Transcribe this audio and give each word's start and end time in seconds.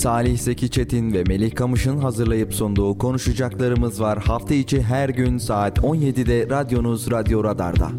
Salih 0.00 0.38
Zeki 0.38 0.70
Çetin 0.70 1.12
ve 1.12 1.24
Melih 1.24 1.54
Kamış'ın 1.54 1.98
hazırlayıp 1.98 2.54
sunduğu 2.54 2.98
konuşacaklarımız 2.98 4.00
var. 4.00 4.18
Hafta 4.18 4.54
içi 4.54 4.82
her 4.82 5.08
gün 5.08 5.38
saat 5.38 5.78
17'de 5.78 6.50
radyonuz 6.50 7.10
Radyo 7.10 7.44
Radar'da. 7.44 7.90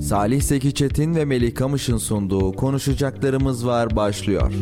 Salih 0.00 0.42
Zeki 0.42 0.74
Çetin 0.74 1.14
ve 1.14 1.24
Melih 1.24 1.54
Kamış'ın 1.54 1.98
sunduğu 1.98 2.52
konuşacaklarımız 2.52 3.66
var 3.66 3.96
başlıyor. 3.96 4.52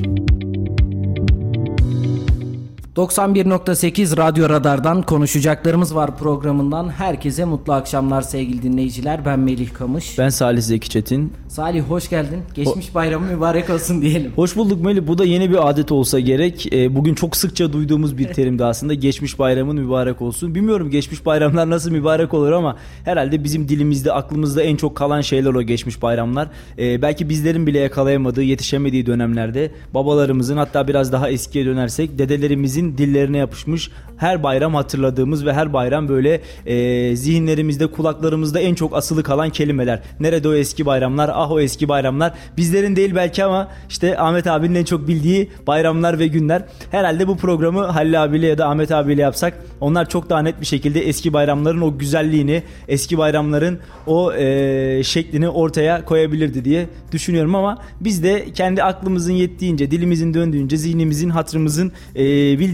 91.8 2.99 4.17
Radyo 4.17 4.49
Radar'dan 4.49 5.03
konuşacaklarımız 5.03 5.95
var 5.95 6.17
programından. 6.17 6.89
Herkese 6.89 7.45
mutlu 7.45 7.73
akşamlar 7.73 8.23
sevgili 8.23 8.62
dinleyiciler. 8.62 9.24
Ben 9.24 9.38
Melih 9.38 9.73
Kamış. 9.74 10.19
Ben 10.19 10.29
Salih 10.29 10.62
Zeki 10.62 10.91
Çetin. 10.91 11.33
Salih 11.48 11.83
hoş 11.83 12.11
geldin. 12.11 12.38
Geçmiş 12.55 12.95
bayramı 12.95 13.27
mübarek 13.27 13.71
olsun 13.71 14.02
diyelim. 14.02 14.33
Hoş 14.37 14.57
bulduk 14.57 14.84
Melih. 14.84 15.07
Bu 15.07 15.19
da 15.19 15.24
yeni 15.24 15.51
bir 15.51 15.69
adet 15.69 15.93
olsa 15.93 16.21
gerek. 16.21 16.73
E, 16.73 16.95
bugün 16.97 17.15
çok 17.15 17.37
sıkça 17.37 17.73
duyduğumuz 17.73 18.19
bir 18.19 18.29
terimdi 18.34 18.65
aslında. 18.65 18.95
Geçmiş 18.95 19.38
bayramın 19.38 19.77
mübarek 19.77 20.23
olsun. 20.23 20.55
Bilmiyorum 20.55 20.91
geçmiş 20.91 21.27
bayramlar 21.27 21.71
nasıl 21.71 21.91
mübarek 21.91 22.35
olur 22.35 22.52
ama 22.52 22.77
herhalde 23.05 23.45
bizim 23.45 23.69
dilimizde, 23.69 24.12
aklımızda 24.12 24.62
en 24.62 24.77
çok 24.77 24.96
kalan 24.96 25.21
şeyler 25.21 25.55
o 25.55 25.62
geçmiş 25.62 26.02
bayramlar. 26.02 26.49
E, 26.79 27.02
belki 27.02 27.29
bizlerin 27.29 27.66
bile 27.66 27.79
yakalayamadığı, 27.79 28.43
yetişemediği 28.43 29.07
dönemlerde 29.07 29.71
babalarımızın 29.95 30.57
hatta 30.57 30.88
biraz 30.88 31.12
daha 31.12 31.30
eskiye 31.30 31.66
dönersek 31.66 32.19
dedelerimizin 32.19 32.88
dillerine 32.98 33.38
yapışmış 33.38 33.91
her 34.19 34.42
bayram 34.42 34.74
hatırladığımız 34.74 35.46
ve 35.46 35.52
her 35.52 35.73
bayram 35.73 36.09
böyle 36.09 36.41
e, 36.66 37.16
zihinlerimizde, 37.16 37.87
kulaklarımızda 37.87 38.60
en 38.60 38.74
çok 38.74 38.96
asılı 38.96 39.23
kalan 39.23 39.51
kelimeler. 39.51 40.02
Nerede 40.20 40.49
o 40.49 40.54
eski 40.54 40.87
bayramlar? 40.87 41.30
Ah 41.35 41.51
o 41.51 41.60
eski 41.60 41.88
bayramlar. 41.88 42.32
Bizlerin 42.57 42.96
değil 42.96 43.15
belki 43.15 43.45
ama 43.45 43.68
işte 43.88 44.18
Ahmet 44.18 44.46
abinin 44.46 44.74
en 44.74 44.85
çok 44.85 45.09
bildiği 45.09 45.51
bayramlar 45.66 46.18
ve 46.18 46.26
günler. 46.26 46.63
Herhalde 46.90 47.29
bu 47.29 47.37
programı 47.37 47.85
Halil 47.85 48.24
abiyle 48.24 48.46
ya 48.46 48.59
da 48.59 48.68
Ahmet 48.68 48.93
abiyle 48.93 49.23
yapsak 49.23 49.54
onlar 49.80 50.09
çok 50.09 50.30
daha 50.30 50.43
net 50.43 50.60
bir 50.60 50.66
şekilde 50.66 51.01
eski 51.01 51.32
bayramların 51.32 51.80
o 51.80 51.98
güzelliğini, 51.98 52.63
eski 52.88 53.18
bayramların 53.18 53.79
o 54.07 54.32
e, 54.32 55.02
şeklini 55.04 55.48
ortaya 55.48 56.04
koyabilirdi 56.04 56.65
diye 56.65 56.87
düşünüyorum 57.13 57.54
ama 57.54 57.79
biz 58.01 58.23
de 58.23 58.45
kendi 58.54 58.82
aklımızın 58.82 59.32
yettiğince, 59.32 59.91
dilimizin 59.91 60.35
döndüğünce, 60.35 60.76
zihnimizin, 60.76 61.30
hatırımızın 61.30 61.93
e, 62.15 62.24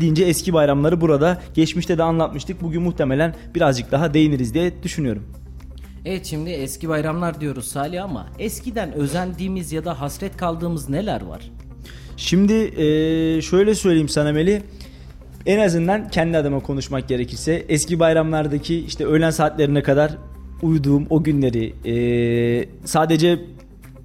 bildiğince 0.05 0.25
eski 0.25 0.53
bayramları 0.53 1.01
burada 1.01 1.41
geçmişte 1.55 1.99
de 1.99 2.03
anlatmıştık. 2.03 2.63
Bugün 2.63 2.83
muhtemelen 2.83 3.35
birazcık 3.55 3.93
daha 3.93 4.15
değiniriz 4.15 4.55
diye 4.55 4.83
düşünüyorum. 4.83 5.23
Evet 6.05 6.27
şimdi 6.27 6.51
eski 6.51 6.89
bayramlar 6.89 7.41
diyoruz 7.41 7.69
Salih 7.69 8.05
ama 8.05 8.27
eskiden 8.39 8.93
özendiğimiz 8.93 9.73
ya 9.73 9.85
da 9.85 10.01
hasret 10.01 10.37
kaldığımız 10.37 10.89
neler 10.89 11.23
var? 11.23 11.51
Şimdi 12.17 12.53
e, 12.53 13.43
şöyle 13.43 13.75
söyleyeyim 13.75 14.09
sana 14.09 14.33
Meli. 14.33 14.63
En 15.47 15.59
azından 15.59 16.09
kendi 16.09 16.39
adıma 16.39 16.61
konuşmak 16.61 17.09
gerekirse 17.09 17.65
eski 17.69 18.01
bayramlardaki 18.01 18.79
işte 18.79 19.07
öğlen 19.07 19.31
saatlerine 19.31 19.83
kadar 19.83 20.17
uyuduğum 20.63 21.07
o 21.11 21.23
günleri 21.23 21.75
e, 21.85 22.69
sadece 22.85 23.41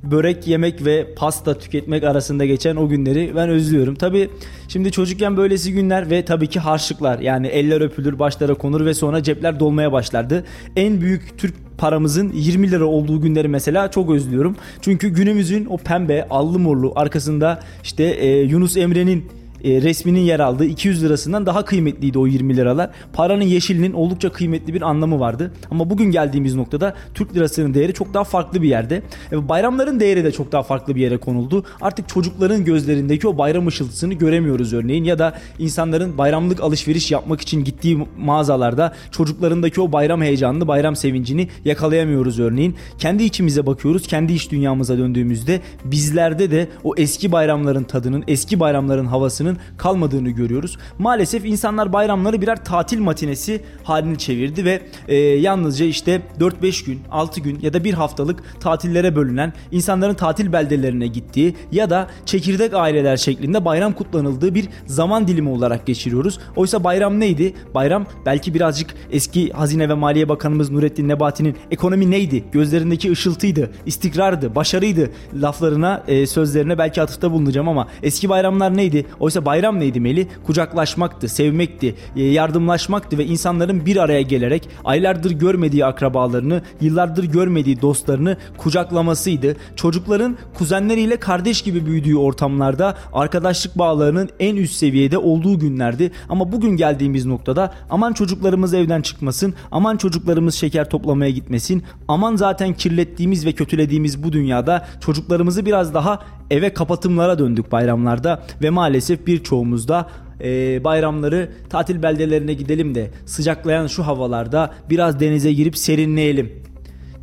börek 0.03 0.47
yemek 0.47 0.86
ve 0.86 1.14
pasta 1.16 1.58
tüketmek 1.58 2.03
arasında 2.03 2.45
geçen 2.45 2.75
o 2.75 2.89
günleri 2.89 3.31
ben 3.36 3.50
özlüyorum. 3.50 3.95
Tabi 3.95 4.30
şimdi 4.67 4.91
çocukken 4.91 5.38
böylesi 5.38 5.73
günler 5.73 6.09
ve 6.09 6.25
tabii 6.25 6.47
ki 6.47 6.59
harçlıklar 6.59 7.19
yani 7.19 7.47
eller 7.47 7.81
öpülür 7.81 8.19
başlara 8.19 8.53
konur 8.53 8.86
ve 8.86 8.94
sonra 8.94 9.23
cepler 9.23 9.59
dolmaya 9.59 9.91
başlardı. 9.91 10.45
En 10.75 11.02
büyük 11.02 11.38
Türk 11.38 11.56
paramızın 11.78 12.31
20 12.33 12.72
lira 12.72 12.86
olduğu 12.86 13.22
günleri 13.22 13.47
mesela 13.47 13.91
çok 13.91 14.11
özlüyorum. 14.11 14.56
Çünkü 14.81 15.09
günümüzün 15.09 15.66
o 15.66 15.78
pembe 15.78 16.28
allı 16.30 16.59
morlu 16.59 16.94
arkasında 16.95 17.59
işte 17.84 18.03
e, 18.03 18.41
Yunus 18.41 18.78
Emre'nin 18.78 19.25
e, 19.64 19.81
resminin 19.81 20.20
yer 20.20 20.40
aldığı 20.40 20.66
200 20.66 21.03
lirasından 21.03 21.46
daha 21.46 21.66
kıymetliydi 21.66 22.20
o 22.20 22.28
20 22.28 22.58
liralar. 22.58 22.90
Paranın 23.14 23.44
yeşilinin 23.44 23.94
oldukça 23.94 24.31
kıymetli 24.31 24.74
bir 24.74 24.81
anlamı 24.81 25.20
vardı. 25.20 25.52
Ama 25.72 25.90
bugün 25.90 26.12
geldiğimiz 26.12 26.56
noktada 26.56 26.96
Türk 27.14 27.36
lirasının 27.36 27.74
değeri 27.74 27.94
çok 27.94 28.14
daha 28.14 28.24
farklı 28.24 28.62
bir 28.62 28.69
yerde. 28.69 29.02
E, 29.31 29.50
bayramların 29.50 30.00
değeri 30.00 30.24
de 30.24 30.31
çok 30.31 30.52
daha 30.52 30.64
farklı 30.64 30.96
bir 30.96 31.02
yere 31.02 31.18
konuldu. 31.18 31.64
Artık 31.81 32.09
çocukların 32.09 32.66
gözlerindeki 32.66 33.28
o 33.28 33.38
bayram 33.38 33.68
ışıltısını 33.68 34.14
göremiyoruz 34.14 34.74
örneğin 34.74 35.03
ya 35.03 35.19
da 35.19 35.34
insanların 35.59 36.18
bayramlık 36.18 36.62
alışveriş 36.62 37.12
yapmak 37.12 37.42
için 37.42 37.64
gittiği 37.64 38.08
mağazalarda 38.18 38.94
çocuklarındaki 39.12 39.81
o 39.81 39.92
bayram 39.92 40.22
heyecanını, 40.22 40.68
bayram 40.68 40.96
sevincini 40.96 41.48
yakalayamıyoruz 41.66 42.40
örneğin. 42.40 42.75
Kendi 42.98 43.24
içimize 43.24 43.66
bakıyoruz, 43.66 44.08
kendi 44.08 44.34
iç 44.34 44.52
dünyamıza 44.52 44.98
döndüğümüzde 44.98 45.62
bizlerde 45.86 46.52
de 46.52 46.68
o 46.84 46.94
eski 46.98 47.31
bayramların 47.31 47.84
tadının, 47.84 48.24
eski 48.28 48.59
bayramların 48.59 49.06
havasının 49.06 49.49
imkanının 49.50 49.78
kalmadığını 49.78 50.30
görüyoruz. 50.30 50.78
Maalesef 50.98 51.46
insanlar 51.46 51.94
bayramları 51.94 52.42
birer 52.42 52.64
tatil 52.64 53.00
matinesi 53.00 53.62
halini 53.84 54.18
çevirdi 54.18 54.66
ve 54.66 54.82
e, 55.08 55.16
yalnızca 55.16 55.86
işte 55.86 56.22
4-5 56.40 56.86
gün, 56.86 57.00
6 57.12 57.42
gün 57.42 57.60
ya 57.62 57.74
da 57.74 57.84
bir 57.84 57.94
haftalık 57.94 58.44
tatillere 58.60 59.16
bölünen 59.16 59.54
insanların 59.72 60.14
tatil 60.14 60.54
beldelerine 60.54 61.08
gittiği 61.08 61.56
ya 61.72 61.90
da 61.90 62.08
çekirdek 62.26 62.74
aileler 62.74 63.18
şeklinde 63.18 63.66
bayram 63.66 63.94
kutlanıldığı 63.94 64.56
bir 64.56 64.70
zaman 64.86 65.28
dilimi 65.28 65.50
olarak 65.50 65.86
geçiriyoruz. 65.86 66.40
Oysa 66.56 66.84
bayram 66.84 67.20
neydi? 67.20 67.54
Bayram 67.74 68.06
belki 68.26 68.54
birazcık 68.54 68.96
eski 69.12 69.50
Hazine 69.50 69.90
ve 69.90 69.94
Maliye 69.94 70.30
Bakanımız 70.30 70.72
Nurettin 70.72 71.08
Nebati'nin 71.08 71.56
ekonomi 71.72 72.12
neydi? 72.12 72.44
Gözlerindeki 72.52 73.12
ışıltıydı, 73.12 73.72
istikrardı, 73.86 74.56
başarıydı 74.56 75.10
laflarına, 75.34 76.04
e, 76.08 76.28
sözlerine 76.28 76.78
belki 76.78 77.02
atıfta 77.02 77.31
bulunacağım 77.31 77.68
ama 77.68 77.88
eski 78.04 78.30
bayramlar 78.30 78.78
neydi? 78.78 79.06
Oysa 79.20 79.38
Oysa 79.39 79.45
bayram 79.45 79.79
neydi 79.79 80.00
Meli? 80.00 80.27
Kucaklaşmaktı, 80.45 81.27
sevmekti, 81.27 81.95
e, 82.16 82.23
yardımlaşmaktı 82.23 83.17
ve 83.17 83.25
insanların 83.25 83.85
bir 83.85 83.97
araya 83.97 84.22
gelerek 84.22 84.69
aylardır 84.85 85.31
görmediği 85.31 85.85
akrabalarını, 85.85 86.61
yıllardır 86.81 87.23
görmediği 87.23 87.81
dostlarını 87.81 88.38
kucaklamasıydı. 88.57 89.55
Çocukların 89.75 90.38
kuzenleriyle 90.53 91.17
kardeş 91.17 91.61
gibi 91.61 91.85
büyüdüğü 91.85 92.16
ortamlarda 92.16 92.97
arkadaşlık 93.13 93.77
bağlarının 93.77 94.29
en 94.39 94.55
üst 94.55 94.75
seviyede 94.75 95.17
olduğu 95.17 95.59
günlerdi. 95.59 96.11
Ama 96.29 96.51
bugün 96.51 96.77
geldiğimiz 96.77 97.25
noktada 97.25 97.73
aman 97.89 98.13
çocuklarımız 98.13 98.73
evden 98.73 99.01
çıkmasın, 99.01 99.53
aman 99.71 99.97
çocuklarımız 99.97 100.56
şeker 100.56 100.89
toplamaya 100.89 101.31
gitmesin, 101.31 101.83
aman 102.07 102.35
zaten 102.35 102.73
kirlettiğimiz 102.73 103.45
ve 103.45 103.51
kötülediğimiz 103.51 104.23
bu 104.23 104.31
dünyada 104.31 104.88
çocuklarımızı 105.00 105.66
biraz 105.66 105.94
daha 105.94 106.19
eve 106.52 106.74
kapatımlara 106.74 107.40
döndük 107.40 107.72
bayramlarda 107.72 108.44
ve 108.62 108.70
maalesef 108.70 109.28
birçoğumuz 109.28 109.88
da 109.88 110.10
e, 110.42 110.84
bayramları 110.84 111.50
tatil 111.70 112.04
beldelerine 112.04 112.54
gidelim 112.54 112.96
de 112.96 113.12
sıcaklayan 113.26 113.88
şu 113.88 114.08
havalarda 114.08 114.74
biraz 114.90 115.20
denize 115.20 115.54
girip 115.54 115.78
serinleyelim 115.78 116.52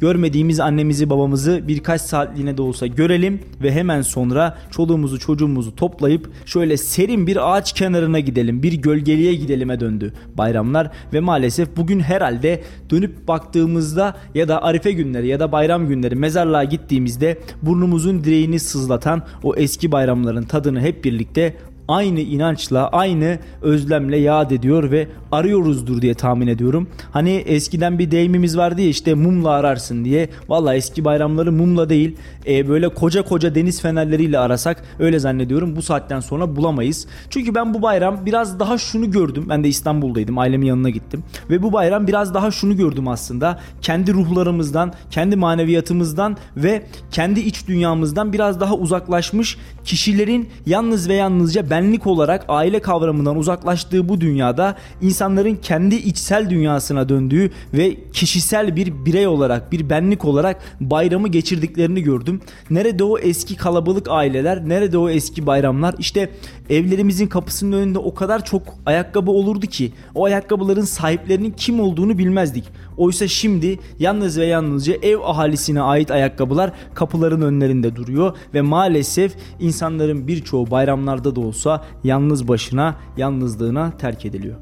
görmediğimiz 0.01 0.61
annemizi 0.61 1.11
babamızı 1.11 1.69
birkaç 1.69 2.01
saatliğine 2.01 2.57
de 2.57 2.63
olsa 2.63 2.87
görelim 2.87 3.41
ve 3.63 3.73
hemen 3.73 4.03
sonra 4.03 4.59
çoluğumuzu 4.71 5.19
çocuğumuzu 5.19 5.77
toplayıp 5.77 6.31
şöyle 6.47 6.77
serin 6.77 7.27
bir 7.27 7.57
ağaç 7.57 7.73
kenarına 7.73 8.21
gidelim 8.21 8.63
bir 8.63 8.73
gölgeliğe 8.73 9.35
gidelime 9.35 9.81
döndü 9.81 10.13
bayramlar. 10.35 10.91
Ve 11.13 11.21
maalesef 11.21 11.77
bugün 11.77 12.01
herhalde 12.01 12.63
dönüp 12.91 13.29
baktığımızda 13.29 14.17
ya 14.35 14.49
da 14.49 14.63
arife 14.63 14.93
günleri 14.93 15.29
ya 15.29 15.41
da 15.41 15.53
bayram 15.53 15.89
günleri 15.89 16.17
mezarlığa 16.17 16.65
gittiğimizde 16.65 17.39
burnumuzun 17.63 18.25
direğini 18.25 18.61
sızlatan 18.61 19.23
o 19.43 19.55
eski 19.57 19.93
bayramların 19.93 20.43
tadını 20.43 20.81
hep 20.81 21.05
birlikte 21.05 21.57
aynı 21.89 22.21
inançla, 22.21 22.89
aynı 22.89 23.39
özlemle 23.63 24.17
yad 24.17 24.51
ediyor 24.51 24.91
ve 24.91 25.09
arıyoruzdur 25.33 26.03
diye 26.03 26.15
tahmin 26.15 26.47
ediyorum. 26.47 26.89
Hani 27.13 27.31
eskiden 27.31 27.99
bir 27.99 28.11
deyimimiz 28.11 28.57
vardı 28.57 28.81
ya 28.81 28.89
işte 28.89 29.15
mumla 29.15 29.51
ararsın 29.51 30.05
diye. 30.05 30.29
Valla 30.49 30.75
eski 30.75 31.05
bayramları 31.05 31.53
mumla 31.53 31.89
değil 31.89 32.17
e, 32.47 32.69
böyle 32.69 32.89
koca 32.89 33.23
koca 33.23 33.55
deniz 33.55 33.83
fenerleriyle 33.83 34.39
arasak 34.39 34.85
öyle 34.99 35.19
zannediyorum 35.19 35.77
bu 35.77 35.83
saatten 35.83 36.21
sonra 36.21 36.57
bulamayız. 36.57 37.07
Çünkü 37.31 37.55
ben 37.55 37.75
bu 37.75 37.83
bayram 37.83 38.27
biraz 38.27 38.61
daha 38.61 38.79
şunu 38.79 39.11
gördüm. 39.11 39.47
Ben 39.49 39.65
de 39.65 39.69
İstanbul'daydım 39.69 40.39
ailemin 40.39 40.67
yanına 40.67 40.91
gittim. 40.91 41.25
Ve 41.51 41.63
bu 41.63 41.73
bayram 41.73 42.07
biraz 42.07 42.35
daha 42.35 42.51
şunu 42.51 42.77
gördüm 42.77 43.09
aslında. 43.09 43.59
Kendi 43.83 44.13
ruhlarımızdan, 44.13 44.93
kendi 45.11 45.37
maneviyatımızdan 45.37 46.37
ve 46.57 46.83
kendi 47.11 47.41
iç 47.41 47.69
dünyamızdan 47.69 48.33
biraz 48.33 48.61
daha 48.61 48.75
uzaklaşmış 48.75 49.59
kişilerin 49.85 50.49
yalnız 50.67 51.09
ve 51.09 51.15
yalnızca 51.15 51.71
ben 51.71 51.76
benlik 51.77 52.07
olarak 52.07 52.45
aile 52.49 52.81
kavramından 52.81 53.37
uzaklaştığı 53.37 54.09
bu 54.09 54.21
dünyada 54.21 54.77
insanların 55.03 55.55
kendi 55.63 55.95
içsel 55.95 56.51
dünyasına 56.51 57.09
döndüğü 57.09 57.51
ve 57.75 57.97
kişisel 58.13 58.77
bir 58.77 59.05
birey 59.05 59.27
olarak, 59.27 59.73
bir 59.73 59.91
benlik 59.91 60.25
olarak 60.25 60.61
bayramı 60.81 61.29
geçirdiklerini 61.29 62.03
gördüm. 62.03 62.41
Nerede 62.71 63.05
o 63.05 63.19
eski 63.19 63.57
kalabalık 63.57 64.09
aileler, 64.11 64.69
nerede 64.69 64.99
o 64.99 65.09
eski 65.09 65.47
bayramlar? 65.47 65.95
İşte 65.99 66.31
evlerimizin 66.71 67.27
kapısının 67.27 67.73
önünde 67.73 67.99
o 67.99 68.15
kadar 68.15 68.45
çok 68.45 68.63
ayakkabı 68.87 69.31
olurdu 69.31 69.67
ki 69.67 69.93
o 70.15 70.25
ayakkabıların 70.25 70.85
sahiplerinin 70.85 71.55
kim 71.57 71.81
olduğunu 71.81 72.19
bilmezdik. 72.19 72.65
Oysa 72.97 73.29
şimdi 73.29 73.79
yalnız 73.99 74.39
ve 74.39 74.47
yalnızca 74.47 74.95
ev 75.03 75.19
ahalisine 75.21 75.83
ait 75.83 76.11
ayakkabılar 76.11 76.73
kapıların 76.95 77.43
önlerinde 77.43 77.97
duruyor 77.97 78.37
ve 78.55 78.61
maalesef 78.61 79.33
insanların 79.61 80.29
birçoğu 80.29 80.71
bayramlarda 80.71 81.37
da 81.37 81.41
olsa 81.41 81.66
yalnız 82.05 82.49
başına, 82.49 82.97
yalnızlığına 83.17 83.97
terk 83.97 84.25
ediliyor. 84.25 84.57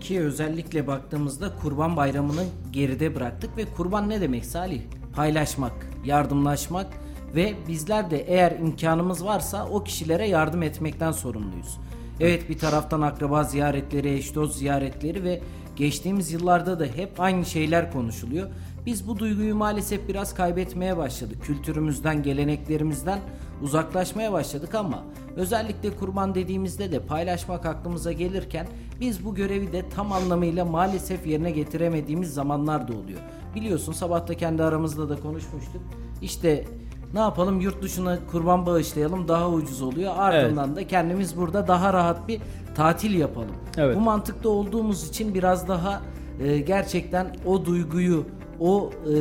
Ki 0.00 0.20
özellikle 0.20 0.86
baktığımızda 0.86 1.56
Kurban 1.62 1.96
Bayramı'nı 1.96 2.44
geride 2.72 3.14
bıraktık 3.14 3.56
ve 3.56 3.64
kurban 3.76 4.08
ne 4.08 4.20
demek 4.20 4.44
Salih? 4.44 4.80
Paylaşmak, 5.14 5.72
yardımlaşmak 6.04 6.86
ve 7.34 7.54
bizler 7.68 8.10
de 8.10 8.18
eğer 8.18 8.58
imkanımız 8.58 9.24
varsa 9.24 9.68
o 9.68 9.84
kişilere 9.84 10.28
yardım 10.28 10.62
etmekten 10.62 11.12
sorumluyuz. 11.12 11.78
Evet 12.20 12.48
bir 12.48 12.58
taraftan 12.58 13.00
akraba 13.00 13.44
ziyaretleri, 13.44 14.12
eş 14.12 14.34
dost 14.34 14.56
ziyaretleri 14.56 15.24
ve 15.24 15.40
geçtiğimiz 15.76 16.32
yıllarda 16.32 16.80
da 16.80 16.84
hep 16.84 17.20
aynı 17.20 17.44
şeyler 17.44 17.92
konuşuluyor. 17.92 18.48
Biz 18.86 19.08
bu 19.08 19.18
duyguyu 19.18 19.54
maalesef 19.54 20.08
biraz 20.08 20.34
kaybetmeye 20.34 20.96
başladık. 20.96 21.42
Kültürümüzden, 21.42 22.22
geleneklerimizden 22.22 23.18
uzaklaşmaya 23.62 24.32
başladık 24.32 24.74
ama 24.74 25.02
özellikle 25.36 25.96
kurban 25.96 26.34
dediğimizde 26.34 26.92
de 26.92 27.00
paylaşmak 27.00 27.66
aklımıza 27.66 28.12
gelirken 28.12 28.66
biz 29.00 29.24
bu 29.24 29.34
görevi 29.34 29.72
de 29.72 29.88
tam 29.88 30.12
anlamıyla 30.12 30.64
maalesef 30.64 31.26
yerine 31.26 31.50
getiremediğimiz 31.50 32.34
zamanlar 32.34 32.88
da 32.88 32.92
oluyor. 32.92 33.20
Biliyorsun 33.54 33.92
sabah 33.92 34.28
da 34.28 34.34
kendi 34.34 34.62
aramızda 34.62 35.08
da 35.08 35.20
konuşmuştuk. 35.20 35.82
İşte 36.22 36.64
ne 37.14 37.20
yapalım 37.20 37.60
yurt 37.60 37.82
dışına 37.82 38.18
kurban 38.30 38.66
bağışlayalım 38.66 39.28
daha 39.28 39.50
ucuz 39.50 39.82
oluyor. 39.82 40.12
Ardından 40.16 40.76
da 40.76 40.86
kendimiz 40.86 41.36
burada 41.36 41.68
daha 41.68 41.92
rahat 41.92 42.28
bir 42.28 42.40
tatil 42.74 43.14
yapalım. 43.14 43.56
Evet. 43.76 43.96
Bu 43.96 44.00
mantıkta 44.00 44.48
olduğumuz 44.48 45.08
için 45.08 45.34
biraz 45.34 45.68
daha 45.68 46.02
e, 46.40 46.58
gerçekten 46.58 47.36
o 47.46 47.64
duyguyu, 47.64 48.26
o 48.60 48.90
e, 49.06 49.12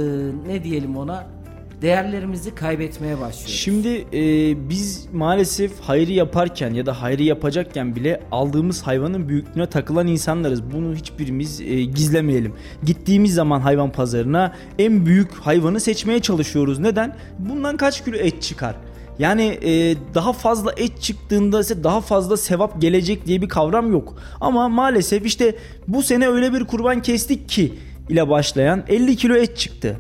ne 0.47 0.63
diyelim 0.63 0.97
ona 0.97 1.34
değerlerimizi 1.81 2.55
kaybetmeye 2.55 3.19
başlıyoruz. 3.19 3.55
Şimdi 3.55 4.05
e, 4.13 4.69
biz 4.69 5.07
maalesef 5.13 5.79
hayrı 5.79 6.11
yaparken 6.11 6.73
ya 6.73 6.85
da 6.85 7.01
hayrı 7.01 7.23
yapacakken 7.23 7.95
bile 7.95 8.21
aldığımız 8.31 8.81
hayvanın 8.81 9.29
büyüklüğüne 9.29 9.65
takılan 9.65 10.07
insanlarız. 10.07 10.63
Bunu 10.73 10.95
hiçbirimiz 10.95 11.61
e, 11.61 11.83
gizlemeyelim. 11.83 12.53
Gittiğimiz 12.83 13.33
zaman 13.33 13.59
hayvan 13.59 13.91
pazarına 13.91 14.53
en 14.79 15.05
büyük 15.05 15.33
hayvanı 15.33 15.79
seçmeye 15.79 16.19
çalışıyoruz. 16.19 16.79
Neden? 16.79 17.15
Bundan 17.39 17.77
kaç 17.77 18.05
kilo 18.05 18.15
et 18.15 18.41
çıkar? 18.41 18.75
Yani 19.19 19.59
e, 19.63 19.95
daha 20.13 20.33
fazla 20.33 20.73
et 20.77 21.01
çıktığında 21.01 21.59
ise 21.59 21.83
daha 21.83 22.01
fazla 22.01 22.37
sevap 22.37 22.81
gelecek 22.81 23.25
diye 23.25 23.41
bir 23.41 23.49
kavram 23.49 23.91
yok. 23.91 24.17
Ama 24.41 24.69
maalesef 24.69 25.25
işte 25.25 25.55
bu 25.87 26.03
sene 26.03 26.27
öyle 26.27 26.53
bir 26.53 26.63
kurban 26.63 27.01
kestik 27.01 27.49
ki 27.49 27.73
ile 28.09 28.29
başlayan 28.29 28.83
50 28.87 29.15
kilo 29.15 29.35
et 29.35 29.57
çıktı. 29.57 29.99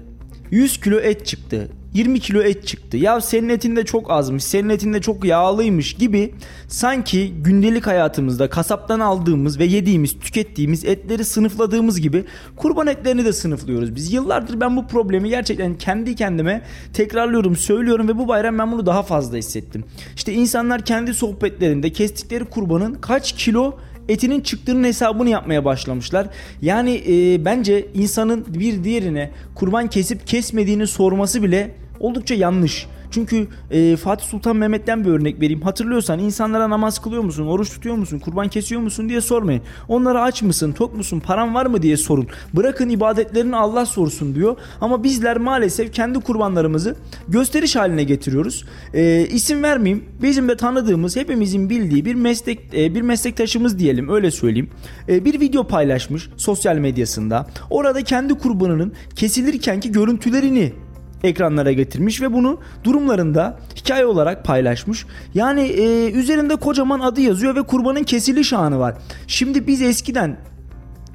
100 0.51 0.81
kilo 0.81 0.99
et 0.99 1.25
çıktı. 1.25 1.69
20 1.95 2.19
kilo 2.19 2.41
et 2.41 2.67
çıktı. 2.67 2.97
Ya 2.97 3.21
senin 3.21 3.49
etin 3.49 3.75
de 3.75 3.85
çok 3.85 4.11
azmış, 4.11 4.43
senin 4.43 4.69
etin 4.69 4.93
de 4.93 5.01
çok 5.01 5.25
yağlıymış 5.25 5.93
gibi 5.93 6.33
sanki 6.67 7.33
gündelik 7.33 7.87
hayatımızda 7.87 8.49
kasaptan 8.49 8.99
aldığımız 8.99 9.59
ve 9.59 9.65
yediğimiz, 9.65 10.19
tükettiğimiz 10.19 10.85
etleri 10.85 11.25
sınıfladığımız 11.25 12.01
gibi 12.01 12.25
kurban 12.55 12.87
etlerini 12.87 13.25
de 13.25 13.33
sınıflıyoruz. 13.33 13.95
Biz 13.95 14.13
yıllardır 14.13 14.59
ben 14.59 14.77
bu 14.77 14.87
problemi 14.87 15.29
gerçekten 15.29 15.77
kendi 15.77 16.15
kendime 16.15 16.61
tekrarlıyorum, 16.93 17.55
söylüyorum 17.55 18.07
ve 18.07 18.17
bu 18.17 18.27
bayram 18.27 18.59
ben 18.59 18.71
bunu 18.71 18.85
daha 18.85 19.03
fazla 19.03 19.37
hissettim. 19.37 19.83
İşte 20.15 20.33
insanlar 20.33 20.85
kendi 20.85 21.13
sohbetlerinde 21.13 21.89
kestikleri 21.89 22.45
kurbanın 22.45 22.93
kaç 22.93 23.31
kilo 23.31 23.77
etinin 24.09 24.41
çıktığının 24.41 24.83
hesabını 24.83 25.29
yapmaya 25.29 25.65
başlamışlar. 25.65 26.27
Yani 26.61 27.03
e, 27.07 27.45
bence 27.45 27.87
insanın 27.93 28.45
bir 28.47 28.83
diğerine 28.83 29.31
kurban 29.55 29.87
kesip 29.87 30.27
kesmediğini 30.27 30.87
sorması 30.87 31.43
bile 31.43 31.75
oldukça 31.99 32.35
yanlış. 32.35 32.87
Çünkü 33.11 33.47
e, 33.71 33.95
Fatih 33.95 34.25
Sultan 34.25 34.55
Mehmet'ten 34.55 35.05
bir 35.05 35.09
örnek 35.09 35.41
vereyim. 35.41 35.61
Hatırlıyorsan 35.61 36.19
insanlara 36.19 36.69
namaz 36.69 37.01
kılıyor 37.01 37.23
musun, 37.23 37.47
oruç 37.47 37.69
tutuyor 37.69 37.95
musun, 37.95 38.19
kurban 38.19 38.47
kesiyor 38.47 38.81
musun 38.81 39.09
diye 39.09 39.21
sormayın. 39.21 39.61
Onlara 39.87 40.21
aç 40.21 40.41
mısın, 40.41 40.71
tok 40.71 40.97
musun, 40.97 41.19
paran 41.19 41.55
var 41.55 41.65
mı 41.65 41.81
diye 41.81 41.97
sorun. 41.97 42.27
Bırakın 42.53 42.89
ibadetlerini 42.89 43.55
Allah 43.55 43.85
sorsun 43.85 44.35
diyor. 44.35 44.57
Ama 44.81 45.03
bizler 45.03 45.37
maalesef 45.37 45.93
kendi 45.93 46.19
kurbanlarımızı 46.19 46.95
gösteriş 47.27 47.75
haline 47.75 48.03
getiriyoruz. 48.03 48.65
E, 48.93 49.27
isim 49.27 49.63
vermeyeyim. 49.63 50.05
Bizim 50.21 50.49
de 50.49 50.57
tanıdığımız, 50.57 51.15
hepimizin 51.15 51.69
bildiği 51.69 52.05
bir 52.05 52.15
meslek 52.15 52.59
e, 52.73 52.95
bir 52.95 53.01
meslektaşımız 53.01 53.79
diyelim 53.79 54.09
öyle 54.09 54.31
söyleyeyim. 54.31 54.69
E, 55.09 55.25
bir 55.25 55.39
video 55.39 55.67
paylaşmış 55.67 56.29
sosyal 56.37 56.75
medyasında. 56.75 57.47
Orada 57.69 58.03
kendi 58.03 58.33
kurbanının 58.33 58.93
kesilirkenki 59.15 59.91
görüntülerini 59.91 60.73
ekranlara 61.23 61.71
getirmiş 61.71 62.21
ve 62.21 62.33
bunu 62.33 62.59
durumlarında 62.83 63.59
hikaye 63.75 64.05
olarak 64.05 64.45
paylaşmış. 64.45 65.05
Yani 65.33 65.61
e, 65.61 66.11
üzerinde 66.11 66.55
kocaman 66.55 66.99
adı 66.99 67.21
yazıyor 67.21 67.55
ve 67.55 67.61
kurbanın 67.61 68.03
kesiliş 68.03 68.53
anı 68.53 68.79
var. 68.79 68.95
Şimdi 69.27 69.67
biz 69.67 69.81
eskiden 69.81 70.37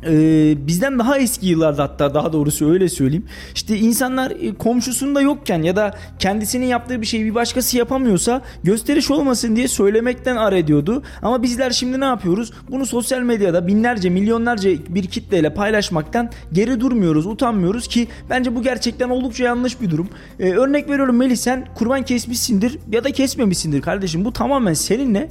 ee, 0.06 0.54
bizden 0.66 0.98
daha 0.98 1.18
eski 1.18 1.46
yıllarda 1.46 1.82
hatta 1.82 2.14
daha 2.14 2.32
doğrusu 2.32 2.70
öyle 2.70 2.88
söyleyeyim. 2.88 3.26
İşte 3.54 3.78
insanlar 3.78 4.30
e, 4.30 4.54
komşusunda 4.54 5.20
yokken 5.20 5.62
ya 5.62 5.76
da 5.76 5.94
kendisinin 6.18 6.66
yaptığı 6.66 7.00
bir 7.00 7.06
şeyi 7.06 7.24
bir 7.24 7.34
başkası 7.34 7.78
yapamıyorsa 7.78 8.42
gösteriş 8.64 9.10
olmasın 9.10 9.56
diye 9.56 9.68
söylemekten 9.68 10.36
ar 10.36 10.52
ediyordu. 10.52 11.02
Ama 11.22 11.42
bizler 11.42 11.70
şimdi 11.70 12.00
ne 12.00 12.04
yapıyoruz? 12.04 12.52
Bunu 12.70 12.86
sosyal 12.86 13.20
medyada 13.20 13.66
binlerce 13.66 14.10
milyonlarca 14.10 14.70
bir 14.88 15.06
kitleyle 15.06 15.54
paylaşmaktan 15.54 16.30
geri 16.52 16.80
durmuyoruz, 16.80 17.26
utanmıyoruz 17.26 17.88
ki 17.88 18.08
bence 18.30 18.56
bu 18.56 18.62
gerçekten 18.62 19.08
oldukça 19.08 19.44
yanlış 19.44 19.80
bir 19.80 19.90
durum. 19.90 20.08
Ee, 20.40 20.50
örnek 20.50 20.90
veriyorum 20.90 21.16
Melih 21.16 21.36
sen 21.36 21.66
kurban 21.74 22.02
kesmişsindir 22.02 22.78
ya 22.92 23.04
da 23.04 23.10
kesmemişsindir 23.10 23.82
kardeşim. 23.82 24.24
Bu 24.24 24.32
tamamen 24.32 24.74
seninle 24.74 25.28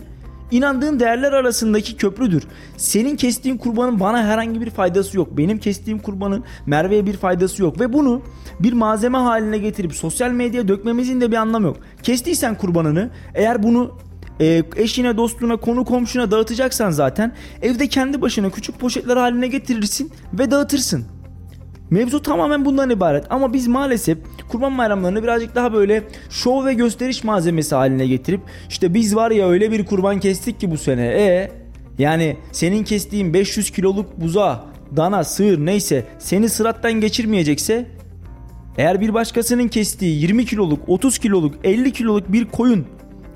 İnandığın 0.51 0.99
değerler 0.99 1.33
arasındaki 1.33 1.97
köprüdür. 1.97 2.43
Senin 2.77 3.15
kestiğin 3.15 3.57
kurbanın 3.57 3.99
bana 3.99 4.23
herhangi 4.23 4.61
bir 4.61 4.69
faydası 4.69 5.17
yok. 5.17 5.37
Benim 5.37 5.57
kestiğim 5.57 5.99
kurbanın 5.99 6.43
Merve'ye 6.65 7.05
bir 7.05 7.17
faydası 7.17 7.61
yok. 7.61 7.79
Ve 7.79 7.93
bunu 7.93 8.21
bir 8.59 8.73
malzeme 8.73 9.17
haline 9.17 9.57
getirip 9.57 9.93
sosyal 9.93 10.31
medyaya 10.31 10.67
dökmemizin 10.67 11.21
de 11.21 11.31
bir 11.31 11.37
anlamı 11.37 11.67
yok. 11.67 11.77
Kestiysen 12.03 12.55
kurbanını 12.55 13.09
eğer 13.35 13.63
bunu 13.63 13.91
e, 14.39 14.63
eşine, 14.75 15.17
dostuna, 15.17 15.57
konu 15.57 15.85
komşuna 15.85 16.31
dağıtacaksan 16.31 16.91
zaten 16.91 17.35
evde 17.61 17.87
kendi 17.87 18.21
başına 18.21 18.49
küçük 18.49 18.79
poşetler 18.79 19.17
haline 19.17 19.47
getirirsin 19.47 20.11
ve 20.33 20.51
dağıtırsın. 20.51 21.05
Mevzu 21.89 22.21
tamamen 22.21 22.65
bundan 22.65 22.89
ibaret 22.89 23.25
ama 23.29 23.53
biz 23.53 23.67
maalesef 23.67 24.17
kurban 24.49 24.77
bayramlarını 24.77 25.23
birazcık 25.23 25.55
daha 25.55 25.73
böyle 25.73 26.03
şov 26.29 26.65
ve 26.65 26.73
gösteriş 26.73 27.23
malzemesi 27.23 27.75
haline 27.75 28.07
getirip 28.07 28.41
işte 28.69 28.93
biz 28.93 29.15
var 29.15 29.31
ya 29.31 29.49
öyle 29.49 29.71
bir 29.71 29.85
kurban 29.85 30.19
kestik 30.19 30.59
ki 30.59 30.71
bu 30.71 30.77
sene. 30.77 31.05
E 31.05 31.51
yani 31.97 32.37
senin 32.51 32.83
kestiğin 32.83 33.33
500 33.33 33.71
kiloluk 33.71 34.21
buza, 34.21 34.65
dana, 34.95 35.23
sığır 35.23 35.65
neyse 35.65 36.05
seni 36.19 36.49
sırattan 36.49 36.93
geçirmeyecekse 36.93 37.85
eğer 38.77 39.01
bir 39.01 39.13
başkasının 39.13 39.67
kestiği 39.67 40.21
20 40.21 40.45
kiloluk, 40.45 40.89
30 40.89 41.19
kiloluk, 41.19 41.55
50 41.63 41.93
kiloluk 41.93 42.31
bir 42.31 42.45
koyun 42.45 42.85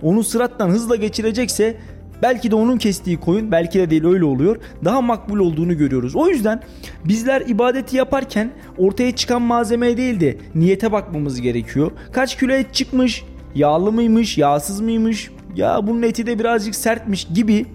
onu 0.02 0.24
sırattan 0.24 0.70
hızla 0.70 0.96
geçirecekse 0.96 1.78
Belki 2.24 2.52
de 2.52 2.56
onun 2.56 2.78
kestiği 2.78 3.20
koyun 3.20 3.52
belki 3.52 3.80
de 3.80 3.90
değil 3.90 4.06
öyle 4.06 4.26
oluyor. 4.26 4.58
Daha 4.86 5.02
makbul 5.02 5.40
olduğunu 5.40 5.78
görüyoruz. 5.78 6.16
O 6.16 6.28
yüzden 6.28 6.62
bizler 7.06 7.42
ibadeti 7.42 7.98
yaparken 7.98 8.52
ortaya 8.78 9.16
çıkan 9.16 9.42
malzemeye 9.42 9.98
değil 9.98 10.20
de 10.20 10.38
niyete 10.56 10.92
bakmamız 10.92 11.42
gerekiyor. 11.42 11.92
Kaç 12.12 12.40
kilo 12.40 12.54
et 12.54 12.74
çıkmış? 12.74 13.24
Yağlı 13.56 13.92
mıymış? 13.92 14.38
Yağsız 14.38 14.82
mıymış? 14.82 15.32
Ya 15.56 15.88
bunun 15.88 16.02
eti 16.02 16.26
de 16.26 16.40
birazcık 16.40 16.76
sertmiş 16.76 17.28
gibi 17.34 17.66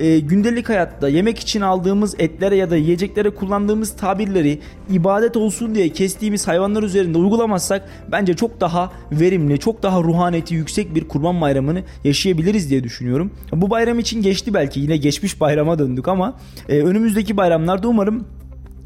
e, 0.00 0.18
gündelik 0.18 0.68
hayatta 0.68 1.08
yemek 1.08 1.38
için 1.38 1.60
aldığımız 1.60 2.14
etlere 2.18 2.56
ya 2.56 2.70
da 2.70 2.76
yiyeceklere 2.76 3.30
kullandığımız 3.30 3.96
tabirleri 3.96 4.60
ibadet 4.90 5.36
olsun 5.36 5.74
diye 5.74 5.88
kestiğimiz 5.88 6.48
hayvanlar 6.48 6.82
üzerinde 6.82 7.18
uygulamazsak 7.18 7.88
bence 8.12 8.34
çok 8.34 8.60
daha 8.60 8.92
verimli, 9.12 9.58
çok 9.58 9.82
daha 9.82 10.02
ruhaniyeti 10.02 10.54
yüksek 10.54 10.94
bir 10.94 11.08
kurban 11.08 11.40
bayramını 11.40 11.82
yaşayabiliriz 12.04 12.70
diye 12.70 12.84
düşünüyorum. 12.84 13.30
Bu 13.52 13.70
bayram 13.70 13.98
için 13.98 14.22
geçti 14.22 14.54
belki 14.54 14.80
yine 14.80 14.96
geçmiş 14.96 15.40
bayrama 15.40 15.78
döndük 15.78 16.08
ama 16.08 16.36
e, 16.68 16.82
önümüzdeki 16.82 17.36
bayramlarda 17.36 17.88
umarım 17.88 18.26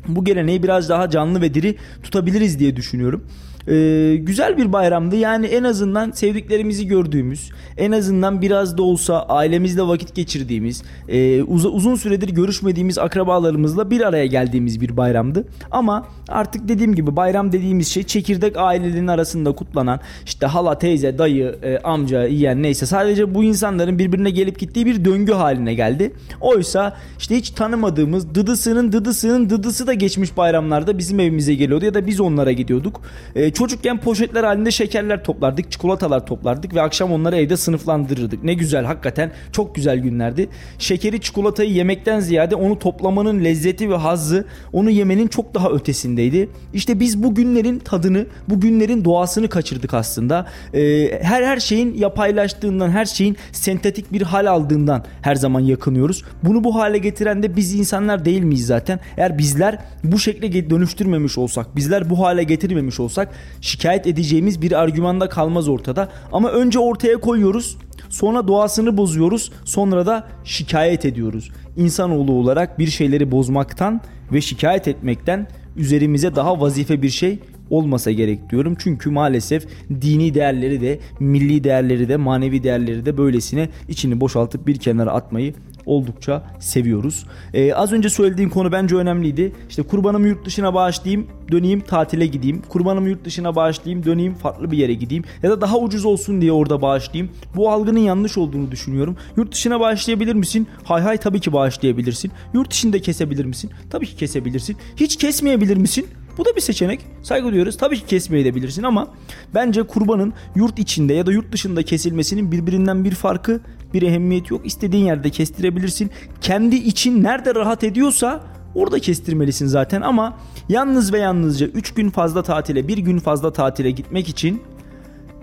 bu 0.09 0.25
geleneği 0.25 0.63
biraz 0.63 0.89
daha 0.89 1.11
canlı 1.11 1.41
ve 1.41 1.55
diri 1.55 1.77
tutabiliriz 2.03 2.59
diye 2.59 2.77
düşünüyorum. 2.77 3.25
Ee, 3.69 4.17
güzel 4.21 4.57
bir 4.57 4.73
bayramdı. 4.73 5.17
Yani 5.17 5.47
en 5.47 5.65
azından 5.65 6.11
sevdiklerimizi 6.11 6.87
gördüğümüz, 6.87 7.51
en 7.77 7.93
azından 7.93 8.43
biraz 8.43 8.79
da 8.79 8.83
olsa 8.83 9.23
ailemizle 9.23 9.83
vakit 9.83 10.15
geçirdiğimiz, 10.15 10.83
e, 11.09 11.43
uz- 11.43 11.65
uzun 11.65 11.95
süredir 11.95 12.29
görüşmediğimiz 12.29 12.99
akrabalarımızla 12.99 13.91
bir 13.91 14.01
araya 14.01 14.27
geldiğimiz 14.27 14.81
bir 14.81 14.97
bayramdı. 14.97 15.45
Ama 15.71 16.07
artık 16.29 16.69
dediğim 16.69 16.95
gibi 16.95 17.17
bayram 17.17 17.53
dediğimiz 17.53 17.89
şey 17.89 18.03
çekirdek 18.03 18.57
ailelerin 18.57 19.07
arasında 19.07 19.53
kutlanan 19.53 20.01
işte 20.25 20.47
hala, 20.47 20.79
teyze, 20.79 21.19
dayı, 21.19 21.59
e, 21.63 21.79
amca, 21.79 22.25
yeğen 22.27 22.63
neyse 22.63 22.87
sadece 22.87 23.35
bu 23.35 23.45
insanların 23.45 23.99
birbirine 23.99 24.31
gelip 24.31 24.59
gittiği 24.59 24.87
bir 24.87 25.05
döngü 25.05 25.33
haline 25.33 25.75
geldi. 25.75 26.13
Oysa 26.41 26.97
işte 27.19 27.37
hiç 27.37 27.51
tanımadığımız 27.51 28.35
dıdısının 28.35 28.93
dıdısının 28.93 29.51
dıdısı 29.51 29.87
da 29.87 29.95
geçmiş 29.95 30.37
bayramlarda 30.37 30.99
bizim 30.99 31.21
evimize 31.21 31.55
geliyordu 31.55 31.85
ya 31.85 31.95
da 31.95 32.07
biz 32.07 32.21
onlara 32.21 32.53
gidiyorduk. 32.53 33.01
E, 33.35 33.51
çocukken 33.55 34.01
poşetler 34.01 34.45
halinde 34.45 34.71
şekerler 34.71 35.25
toplardık, 35.25 35.73
çikolatalar 35.73 36.27
toplardık 36.27 36.75
ve 36.75 36.83
akşam 36.83 37.13
onları 37.13 37.37
evde 37.37 37.57
sınıflandırırdık. 37.57 38.45
Ne 38.45 38.55
güzel 38.55 38.85
hakikaten 38.85 39.33
çok 39.53 39.75
güzel 39.75 39.99
günlerdi. 39.99 40.49
Şekeri 40.79 41.21
çikolatayı 41.21 41.71
yemekten 41.71 42.21
ziyade 42.21 42.55
onu 42.55 42.79
toplamanın 42.79 43.45
lezzeti 43.45 43.91
ve 43.91 43.97
hazzı 43.97 44.45
onu 44.73 44.91
yemenin 44.91 45.29
çok 45.29 45.55
daha 45.55 45.71
ötesindeydi. 45.71 46.49
İşte 46.75 47.01
biz 47.01 47.23
bu 47.23 47.35
günlerin 47.35 47.79
tadını, 47.79 48.27
bu 48.49 48.61
günlerin 48.61 49.05
doğasını 49.05 49.49
kaçırdık 49.49 49.95
aslında. 49.95 50.47
E, 50.75 51.11
her 51.23 51.43
her 51.43 51.61
şeyin 51.61 51.95
yapaylaştığından, 51.95 52.91
her 52.91 53.05
şeyin 53.05 53.37
sentetik 53.53 54.13
bir 54.13 54.23
hal 54.23 54.47
aldığından 54.47 55.05
her 55.23 55.35
zaman 55.35 55.61
yakınıyoruz. 55.61 56.25
Bunu 56.43 56.65
bu 56.65 56.75
hale 56.75 56.99
getiren 56.99 57.43
de 57.43 57.57
biz 57.57 57.75
insanlar 57.75 58.25
değil 58.25 58.43
miyiz 58.43 58.67
zaten? 58.67 59.01
Eğer 59.17 59.39
bizler 59.39 59.79
bu 60.05 60.19
şekle 60.19 60.71
dönüştürmemiş 60.71 61.39
olsak, 61.39 61.77
bizler 61.77 62.11
bu 62.11 62.21
hale 62.21 62.43
getirmemiş 62.43 63.01
olsak 63.01 63.29
şikayet 63.61 64.07
edeceğimiz 64.07 64.63
bir 64.63 64.73
argümanda 64.73 65.29
kalmaz 65.29 65.69
ortada. 65.69 66.09
Ama 66.33 66.51
önce 66.51 66.79
ortaya 66.79 67.21
koyuyoruz, 67.21 67.77
sonra 68.09 68.49
doğasını 68.49 68.97
bozuyoruz, 68.97 69.53
sonra 69.65 70.07
da 70.07 70.29
şikayet 70.45 71.05
ediyoruz. 71.05 71.51
İnsanoğlu 71.77 72.33
olarak 72.33 72.79
bir 72.79 72.87
şeyleri 72.87 73.31
bozmaktan 73.31 74.01
ve 74.33 74.41
şikayet 74.41 74.89
etmekten 74.89 75.47
üzerimize 75.77 76.37
daha 76.37 76.61
vazife 76.61 77.03
bir 77.03 77.11
şey 77.11 77.39
olmasa 77.71 78.11
gerek 78.11 78.51
diyorum. 78.51 78.77
Çünkü 78.79 79.11
maalesef 79.11 79.67
dini 80.01 80.35
değerleri 80.35 80.81
de, 80.81 80.99
milli 81.21 81.65
değerleri 81.65 82.09
de, 82.09 82.17
manevi 82.17 82.63
değerleri 82.63 83.07
de 83.07 83.19
böylesine 83.19 83.69
içini 83.89 84.21
boşaltıp 84.21 84.67
bir 84.67 84.79
kenara 84.79 85.13
atmayı 85.13 85.55
oldukça 85.87 86.43
seviyoruz. 86.61 87.27
Ee, 87.55 87.75
az 87.75 87.93
önce 87.93 88.11
söylediğim 88.11 88.51
konu 88.51 88.73
bence 88.73 88.97
önemliydi. 88.97 89.53
İşte 89.69 89.83
kurbanımı 89.83 90.29
yurt 90.29 90.47
dışına 90.47 90.75
bağışlayayım, 90.75 91.27
döneyim 91.53 91.81
tatile 91.81 92.27
gideyim. 92.27 92.63
Kurbanımı 92.69 93.09
yurt 93.09 93.25
dışına 93.25 93.57
bağışlayayım, 93.57 94.05
döneyim 94.05 94.35
farklı 94.35 94.71
bir 94.71 94.79
yere 94.79 94.95
gideyim. 94.95 95.25
Ya 95.43 95.51
da 95.51 95.61
daha 95.61 95.79
ucuz 95.79 96.05
olsun 96.05 96.41
diye 96.41 96.53
orada 96.53 96.83
bağışlayayım. 96.83 97.33
Bu 97.57 97.71
algının 97.71 97.99
yanlış 97.99 98.39
olduğunu 98.39 98.71
düşünüyorum. 98.71 99.17
Yurt 99.37 99.53
dışına 99.53 99.81
bağışlayabilir 99.81 100.35
misin? 100.35 100.69
Hay 100.85 101.03
hay 101.03 101.17
tabii 101.17 101.41
ki 101.41 101.53
bağışlayabilirsin. 101.53 102.33
Yurt 102.55 102.71
dışında 102.71 102.99
kesebilir 102.99 103.45
misin? 103.45 103.71
Tabii 103.91 104.07
ki 104.07 104.17
kesebilirsin. 104.17 104.77
Hiç 104.97 105.17
kesmeyebilir 105.17 105.77
misin? 105.77 106.07
Bu 106.39 106.45
da 106.45 106.57
bir 106.57 106.61
seçenek. 106.61 107.01
Saygı 107.23 107.49
duyuyoruz. 107.49 107.77
Tabii 107.77 107.97
ki 107.97 108.07
kesmeyebilirsin 108.07 108.83
ama 108.83 109.09
bence 109.55 109.83
kurbanın 109.83 110.33
yurt 110.57 110.79
içinde 110.79 111.15
ya 111.15 111.27
da 111.27 111.33
yurt 111.33 111.53
dışında 111.53 111.83
kesilmesinin 111.83 112.53
birbirinden 112.53 113.05
bir 113.05 113.15
farkı, 113.15 113.61
bir 113.95 114.03
ehemmiyeti 114.03 114.53
yok. 114.53 114.67
İstediğin 114.67 115.05
yerde 115.05 115.31
kestirebilirsin. 115.31 116.11
Kendi 116.41 116.77
için 116.77 117.23
nerede 117.23 117.55
rahat 117.55 117.85
ediyorsa 117.85 118.41
orada 118.75 118.99
kestirmelisin 118.99 119.67
zaten 119.67 120.01
ama 120.01 120.39
yalnız 120.69 121.13
ve 121.13 121.19
yalnızca 121.19 121.67
3 121.67 121.95
gün 121.95 122.11
fazla 122.11 122.43
tatile, 122.43 122.89
1 122.89 122.99
gün 122.99 123.19
fazla 123.19 123.53
tatile 123.53 123.91
gitmek 123.91 124.29
için 124.29 124.63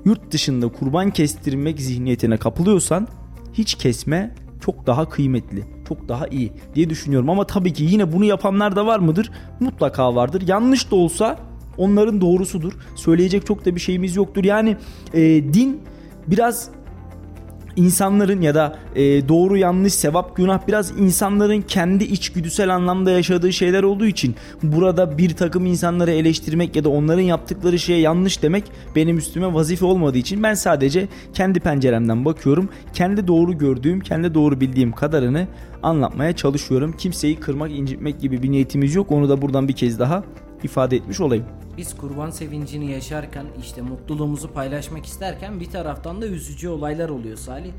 yurt 0.06 0.32
dışında 0.32 0.68
kurban 0.68 1.12
kestirmek 1.12 1.82
zihniyetine 1.82 2.38
kapılıyorsan 2.38 3.08
hiç 3.54 3.76
kesme 3.76 4.36
çok 4.62 4.88
daha 4.88 5.10
kıymetli, 5.10 5.64
çok 5.88 6.10
daha 6.10 6.28
iyi 6.28 6.52
diye 6.76 6.90
düşünüyorum. 6.90 7.30
Ama 7.30 7.48
tabii 7.48 7.74
ki 7.74 7.84
yine 7.84 8.14
bunu 8.14 8.26
yapanlar 8.26 8.76
da 8.76 8.86
var 8.86 9.00
mıdır? 9.00 9.32
Mutlaka 9.60 10.16
vardır. 10.16 10.44
Yanlış 10.48 10.92
da 10.92 10.96
olsa 10.96 11.40
onların 11.78 12.22
doğrusudur. 12.22 12.74
Söyleyecek 12.96 13.46
çok 13.46 13.66
da 13.66 13.76
bir 13.76 13.80
şeyimiz 13.80 14.16
yoktur. 14.16 14.44
Yani 14.44 14.78
e, 15.14 15.22
din 15.54 15.82
biraz 16.28 16.70
insanların 17.82 18.42
ya 18.42 18.56
da 18.56 18.80
e, 18.96 19.30
doğru 19.30 19.58
yanlış 19.58 19.94
sevap 19.94 20.36
günah 20.36 20.68
biraz 20.68 21.00
insanların 21.00 21.62
kendi 21.62 22.04
içgüdüsel 22.04 22.76
anlamda 22.76 23.12
yaşadığı 23.12 23.54
şeyler 23.54 23.84
olduğu 23.84 24.06
için 24.06 24.36
burada 24.64 25.18
bir 25.18 25.30
takım 25.36 25.66
insanları 25.66 26.12
eleştirmek 26.12 26.76
ya 26.76 26.84
da 26.84 26.90
onların 26.90 27.22
yaptıkları 27.22 27.80
şeye 27.80 28.00
yanlış 28.00 28.44
demek 28.44 28.64
benim 28.96 29.18
üstüme 29.18 29.54
vazife 29.54 29.86
olmadığı 29.86 30.18
için 30.18 30.44
ben 30.44 30.54
sadece 30.54 31.08
kendi 31.34 31.60
penceremden 31.60 32.26
bakıyorum. 32.26 32.70
Kendi 32.94 33.28
doğru 33.28 33.58
gördüğüm, 33.58 34.00
kendi 34.00 34.34
doğru 34.34 34.62
bildiğim 34.62 34.92
kadarını 34.92 35.48
anlatmaya 35.84 36.36
çalışıyorum. 36.36 36.96
Kimseyi 36.98 37.36
kırmak, 37.36 37.72
incitmek 37.72 38.20
gibi 38.20 38.44
bir 38.44 38.52
niyetimiz 38.52 38.96
yok. 38.96 39.12
Onu 39.12 39.30
da 39.30 39.42
buradan 39.42 39.68
bir 39.68 39.74
kez 39.74 40.00
daha 40.00 40.24
ifade 40.64 40.96
etmiş 40.96 41.20
olayım. 41.20 41.46
Biz 41.82 41.98
kurban 41.98 42.30
sevincini 42.30 42.92
yaşarken 42.92 43.46
işte 43.62 43.82
mutluluğumuzu 43.82 44.54
paylaşmak 44.54 45.06
isterken 45.06 45.60
bir 45.60 45.70
taraftan 45.70 46.22
da 46.22 46.28
üzücü 46.28 46.70
olaylar 46.70 47.10
oluyor 47.10 47.38
Salih. 47.38 47.72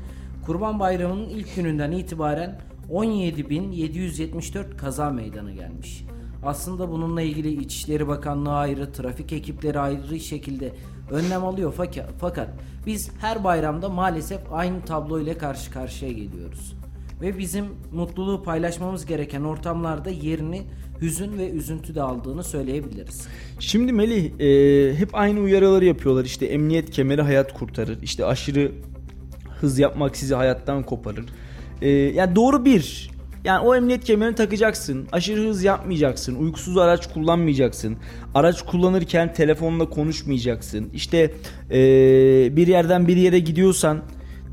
Kurban 0.45 0.79
Bayramı'nın 0.79 1.29
ilk 1.29 1.55
gününden 1.55 1.91
itibaren 1.91 2.61
17.774 2.91 4.77
kaza 4.77 5.09
meydana 5.09 5.51
gelmiş. 5.51 6.05
Aslında 6.45 6.91
bununla 6.91 7.21
ilgili 7.21 7.63
İçişleri 7.63 8.07
Bakanlığı 8.07 8.53
ayrı, 8.53 8.91
trafik 8.91 9.33
ekipleri 9.33 9.79
ayrı 9.79 10.19
şekilde 10.19 10.73
önlem 11.11 11.45
alıyor 11.45 11.73
fakat, 11.77 12.09
fakat 12.19 12.49
biz 12.85 13.11
her 13.21 13.43
bayramda 13.43 13.89
maalesef 13.89 14.41
aynı 14.53 14.85
tablo 14.85 15.19
ile 15.19 15.37
karşı 15.37 15.71
karşıya 15.71 16.11
geliyoruz. 16.11 16.75
Ve 17.23 17.37
bizim 17.37 17.65
mutluluğu 17.91 18.43
paylaşmamız 18.43 19.05
gereken 19.05 19.41
ortamlarda 19.41 20.09
yerini 20.09 20.61
hüzün 21.01 21.37
ve 21.37 21.49
üzüntü 21.49 21.95
de 21.95 22.01
aldığını 22.01 22.43
söyleyebiliriz. 22.43 23.27
Şimdi 23.59 23.93
Melih 23.93 24.39
e, 24.39 24.95
hep 24.95 25.09
aynı 25.13 25.39
uyarıları 25.39 25.85
yapıyorlar. 25.85 26.25
İşte 26.25 26.45
emniyet 26.45 26.91
kemeri 26.91 27.21
hayat 27.21 27.53
kurtarır. 27.53 27.97
İşte 28.01 28.25
aşırı 28.25 28.71
hız 29.61 29.79
yapmak 29.79 30.17
sizi 30.17 30.35
hayattan 30.35 30.83
koparır. 30.83 31.25
E, 31.81 31.89
yani 31.89 32.35
doğru 32.35 32.65
bir. 32.65 33.11
Yani 33.43 33.67
o 33.67 33.75
emniyet 33.75 34.03
kemerini 34.03 34.35
takacaksın. 34.35 35.07
Aşırı 35.11 35.49
hız 35.49 35.63
yapmayacaksın. 35.63 36.35
Uykusuz 36.35 36.77
araç 36.77 37.13
kullanmayacaksın. 37.13 37.97
Araç 38.35 38.61
kullanırken 38.61 39.33
telefonla 39.33 39.89
konuşmayacaksın. 39.89 40.89
İşte 40.93 41.33
e, 41.71 41.77
bir 42.55 42.67
yerden 42.67 43.07
bir 43.07 43.17
yere 43.17 43.39
gidiyorsan 43.39 44.01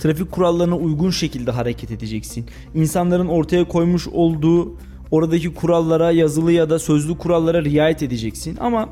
trafik 0.00 0.32
kurallarına 0.32 0.76
uygun 0.76 1.10
şekilde 1.10 1.50
hareket 1.50 1.90
edeceksin. 1.90 2.46
İnsanların 2.74 3.28
ortaya 3.28 3.68
koymuş 3.68 4.08
olduğu 4.08 4.76
oradaki 5.10 5.54
kurallara 5.54 6.10
yazılı 6.10 6.52
ya 6.52 6.70
da 6.70 6.78
sözlü 6.78 7.18
kurallara 7.18 7.64
riayet 7.64 8.02
edeceksin. 8.02 8.56
Ama 8.60 8.88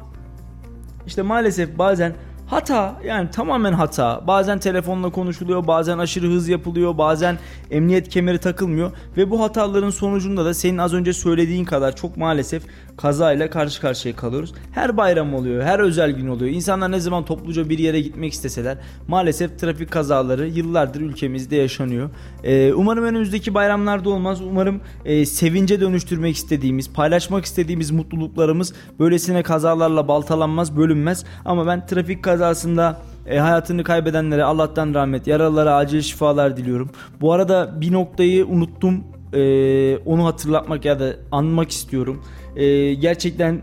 işte 1.07 1.23
maalesef 1.23 1.79
bazen 1.79 2.15
hata 2.49 2.97
yani 3.05 3.31
tamamen 3.31 3.73
hata. 3.73 4.27
Bazen 4.27 4.59
telefonla 4.59 5.11
konuşuluyor, 5.11 5.67
bazen 5.67 5.99
aşırı 5.99 6.27
hız 6.27 6.49
yapılıyor, 6.49 6.99
bazen 6.99 7.39
emniyet 7.71 8.09
kemeri 8.09 8.39
takılmıyor 8.39 8.93
ve 9.17 9.31
bu 9.31 9.41
hataların 9.41 9.91
sonucunda 9.91 10.45
da 10.45 10.55
senin 10.55 10.79
az 10.79 10.95
önce 10.95 11.13
söylediğin 11.13 11.65
kadar 11.65 11.97
çok 11.97 12.17
maalesef 12.17 12.63
kazayla 12.97 13.51
karşı 13.51 13.81
karşıya 13.81 14.17
kalıyoruz. 14.17 14.55
Her 14.73 14.97
bayram 14.97 15.35
oluyor, 15.35 15.63
her 15.63 15.79
özel 15.79 16.11
gün 16.11 16.29
oluyor. 16.29 16.51
İnsanlar 16.51 16.93
ne 16.93 17.01
zaman 17.01 17.25
topluca 17.25 17.69
bir 17.69 17.79
yere 17.79 18.01
gitmek 18.01 18.33
isteseler 18.33 18.79
maalesef 19.09 19.59
trafik 19.59 19.91
kazaları 19.91 20.49
yıllardır 20.49 21.01
ülkemizde 21.01 21.57
yaşanıyor. 21.57 22.11
Ee, 22.45 22.73
umarım 22.73 23.05
önümüzdeki 23.05 23.55
bayramlarda 23.55 24.11
olmaz. 24.11 24.41
Umarım 24.41 24.81
e, 25.05 25.27
sevince 25.27 25.81
dönüştürmek 25.81 26.37
istediğimiz, 26.37 26.93
paylaşmak 26.93 27.45
istediğimiz 27.45 27.91
mutluluklarımız 27.91 28.75
böylesine 28.99 29.43
kazalarla 29.43 30.09
baltalanmaz, 30.09 30.77
bölünmez. 30.77 31.25
Ama 31.45 31.67
ben 31.67 31.87
trafik 31.87 32.25
kazasında 32.39 33.01
e, 33.27 33.39
hayatını 33.39 33.85
kaybedenlere 33.85 34.45
Allah'tan 34.45 34.95
rahmet, 34.95 35.27
yaralılara 35.27 35.75
acil 35.75 36.01
şifalar 36.01 36.57
diliyorum. 36.57 36.91
Bu 37.21 37.33
arada 37.33 37.81
bir 37.81 37.93
noktayı 37.93 38.47
unuttum. 38.47 39.05
E, 39.33 39.97
onu 39.97 40.27
hatırlatmak 40.27 40.85
ya 40.85 41.01
da 41.01 41.17
anmak 41.33 41.71
istiyorum. 41.71 42.25
E, 42.57 42.95
gerçekten 42.95 43.61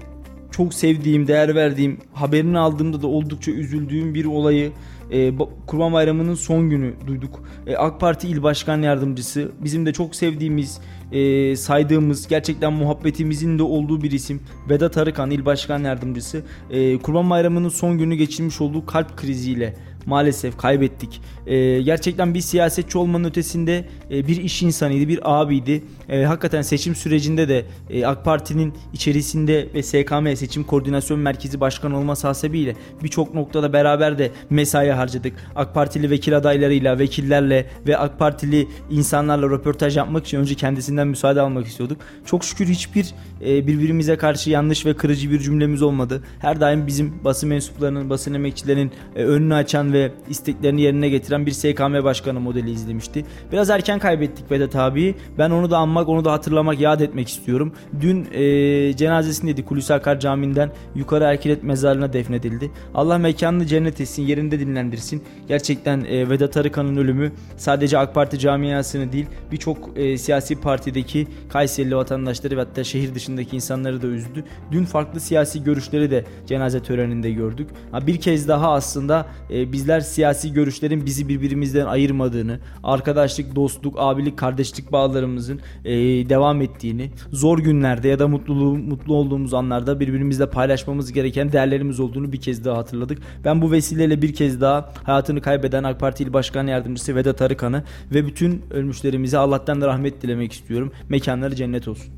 çok 0.51 0.73
sevdiğim, 0.73 1.27
değer 1.27 1.55
verdiğim, 1.55 1.97
haberini 2.13 2.59
aldığımda 2.59 3.01
da 3.01 3.07
oldukça 3.07 3.51
üzüldüğüm 3.51 4.13
bir 4.13 4.25
olayı 4.25 4.71
e, 5.11 5.33
Kurban 5.67 5.93
Bayramı'nın 5.93 6.33
son 6.33 6.69
günü 6.69 6.93
duyduk. 7.07 7.43
E, 7.67 7.75
AK 7.75 7.99
Parti 7.99 8.27
İl 8.27 8.43
Başkan 8.43 8.81
Yardımcısı 8.81 9.51
bizim 9.63 9.85
de 9.85 9.93
çok 9.93 10.15
sevdiğimiz 10.15 10.79
e, 11.11 11.55
saydığımız 11.55 12.27
gerçekten 12.27 12.73
muhabbetimizin 12.73 13.59
de 13.59 13.63
olduğu 13.63 14.01
bir 14.01 14.11
isim 14.11 14.41
Vedat 14.69 14.97
Arıkan 14.97 15.31
İl 15.31 15.45
Başkan 15.45 15.83
Yardımcısı 15.83 16.43
e, 16.69 16.97
Kurban 16.97 17.29
Bayramı'nın 17.29 17.69
son 17.69 17.97
günü 17.97 18.15
geçirmiş 18.15 18.61
olduğu 18.61 18.85
kalp 18.85 19.17
kriziyle 19.17 19.73
maalesef 20.05 20.57
kaybettik. 20.57 21.21
E, 21.47 21.81
gerçekten 21.81 22.33
bir 22.33 22.41
siyasetçi 22.41 22.97
olmanın 22.97 23.23
ötesinde 23.23 23.85
e, 24.11 24.27
bir 24.27 24.37
iş 24.37 24.63
insanıydı, 24.63 25.07
bir 25.07 25.19
abiydi. 25.23 25.83
E, 26.09 26.23
hakikaten 26.23 26.61
seçim 26.61 26.95
sürecinde 26.95 27.49
de 27.49 27.65
e, 27.89 28.05
AK 28.05 28.25
Parti'nin 28.25 28.73
içerisinde 28.93 29.67
ve 29.73 29.83
SKM 29.83 30.35
Seçim 30.35 30.63
Koordinasyon 30.63 31.19
Merkezi 31.19 31.59
Başkan 31.59 31.91
olması 31.91 32.27
hasebiyle 32.27 32.75
birçok 33.03 33.33
noktada 33.33 33.73
beraber 33.73 34.17
de 34.17 34.31
mesai 34.49 34.91
harcadık. 34.91 35.33
AK 35.55 35.73
Partili 35.73 36.09
vekil 36.09 36.37
adaylarıyla, 36.37 36.99
vekillerle 36.99 37.65
ve 37.87 37.97
AK 37.97 38.19
Partili 38.19 38.67
insanlarla 38.89 39.49
röportaj 39.49 39.97
yapmak 39.97 40.25
için 40.25 40.37
önce 40.37 40.55
kendisinden 40.55 41.07
müsaade 41.07 41.41
almak 41.41 41.67
istiyorduk. 41.67 41.97
Çok 42.25 42.43
şükür 42.43 42.65
hiçbir 42.65 43.05
e, 43.41 43.67
birbirimize 43.67 44.17
karşı 44.17 44.49
yanlış 44.49 44.85
ve 44.85 44.95
kırıcı 44.95 45.31
bir 45.31 45.39
cümlemiz 45.39 45.81
olmadı. 45.81 46.23
Her 46.39 46.61
daim 46.61 46.87
bizim 46.87 47.13
basın 47.23 47.49
mensuplarının, 47.49 48.09
basın 48.09 48.33
emekçilerinin 48.33 48.91
e, 49.15 49.23
önünü 49.23 49.53
açan 49.53 49.93
ve 49.95 50.11
isteklerini 50.29 50.81
yerine 50.81 51.09
getiren 51.09 51.45
bir 51.45 51.51
SKM 51.51 52.03
başkanı 52.03 52.39
modeli 52.39 52.71
izlemişti. 52.71 53.25
Biraz 53.51 53.69
erken 53.69 53.99
kaybettik 53.99 54.51
Vedat 54.51 54.75
abi. 54.75 55.15
Ben 55.37 55.49
onu 55.49 55.71
da 55.71 55.77
anmak, 55.77 56.09
onu 56.09 56.25
da 56.25 56.31
hatırlamak, 56.31 56.79
yad 56.79 56.99
etmek 56.99 57.27
istiyorum. 57.27 57.73
Dün 58.01 58.27
e, 58.33 58.93
cenazesindeydi 58.95 59.63
Hulusi 59.63 59.93
Akar 59.93 60.19
Camii'nden 60.19 60.71
yukarı 60.95 61.23
Erkilet 61.23 61.63
mezarlığına 61.63 62.13
defnedildi. 62.13 62.71
Allah 62.93 63.17
mekanını 63.17 63.65
cennet 63.65 64.01
etsin, 64.01 64.23
yerinde 64.23 64.59
dinlendirsin. 64.59 65.23
Gerçekten 65.47 66.03
e, 66.03 66.29
Vedat 66.29 66.57
Arıkan'ın 66.57 66.97
ölümü 66.97 67.31
sadece 67.57 67.97
AK 67.97 68.13
Parti 68.15 68.39
camiasını 68.39 69.11
değil 69.11 69.25
birçok 69.51 69.77
e, 69.95 70.17
siyasi 70.17 70.61
partideki 70.61 71.27
Kayserili 71.49 71.95
vatandaşları 71.95 72.57
ve 72.57 72.59
hatta 72.59 72.83
şehir 72.83 73.15
dışındaki 73.15 73.55
insanları 73.55 74.01
da 74.01 74.07
üzdü. 74.07 74.43
Dün 74.71 74.85
farklı 74.85 75.19
siyasi 75.19 75.63
görüşleri 75.63 76.11
de 76.11 76.25
cenaze 76.47 76.79
töreninde 76.79 77.31
gördük. 77.31 77.69
Ha, 77.91 78.07
bir 78.07 78.21
kez 78.21 78.47
daha 78.47 78.73
aslında 78.73 79.25
e, 79.49 79.73
bizler 79.85 79.99
siyasi 79.99 80.53
görüşlerin 80.53 81.05
bizi 81.05 81.29
birbirimizden 81.29 81.85
ayırmadığını, 81.85 82.59
arkadaşlık, 82.83 83.55
dostluk, 83.55 83.95
abilik, 83.97 84.37
kardeşlik 84.37 84.91
bağlarımızın 84.91 85.59
e, 85.85 85.93
devam 86.29 86.61
ettiğini, 86.61 87.11
zor 87.31 87.59
günlerde 87.59 88.07
ya 88.07 88.19
da 88.19 88.27
mutluluğu, 88.27 88.77
mutlu 88.77 89.15
olduğumuz 89.15 89.53
anlarda 89.53 89.99
birbirimizle 89.99 90.49
paylaşmamız 90.49 91.11
gereken 91.11 91.51
değerlerimiz 91.51 91.99
olduğunu 91.99 92.31
bir 92.31 92.41
kez 92.41 92.65
daha 92.65 92.77
hatırladık. 92.77 93.17
Ben 93.43 93.61
bu 93.61 93.71
vesileyle 93.71 94.21
bir 94.21 94.33
kez 94.33 94.61
daha 94.61 94.93
hayatını 95.03 95.41
kaybeden 95.41 95.83
AK 95.83 95.99
Parti 95.99 96.23
İl 96.23 96.33
Başkan 96.33 96.67
Yardımcısı 96.67 97.15
Vedat 97.15 97.41
Arıkan'ı 97.41 97.83
ve 98.13 98.27
bütün 98.27 98.61
ölmüşlerimize 98.71 99.37
Allah'tan 99.37 99.81
da 99.81 99.87
rahmet 99.87 100.21
dilemek 100.21 100.51
istiyorum. 100.51 100.91
Mekanları 101.09 101.55
cennet 101.55 101.87
olsun. 101.87 102.13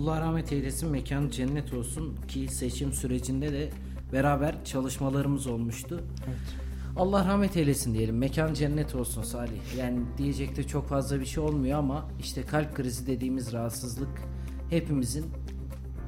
Allah 0.00 0.20
rahmet 0.20 0.52
eylesin, 0.52 0.90
mekanı 0.90 1.30
cennet 1.30 1.72
olsun 1.74 2.16
ki 2.28 2.48
seçim 2.48 2.92
sürecinde 2.92 3.52
de 3.52 3.70
beraber 4.12 4.54
çalışmalarımız 4.64 5.46
olmuştu. 5.46 6.00
Evet. 6.26 6.61
Allah 6.96 7.24
rahmet 7.24 7.56
eylesin 7.56 7.94
diyelim. 7.94 8.18
Mekan 8.18 8.54
cennet 8.54 8.94
olsun 8.94 9.22
Salih. 9.22 9.76
Yani 9.78 10.00
diyecek 10.18 10.56
de 10.56 10.66
çok 10.66 10.88
fazla 10.88 11.20
bir 11.20 11.26
şey 11.26 11.44
olmuyor 11.44 11.78
ama 11.78 12.08
işte 12.20 12.42
kalp 12.42 12.74
krizi 12.74 13.06
dediğimiz 13.06 13.52
rahatsızlık 13.52 14.22
hepimizin 14.70 15.26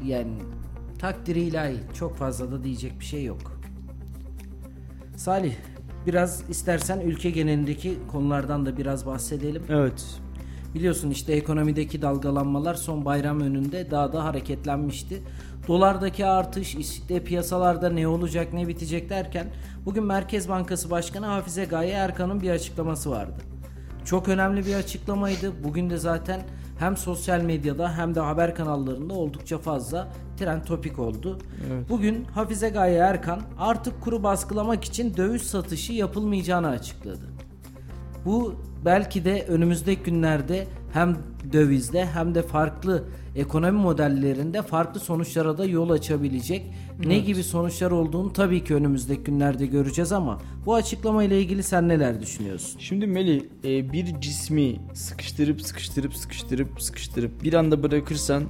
yani 0.05 0.33
takdiri 0.99 1.41
ilahi 1.41 1.77
çok 1.95 2.17
fazla 2.17 2.53
da 2.53 2.65
diyecek 2.65 3.01
bir 3.01 3.05
şey 3.05 3.25
yok. 3.25 3.61
Salih 5.17 5.55
biraz 6.07 6.51
istersen 6.51 7.01
ülke 7.01 7.31
genelindeki 7.31 7.99
konulardan 8.13 8.67
da 8.67 8.77
biraz 8.77 9.07
bahsedelim. 9.07 9.63
Evet. 9.69 10.21
Biliyorsun 10.75 11.11
işte 11.11 11.33
ekonomideki 11.33 12.03
dalgalanmalar 12.03 12.75
son 12.75 13.05
bayram 13.05 13.41
önünde 13.41 13.91
daha 13.91 14.13
da 14.13 14.25
hareketlenmişti. 14.25 15.23
Dolardaki 15.69 16.27
artış, 16.27 16.75
işte 16.75 17.25
piyasalarda 17.25 17.91
ne 17.91 18.09
olacak 18.09 18.53
ne 18.53 18.69
bitecek 18.69 19.11
derken 19.11 19.47
bugün 19.85 20.05
Merkez 20.05 20.49
Bankası 20.49 20.91
Başkanı 20.91 21.27
Hafize 21.27 21.65
Gaye 21.65 21.93
Erkan'ın 21.93 22.41
bir 22.41 22.51
açıklaması 22.51 23.11
vardı. 23.11 23.41
Çok 24.05 24.29
önemli 24.29 24.67
bir 24.67 24.75
açıklamaydı. 24.75 25.65
Bugün 25.65 25.91
de 25.91 25.97
zaten 25.97 26.41
hem 26.79 26.97
sosyal 26.97 27.41
medyada 27.41 27.99
hem 27.99 28.15
de 28.15 28.21
haber 28.21 28.55
kanallarında 28.55 29.15
oldukça 29.15 29.59
fazla 29.59 30.09
trend 30.37 30.63
topik 30.63 30.99
oldu. 30.99 31.39
Evet. 31.73 31.89
Bugün 31.89 32.25
Hafize 32.25 32.69
Gaye 32.69 32.97
Erkan 32.99 33.41
artık 33.59 34.01
kuru 34.01 34.23
baskılamak 34.23 34.85
için 34.85 35.17
döviz 35.17 35.43
satışı 35.43 35.93
yapılmayacağını 35.93 36.69
açıkladı. 36.69 37.25
Bu 38.25 38.55
belki 38.85 39.25
de 39.25 39.47
önümüzdeki 39.49 40.03
günlerde 40.03 40.67
hem 40.95 41.17
dövizde 41.53 42.07
hem 42.07 42.35
de 42.35 42.43
farklı 42.43 43.05
ekonomi 43.37 43.79
modellerinde 43.79 44.63
farklı 44.63 45.01
sonuçlara 45.01 45.59
da 45.59 45.65
yol 45.65 45.91
açabilecek. 45.91 46.63
Evet. 46.97 47.07
Ne 47.07 47.19
gibi 47.19 47.43
sonuçlar 47.43 47.91
olduğunu 47.91 48.33
tabii 48.33 48.65
ki 48.65 48.75
önümüzdeki 48.75 49.23
günlerde 49.23 49.67
göreceğiz 49.67 50.13
ama 50.13 50.43
bu 50.67 50.75
açıklama 50.75 51.25
ile 51.25 51.41
ilgili 51.41 51.63
sen 51.63 51.89
neler 51.89 52.21
düşünüyorsun? 52.21 52.81
Şimdi 52.81 53.07
Meli 53.07 53.49
e, 53.65 53.93
bir 53.93 54.21
cismi 54.21 54.77
sıkıştırıp 54.95 55.63
sıkıştırıp 55.63 56.15
sıkıştırıp 56.15 56.83
sıkıştırıp 56.83 57.43
bir 57.43 57.55
anda 57.55 57.83
bırakırsan 57.83 58.45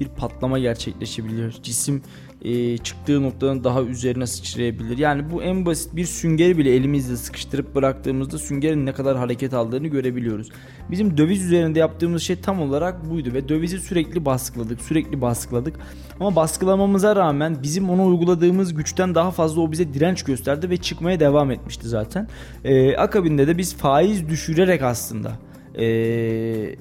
bir 0.00 0.08
patlama 0.08 0.58
gerçekleşebiliyor. 0.58 1.52
Cisim 1.62 2.02
e, 2.44 2.78
çıktığı 2.78 3.22
noktanın 3.22 3.64
daha 3.64 3.82
üzerine 3.82 4.26
sıçrayabilir. 4.26 4.98
Yani 4.98 5.30
bu 5.30 5.42
en 5.42 5.66
basit 5.66 5.96
bir 5.96 6.04
süngeri 6.04 6.58
bile 6.58 6.74
elimizle 6.74 7.16
sıkıştırıp 7.16 7.74
bıraktığımızda 7.74 8.38
süngerin 8.38 8.86
ne 8.86 8.92
kadar 8.92 9.16
hareket 9.16 9.54
aldığını 9.54 9.86
görebiliyoruz. 9.86 10.48
Bizim 10.90 11.16
döviz 11.16 11.44
üzerinde 11.44 11.78
yaptığımız 11.78 12.22
şey 12.22 12.36
tam 12.36 12.60
olarak 12.60 13.10
buydu 13.10 13.32
ve 13.32 13.48
dövizi 13.48 13.78
sürekli 13.78 14.24
baskıladık, 14.24 14.80
sürekli 14.80 15.20
baskıladık. 15.20 15.76
Ama 16.20 16.36
baskılamamıza 16.36 17.16
rağmen 17.16 17.56
bizim 17.62 17.90
onu 17.90 18.06
uyguladığımız 18.06 18.74
güçten 18.74 19.14
daha 19.14 19.30
fazla 19.30 19.60
o 19.60 19.72
bize 19.72 19.94
direnç 19.94 20.22
gösterdi 20.22 20.70
ve 20.70 20.76
çıkmaya 20.76 21.20
devam 21.20 21.50
etmişti 21.50 21.88
zaten. 21.88 22.28
E, 22.64 22.96
akabinde 22.96 23.46
de 23.46 23.58
biz 23.58 23.76
faiz 23.76 24.28
düşürerek 24.28 24.82
aslında 24.82 25.32
eee 25.78 26.76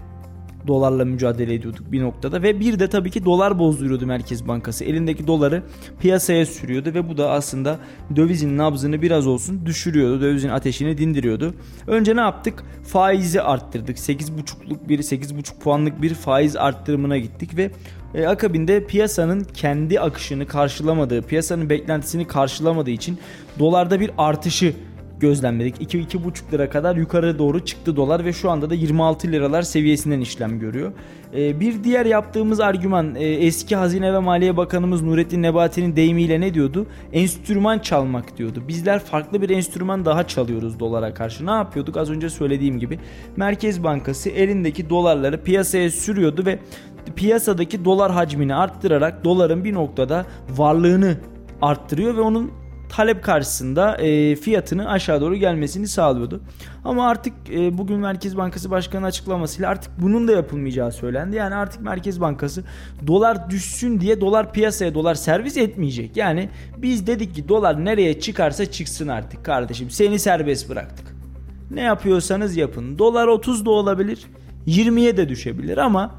dolarla 0.68 1.06
mücadele 1.06 1.54
ediyorduk 1.54 1.92
bir 1.92 2.02
noktada 2.02 2.44
ve 2.44 2.60
bir 2.60 2.80
de 2.80 2.88
tabii 2.88 3.12
ki 3.12 3.26
dolar 3.26 3.60
bozduruyordu 3.60 4.06
Merkez 4.06 4.48
Bankası. 4.48 4.84
Elindeki 4.84 5.28
doları 5.28 5.64
piyasaya 6.00 6.46
sürüyordu 6.46 6.94
ve 6.94 7.10
bu 7.10 7.18
da 7.18 7.32
aslında 7.32 7.80
dövizin 8.16 8.58
nabzını 8.58 9.02
biraz 9.02 9.28
olsun 9.28 9.66
düşürüyordu. 9.66 10.22
Dövizin 10.22 10.50
ateşini 10.50 10.98
dindiriyordu. 10.98 11.54
Önce 11.88 12.16
ne 12.16 12.22
yaptık? 12.22 12.64
Faizi 12.84 13.42
arttırdık. 13.42 13.98
8.5'luk 13.98 14.90
bir 14.90 15.00
8.5 15.00 15.60
puanlık 15.60 16.02
bir 16.02 16.14
faiz 16.14 16.56
arttırımına 16.56 17.18
gittik 17.18 17.58
ve 17.58 17.72
e, 18.14 18.28
akabinde 18.28 18.86
piyasanın 18.86 19.44
kendi 19.44 20.00
akışını 20.00 20.48
karşılamadığı, 20.48 21.22
piyasanın 21.22 21.70
beklentisini 21.70 22.28
karşılamadığı 22.28 22.92
için 22.92 23.18
dolarda 23.60 24.00
bir 24.00 24.12
artışı 24.18 24.74
gözlemledik. 25.24 25.94
2-2,5 25.94 26.52
lira 26.52 26.70
kadar 26.70 26.96
yukarı 26.96 27.40
doğru 27.40 27.66
çıktı 27.66 27.96
dolar 27.96 28.26
ve 28.26 28.34
şu 28.34 28.50
anda 28.50 28.70
da 28.70 28.74
26 28.74 29.28
liralar 29.28 29.62
seviyesinden 29.62 30.22
işlem 30.22 30.60
görüyor. 30.60 30.92
Ee, 31.36 31.60
bir 31.60 31.84
diğer 31.84 32.06
yaptığımız 32.06 32.60
argüman 32.60 33.16
e, 33.16 33.24
eski 33.24 33.76
Hazine 33.76 34.14
ve 34.14 34.20
Maliye 34.20 34.58
Bakanımız 34.58 35.02
Nurettin 35.02 35.42
Nebati'nin 35.42 35.96
deyimiyle 35.96 36.42
ne 36.42 36.54
diyordu? 36.54 36.88
Enstrüman 37.14 37.80
çalmak 37.80 38.38
diyordu. 38.38 38.64
Bizler 38.68 39.00
farklı 39.00 39.42
bir 39.42 39.50
enstrüman 39.50 40.06
daha 40.06 40.28
çalıyoruz 40.28 40.80
dolara 40.80 41.14
karşı. 41.14 41.46
Ne 41.46 41.52
yapıyorduk? 41.52 41.98
Az 41.98 42.10
önce 42.10 42.30
söylediğim 42.30 42.80
gibi 42.80 43.00
Merkez 43.36 43.84
Bankası 43.84 44.30
elindeki 44.30 44.90
dolarları 44.90 45.44
piyasaya 45.44 45.92
sürüyordu 45.92 46.46
ve 46.46 46.60
piyasadaki 47.16 47.86
dolar 47.86 48.12
hacmini 48.12 48.56
arttırarak 48.56 49.24
doların 49.24 49.64
bir 49.64 49.74
noktada 49.74 50.26
varlığını 50.50 51.18
arttırıyor 51.62 52.18
ve 52.18 52.22
onun 52.22 52.63
talep 52.96 53.24
karşısında 53.24 53.98
e, 53.98 54.36
fiyatının 54.36 54.86
aşağı 54.86 55.22
doğru 55.22 55.36
gelmesini 55.36 55.88
sağlıyordu. 55.88 56.42
Ama 56.84 57.08
artık 57.08 57.34
e, 57.50 57.78
bugün 57.78 58.00
Merkez 58.00 58.38
Bankası 58.38 58.72
Başkanı 58.72 59.06
açıklamasıyla 59.06 59.70
artık 59.70 59.92
bunun 60.02 60.28
da 60.28 60.32
yapılmayacağı 60.32 60.92
söylendi. 60.92 61.36
Yani 61.36 61.56
artık 61.56 61.82
Merkez 61.82 62.22
Bankası 62.22 62.64
dolar 63.08 63.50
düşsün 63.50 64.02
diye 64.02 64.22
dolar 64.22 64.54
piyasaya 64.54 64.94
dolar 64.94 65.16
servis 65.16 65.58
etmeyecek. 65.58 66.18
Yani 66.18 66.50
biz 66.78 67.08
dedik 67.08 67.36
ki 67.36 67.50
dolar 67.50 67.86
nereye 67.86 68.20
çıkarsa 68.20 68.66
çıksın 68.66 69.08
artık 69.08 69.46
kardeşim. 69.46 69.90
Seni 69.90 70.20
serbest 70.20 70.70
bıraktık. 70.70 71.16
Ne 71.72 71.82
yapıyorsanız 71.82 72.58
yapın. 72.58 73.00
Dolar 73.00 73.28
30 73.28 73.66
da 73.66 73.70
olabilir. 73.70 74.20
20'ye 74.68 75.18
de 75.18 75.30
düşebilir 75.30 75.78
ama 75.78 76.12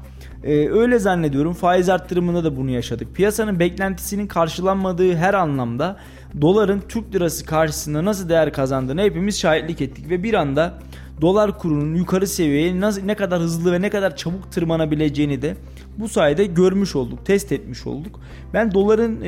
ee, 0.45 0.69
öyle 0.69 0.99
zannediyorum 0.99 1.53
faiz 1.53 1.89
arttırımında 1.89 2.43
da 2.43 2.55
bunu 2.55 2.69
yaşadık. 2.69 3.15
Piyasanın 3.15 3.59
beklentisinin 3.59 4.27
karşılanmadığı 4.27 5.15
her 5.15 5.33
anlamda 5.33 5.97
doların 6.41 6.81
Türk 6.89 7.15
lirası 7.15 7.45
karşısında 7.45 8.05
nasıl 8.05 8.29
değer 8.29 8.53
kazandığını 8.53 9.01
hepimiz 9.01 9.39
şahitlik 9.39 9.81
ettik 9.81 10.09
ve 10.09 10.23
bir 10.23 10.33
anda 10.33 10.79
dolar 11.21 11.57
kurunun 11.59 11.95
yukarı 11.95 12.27
seviyeye 12.27 12.81
ne 13.05 13.15
kadar 13.15 13.41
hızlı 13.41 13.73
ve 13.73 13.81
ne 13.81 13.89
kadar 13.89 14.15
çabuk 14.15 14.51
tırmanabileceğini 14.51 15.41
de 15.41 15.55
bu 15.97 16.09
sayede 16.09 16.45
görmüş 16.45 16.95
olduk, 16.95 17.25
test 17.25 17.51
etmiş 17.51 17.87
olduk. 17.87 18.19
Ben 18.53 18.71
doların 18.73 19.21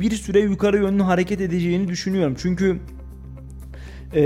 bir 0.00 0.10
süre 0.10 0.40
yukarı 0.40 0.76
yönlü 0.78 1.02
hareket 1.02 1.40
edeceğini 1.40 1.88
düşünüyorum. 1.88 2.34
Çünkü 2.38 2.78
e, 4.14 4.22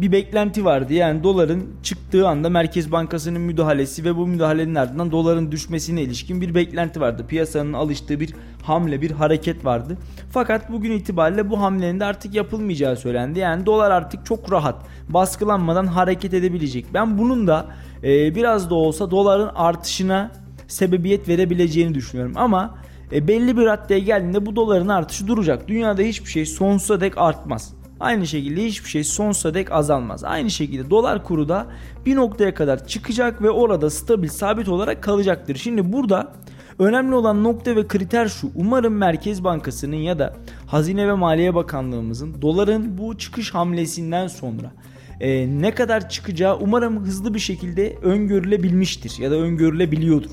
bir 0.00 0.12
beklenti 0.12 0.64
vardı. 0.64 0.92
Yani 0.92 1.22
doların 1.22 1.70
çıktığı 1.82 2.28
anda 2.28 2.50
Merkez 2.50 2.92
Bankası'nın 2.92 3.40
müdahalesi 3.40 4.04
ve 4.04 4.16
bu 4.16 4.26
müdahalenin 4.26 4.74
ardından 4.74 5.12
doların 5.12 5.52
düşmesine 5.52 6.02
ilişkin 6.02 6.40
bir 6.40 6.54
beklenti 6.54 7.00
vardı. 7.00 7.24
Piyasanın 7.28 7.72
alıştığı 7.72 8.20
bir 8.20 8.34
hamle, 8.62 9.02
bir 9.02 9.10
hareket 9.10 9.64
vardı. 9.64 9.96
Fakat 10.30 10.72
bugün 10.72 10.92
itibariyle 10.92 11.50
bu 11.50 11.60
hamlenin 11.60 12.00
de 12.00 12.04
artık 12.04 12.34
yapılmayacağı 12.34 12.96
söylendi. 12.96 13.38
Yani 13.38 13.66
dolar 13.66 13.90
artık 13.90 14.26
çok 14.26 14.52
rahat, 14.52 14.76
baskılanmadan 15.08 15.86
hareket 15.86 16.34
edebilecek. 16.34 16.86
Ben 16.94 17.18
bunun 17.18 17.46
da 17.46 17.66
e, 18.02 18.34
biraz 18.34 18.70
da 18.70 18.74
olsa 18.74 19.10
doların 19.10 19.50
artışına 19.54 20.30
sebebiyet 20.68 21.28
verebileceğini 21.28 21.94
düşünüyorum. 21.94 22.32
Ama 22.36 22.78
e, 23.12 23.28
belli 23.28 23.56
bir 23.56 23.64
raddeye 23.64 24.00
geldiğinde 24.00 24.46
bu 24.46 24.56
doların 24.56 24.88
artışı 24.88 25.26
duracak. 25.26 25.68
Dünyada 25.68 26.02
hiçbir 26.02 26.30
şey 26.30 26.46
sonsuza 26.46 27.00
dek 27.00 27.18
artmaz. 27.18 27.83
Aynı 28.04 28.26
şekilde 28.26 28.64
hiçbir 28.64 28.88
şey 28.88 29.04
sonsuza 29.04 29.54
dek 29.54 29.72
azalmaz. 29.72 30.24
Aynı 30.24 30.50
şekilde 30.50 30.90
dolar 30.90 31.24
kuru 31.24 31.48
da 31.48 31.66
bir 32.06 32.16
noktaya 32.16 32.54
kadar 32.54 32.86
çıkacak 32.86 33.42
ve 33.42 33.50
orada 33.50 33.90
stabil 33.90 34.28
sabit 34.28 34.68
olarak 34.68 35.02
kalacaktır. 35.02 35.56
Şimdi 35.56 35.92
burada 35.92 36.32
önemli 36.78 37.14
olan 37.14 37.44
nokta 37.44 37.76
ve 37.76 37.88
kriter 37.88 38.28
şu. 38.28 38.50
Umarım 38.54 38.94
Merkez 38.94 39.44
Bankası'nın 39.44 39.96
ya 39.96 40.18
da 40.18 40.36
Hazine 40.66 41.08
ve 41.08 41.12
Maliye 41.12 41.54
Bakanlığımızın 41.54 42.42
doların 42.42 42.98
bu 42.98 43.18
çıkış 43.18 43.54
hamlesinden 43.54 44.26
sonra 44.26 44.72
e, 45.20 45.60
ne 45.60 45.74
kadar 45.74 46.08
çıkacağı 46.08 46.58
umarım 46.60 47.04
hızlı 47.04 47.34
bir 47.34 47.38
şekilde 47.38 47.96
öngörülebilmiştir 48.02 49.18
ya 49.18 49.30
da 49.30 49.34
öngörülebiliyordur 49.34 50.30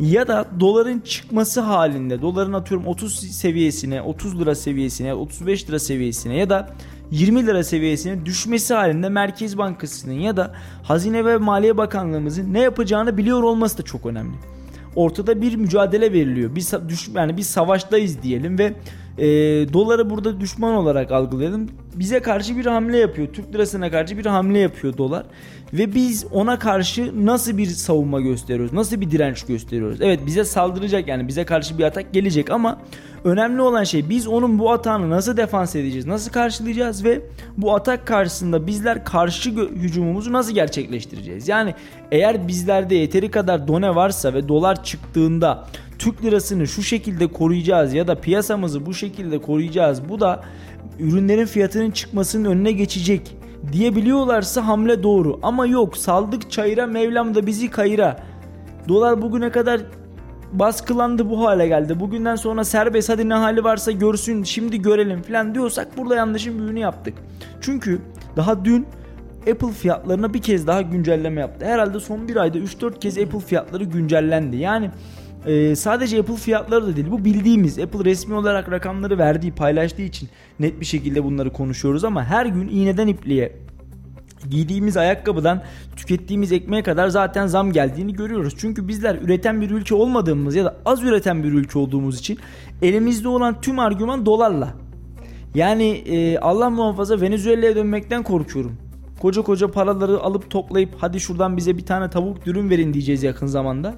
ya 0.00 0.28
da 0.28 0.46
doların 0.60 1.00
çıkması 1.00 1.60
halinde 1.60 2.22
doların 2.22 2.52
atıyorum 2.52 2.86
30 2.86 3.18
seviyesine 3.18 4.02
30 4.02 4.40
lira 4.40 4.54
seviyesine 4.54 5.14
35 5.14 5.68
lira 5.68 5.78
seviyesine 5.78 6.36
ya 6.36 6.50
da 6.50 6.70
20 7.12 7.46
lira 7.46 7.64
seviyesine 7.64 8.26
düşmesi 8.26 8.74
halinde 8.74 9.08
Merkez 9.08 9.58
Bankası'nın 9.58 10.14
ya 10.14 10.36
da 10.36 10.54
Hazine 10.82 11.24
ve 11.24 11.36
Maliye 11.36 11.76
Bakanlığımızın 11.76 12.54
ne 12.54 12.60
yapacağını 12.60 13.16
biliyor 13.16 13.42
olması 13.42 13.78
da 13.78 13.82
çok 13.82 14.06
önemli. 14.06 14.36
Ortada 14.96 15.42
bir 15.42 15.56
mücadele 15.56 16.12
veriliyor. 16.12 16.54
Bir 16.54 16.64
düş 16.88 17.08
yani 17.14 17.36
bir 17.36 17.42
savaştayız 17.42 18.22
diyelim 18.22 18.58
ve 18.58 18.74
e, 19.18 19.26
doları 19.72 20.10
burada 20.10 20.40
düşman 20.40 20.74
olarak 20.74 21.12
algılayalım. 21.12 21.68
Bize 21.94 22.20
karşı 22.20 22.56
bir 22.56 22.66
hamle 22.66 22.98
yapıyor. 22.98 23.28
Türk 23.32 23.54
lirasına 23.54 23.90
karşı 23.90 24.18
bir 24.18 24.26
hamle 24.26 24.58
yapıyor 24.58 24.96
dolar. 24.96 25.26
Ve 25.72 25.94
biz 25.94 26.26
ona 26.32 26.58
karşı 26.58 27.26
nasıl 27.26 27.58
bir 27.58 27.66
savunma 27.66 28.20
gösteriyoruz? 28.20 28.72
Nasıl 28.72 29.00
bir 29.00 29.10
direnç 29.10 29.42
gösteriyoruz? 29.42 30.00
Evet 30.00 30.20
bize 30.26 30.44
saldıracak 30.44 31.08
yani 31.08 31.28
bize 31.28 31.44
karşı 31.44 31.78
bir 31.78 31.84
atak 31.84 32.12
gelecek 32.12 32.50
ama 32.50 32.80
önemli 33.24 33.62
olan 33.62 33.84
şey 33.84 34.08
biz 34.08 34.26
onun 34.26 34.58
bu 34.58 34.72
atağını 34.72 35.10
nasıl 35.10 35.36
defans 35.36 35.76
edeceğiz? 35.76 36.06
Nasıl 36.06 36.32
karşılayacağız 36.32 37.04
ve 37.04 37.20
bu 37.56 37.74
atak 37.74 38.06
karşısında 38.06 38.66
bizler 38.66 39.04
karşı 39.04 39.50
hücumumuzu 39.50 40.32
nasıl 40.32 40.54
gerçekleştireceğiz? 40.54 41.48
Yani 41.48 41.74
eğer 42.10 42.48
bizlerde 42.48 42.94
yeteri 42.94 43.30
kadar 43.30 43.68
done 43.68 43.94
varsa 43.94 44.34
ve 44.34 44.48
dolar 44.48 44.84
çıktığında 44.84 45.64
Türk 45.98 46.24
lirasını 46.24 46.66
şu 46.66 46.82
şekilde 46.82 47.26
koruyacağız 47.26 47.94
ya 47.94 48.06
da 48.06 48.20
piyasamızı 48.20 48.86
bu 48.86 48.94
şekilde 48.94 49.38
koruyacağız. 49.40 50.08
Bu 50.08 50.20
da 50.20 50.42
ürünlerin 50.98 51.46
fiyatının 51.46 51.90
çıkmasının 51.90 52.50
önüne 52.50 52.72
geçecek 52.72 53.36
diyebiliyorlarsa 53.72 54.66
hamle 54.66 55.02
doğru. 55.02 55.40
Ama 55.42 55.66
yok 55.66 55.96
saldık 55.96 56.50
çayıra 56.50 56.86
Mevlam 56.86 57.34
da 57.34 57.46
bizi 57.46 57.70
kayıra. 57.70 58.16
Dolar 58.88 59.22
bugüne 59.22 59.50
kadar 59.50 59.80
baskılandı 60.52 61.30
bu 61.30 61.44
hale 61.44 61.66
geldi. 61.66 62.00
Bugünden 62.00 62.36
sonra 62.36 62.64
serbest 62.64 63.08
hadi 63.08 63.28
ne 63.28 63.34
hali 63.34 63.64
varsa 63.64 63.92
görsün 63.92 64.42
şimdi 64.42 64.82
görelim 64.82 65.22
falan 65.22 65.54
diyorsak 65.54 65.98
burada 65.98 66.14
yanlışın 66.14 66.58
büyüğünü 66.58 66.78
yaptık. 66.78 67.14
Çünkü 67.60 67.98
daha 68.36 68.64
dün 68.64 68.86
Apple 69.50 69.72
fiyatlarına 69.72 70.34
bir 70.34 70.42
kez 70.42 70.66
daha 70.66 70.82
güncelleme 70.82 71.40
yaptı. 71.40 71.66
Herhalde 71.66 72.00
son 72.00 72.28
bir 72.28 72.36
ayda 72.36 72.58
3-4 72.58 72.98
kez 72.98 73.18
Apple 73.18 73.40
fiyatları 73.40 73.84
güncellendi. 73.84 74.56
Yani 74.56 74.90
e, 75.46 75.76
sadece 75.76 76.20
Apple 76.20 76.36
fiyatları 76.36 76.86
da 76.86 76.96
değil. 76.96 77.10
Bu 77.10 77.24
bildiğimiz 77.24 77.78
Apple 77.78 78.04
resmi 78.04 78.34
olarak 78.34 78.70
rakamları 78.70 79.18
verdiği, 79.18 79.52
paylaştığı 79.52 80.02
için 80.02 80.28
net 80.60 80.80
bir 80.80 80.86
şekilde 80.86 81.24
bunları 81.24 81.52
konuşuyoruz 81.52 82.04
ama 82.04 82.24
her 82.24 82.46
gün 82.46 82.68
iğneden 82.68 83.06
ipliğe 83.06 83.52
giydiğimiz 84.50 84.96
ayakkabıdan 84.96 85.62
tükettiğimiz 85.96 86.52
ekmeğe 86.52 86.82
kadar 86.82 87.08
zaten 87.08 87.46
zam 87.46 87.72
geldiğini 87.72 88.12
görüyoruz. 88.12 88.54
Çünkü 88.58 88.88
bizler 88.88 89.14
üreten 89.14 89.60
bir 89.60 89.70
ülke 89.70 89.94
olmadığımız 89.94 90.54
ya 90.54 90.64
da 90.64 90.76
az 90.84 91.02
üreten 91.02 91.42
bir 91.42 91.52
ülke 91.52 91.78
olduğumuz 91.78 92.18
için 92.18 92.38
elimizde 92.82 93.28
olan 93.28 93.60
tüm 93.60 93.78
argüman 93.78 94.26
dolarla. 94.26 94.74
Yani 95.54 95.88
e, 95.88 96.38
Allah 96.38 96.70
muhafaza 96.70 97.20
Venezuela'ya 97.20 97.76
dönmekten 97.76 98.22
korkuyorum. 98.22 98.72
Koca 99.20 99.42
koca 99.42 99.70
paraları 99.70 100.20
alıp 100.20 100.50
toplayıp 100.50 100.90
hadi 100.98 101.20
şuradan 101.20 101.56
bize 101.56 101.76
bir 101.76 101.86
tane 101.86 102.10
tavuk 102.10 102.46
dürüm 102.46 102.70
verin 102.70 102.94
diyeceğiz 102.94 103.22
yakın 103.22 103.46
zamanda. 103.46 103.94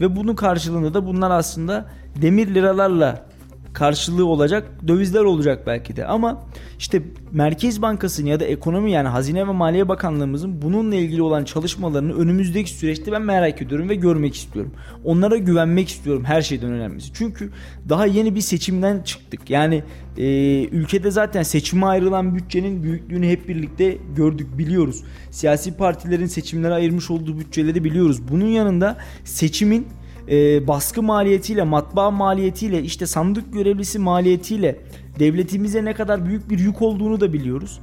Ve 0.00 0.16
bunun 0.16 0.34
karşılığında 0.34 0.94
da 0.94 1.06
bunlar 1.06 1.30
aslında 1.30 1.86
demir 2.22 2.54
liralarla 2.54 3.29
karşılığı 3.72 4.26
olacak 4.26 4.70
dövizler 4.88 5.20
olacak 5.20 5.62
belki 5.66 5.96
de 5.96 6.06
ama 6.06 6.42
işte 6.78 7.02
Merkez 7.32 7.82
Bankası'nın 7.82 8.28
ya 8.28 8.40
da 8.40 8.44
ekonomi 8.44 8.90
yani 8.92 9.08
Hazine 9.08 9.48
ve 9.48 9.52
Maliye 9.52 9.88
Bakanlığımızın 9.88 10.62
bununla 10.62 10.94
ilgili 10.94 11.22
olan 11.22 11.44
çalışmalarını 11.44 12.14
önümüzdeki 12.14 12.70
süreçte 12.70 13.12
ben 13.12 13.22
merak 13.22 13.62
ediyorum 13.62 13.88
ve 13.88 13.94
görmek 13.94 14.34
istiyorum. 14.34 14.72
Onlara 15.04 15.36
güvenmek 15.36 15.88
istiyorum 15.88 16.24
her 16.24 16.42
şeyden 16.42 16.72
önemlisi. 16.72 17.10
Çünkü 17.14 17.50
daha 17.88 18.06
yeni 18.06 18.34
bir 18.34 18.40
seçimden 18.40 19.02
çıktık. 19.02 19.50
Yani 19.50 19.82
e, 20.18 20.64
ülkede 20.64 21.10
zaten 21.10 21.42
seçime 21.42 21.86
ayrılan 21.86 22.34
bütçenin 22.34 22.82
büyüklüğünü 22.82 23.28
hep 23.28 23.48
birlikte 23.48 23.98
gördük 24.16 24.58
biliyoruz. 24.58 25.04
Siyasi 25.30 25.76
partilerin 25.76 26.26
seçimlere 26.26 26.74
ayırmış 26.74 27.10
olduğu 27.10 27.38
bütçeleri 27.38 27.84
biliyoruz. 27.84 28.28
Bunun 28.30 28.46
yanında 28.46 28.96
seçimin 29.24 29.86
e, 30.30 30.66
baskı 30.68 31.02
maliyetiyle, 31.02 31.62
matbaa 31.62 32.10
maliyetiyle, 32.10 32.82
işte 32.82 33.06
sandık 33.06 33.52
görevlisi 33.52 33.98
maliyetiyle 33.98 34.80
devletimize 35.18 35.84
ne 35.84 35.94
kadar 35.94 36.26
büyük 36.26 36.50
bir 36.50 36.58
yük 36.58 36.82
olduğunu 36.82 37.20
da 37.20 37.32
biliyoruz. 37.32 37.80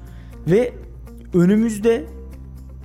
Ve 0.48 0.74
önümüzde 1.34 2.06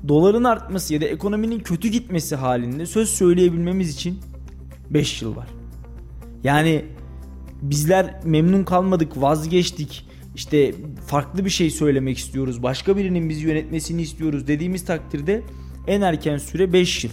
doların 0.09 0.44
artması 0.44 0.94
ya 0.94 1.01
da 1.01 1.05
ekonominin 1.05 1.61
kötü 1.61 1.88
gitmesi 1.88 2.37
halinde 2.37 2.87
söz 2.87 3.09
söyleyebilmemiz 3.09 3.94
için 3.94 4.18
5 4.90 5.22
yıl 5.22 5.37
var. 5.37 5.48
Yani 6.44 6.85
bizler 7.62 8.20
memnun 8.25 8.64
kalmadık, 8.64 9.22
vazgeçtik. 9.22 10.09
İşte 10.35 10.75
farklı 11.07 11.44
bir 11.44 11.51
şey 11.51 11.70
söylemek 11.70 12.18
istiyoruz. 12.18 12.62
Başka 12.62 12.96
birinin 12.96 13.29
bizi 13.29 13.46
yönetmesini 13.46 14.03
istiyoruz 14.03 14.46
dediğimiz 14.46 14.85
takdirde 14.85 15.42
en 15.87 16.01
erken 16.01 16.38
süre 16.38 16.72
5 16.72 17.05
yıl 17.05 17.12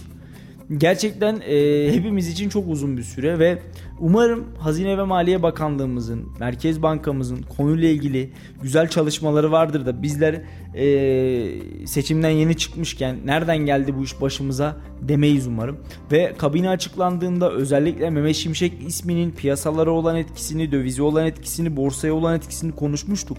gerçekten 0.78 1.40
e, 1.48 1.88
hepimiz 1.92 2.28
için 2.28 2.48
çok 2.48 2.68
uzun 2.68 2.96
bir 2.96 3.02
süre 3.02 3.38
ve 3.38 3.58
umarım 3.98 4.44
Hazine 4.58 4.98
ve 4.98 5.02
Maliye 5.02 5.42
Bakanlığımızın, 5.42 6.28
Merkez 6.40 6.82
Bankamızın 6.82 7.42
konuyla 7.56 7.88
ilgili 7.88 8.30
güzel 8.62 8.88
çalışmaları 8.88 9.52
vardır 9.52 9.86
da 9.86 10.02
bizler 10.02 10.42
e, 10.74 11.86
seçimden 11.86 12.30
yeni 12.30 12.56
çıkmışken 12.56 13.16
nereden 13.24 13.58
geldi 13.58 13.94
bu 13.98 14.04
iş 14.04 14.20
başımıza 14.20 14.76
demeyiz 15.02 15.46
umarım. 15.46 15.78
Ve 16.12 16.34
kabine 16.38 16.68
açıklandığında 16.68 17.52
özellikle 17.52 18.10
Mehmet 18.10 18.36
Şimşek 18.36 18.72
isminin 18.86 19.30
piyasalara 19.30 19.90
olan 19.90 20.16
etkisini, 20.16 20.72
dövize 20.72 21.02
olan 21.02 21.26
etkisini, 21.26 21.76
borsaya 21.76 22.14
olan 22.14 22.36
etkisini 22.36 22.72
konuşmuştuk. 22.72 23.38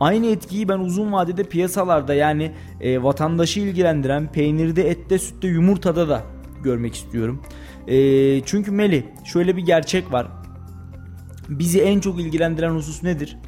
Aynı 0.00 0.26
etkiyi 0.26 0.68
ben 0.68 0.78
uzun 0.78 1.12
vadede 1.12 1.44
piyasalarda 1.44 2.14
yani 2.14 2.52
e, 2.80 3.02
vatandaşı 3.02 3.60
ilgilendiren 3.60 4.32
peynirde, 4.32 4.90
ette, 4.90 5.18
sütte, 5.18 5.48
yumurtada 5.48 6.08
da 6.08 6.37
görmek 6.62 6.94
istiyorum. 6.94 7.42
E, 7.86 8.40
çünkü 8.44 8.70
Meli 8.70 9.04
şöyle 9.24 9.56
bir 9.56 9.62
gerçek 9.62 10.12
var. 10.12 10.28
Bizi 11.48 11.80
en 11.80 12.00
çok 12.00 12.20
ilgilendiren 12.20 12.70
husus 12.70 13.02
nedir? 13.02 13.38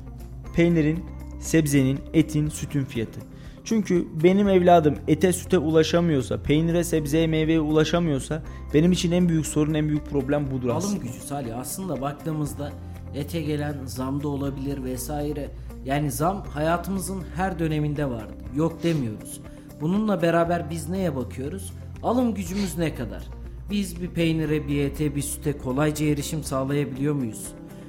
Peynirin, 0.55 1.05
sebzenin, 1.41 1.99
etin, 2.15 2.49
sütün 2.49 2.85
fiyatı. 2.85 3.21
Çünkü 3.65 4.07
benim 4.23 4.49
evladım 4.49 4.95
ete 5.09 5.33
süte 5.33 5.59
ulaşamıyorsa, 5.59 6.43
peynire, 6.43 6.85
sebzeye, 6.85 7.27
meyveye 7.27 7.61
ulaşamıyorsa 7.61 8.43
benim 8.75 8.93
için 8.93 9.13
en 9.13 9.29
büyük 9.29 9.47
sorun, 9.47 9.75
en 9.75 9.89
büyük 9.89 10.07
problem 10.07 10.51
budur 10.51 10.69
aslında. 10.69 10.93
Alım 10.93 11.07
gücü 11.07 11.21
Salih. 11.21 11.59
Aslında 11.59 12.01
baktığımızda 12.01 12.73
ete 13.15 13.43
gelen 13.43 13.75
zam 13.87 14.23
da 14.23 14.29
olabilir 14.29 14.85
vesaire. 14.85 15.51
Yani 15.85 16.11
zam 16.11 16.45
hayatımızın 16.47 17.23
her 17.37 17.59
döneminde 17.59 18.11
vardı. 18.11 18.33
Yok 18.57 18.83
demiyoruz. 18.83 19.41
Bununla 19.81 20.23
beraber 20.23 20.71
biz 20.71 20.89
neye 20.89 21.17
bakıyoruz? 21.17 21.73
Alım 22.03 22.35
gücümüz 22.35 22.79
ne 22.79 22.95
kadar? 22.95 23.23
Biz 23.71 24.03
bir 24.03 24.09
peynire, 24.09 24.69
bir 24.69 24.85
ete, 24.85 25.17
bir 25.17 25.23
süte 25.23 25.59
kolayca 25.59 26.07
erişim 26.07 26.45
sağlayabiliyor 26.45 27.15
muyuz? 27.15 27.49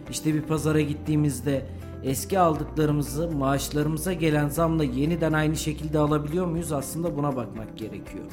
İşte 0.10 0.34
bir 0.34 0.42
pazara 0.42 0.82
gittiğimizde 0.82 1.66
eski 2.04 2.40
aldıklarımızı 2.40 3.32
maaşlarımıza 3.32 4.14
gelen 4.14 4.50
zamla 4.50 4.84
yeniden 4.84 5.34
aynı 5.34 5.56
şekilde 5.56 6.00
alabiliyor 6.00 6.46
muyuz? 6.46 6.72
Aslında 6.72 7.18
buna 7.18 7.36
bakmak 7.36 7.78
gerekiyor. 7.78 8.26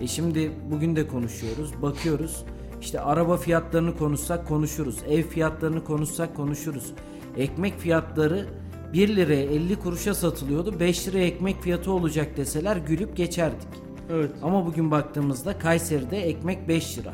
E 0.00 0.06
şimdi 0.06 0.52
bugün 0.70 0.96
de 0.96 1.08
konuşuyoruz, 1.08 1.82
bakıyoruz. 1.82 2.44
İşte 2.80 3.00
araba 3.00 3.36
fiyatlarını 3.36 3.96
konuşsak 3.96 4.48
konuşuruz. 4.48 4.98
Ev 5.08 5.22
fiyatlarını 5.22 5.84
konuşsak 5.84 6.36
konuşuruz. 6.36 6.92
Ekmek 7.36 7.78
fiyatları 7.78 8.46
1 8.92 9.16
liraya 9.16 9.42
50 9.42 9.76
kuruşa 9.76 10.14
satılıyordu. 10.14 10.80
5 10.80 11.08
liraya 11.08 11.26
ekmek 11.26 11.62
fiyatı 11.62 11.92
olacak 11.92 12.36
deseler 12.36 12.76
gülüp 12.76 13.16
geçerdik. 13.16 13.68
Evet. 14.10 14.30
Ama 14.42 14.66
bugün 14.66 14.90
baktığımızda 14.90 15.58
Kayseri'de 15.58 16.22
ekmek 16.22 16.68
5 16.68 16.98
lira. 16.98 17.12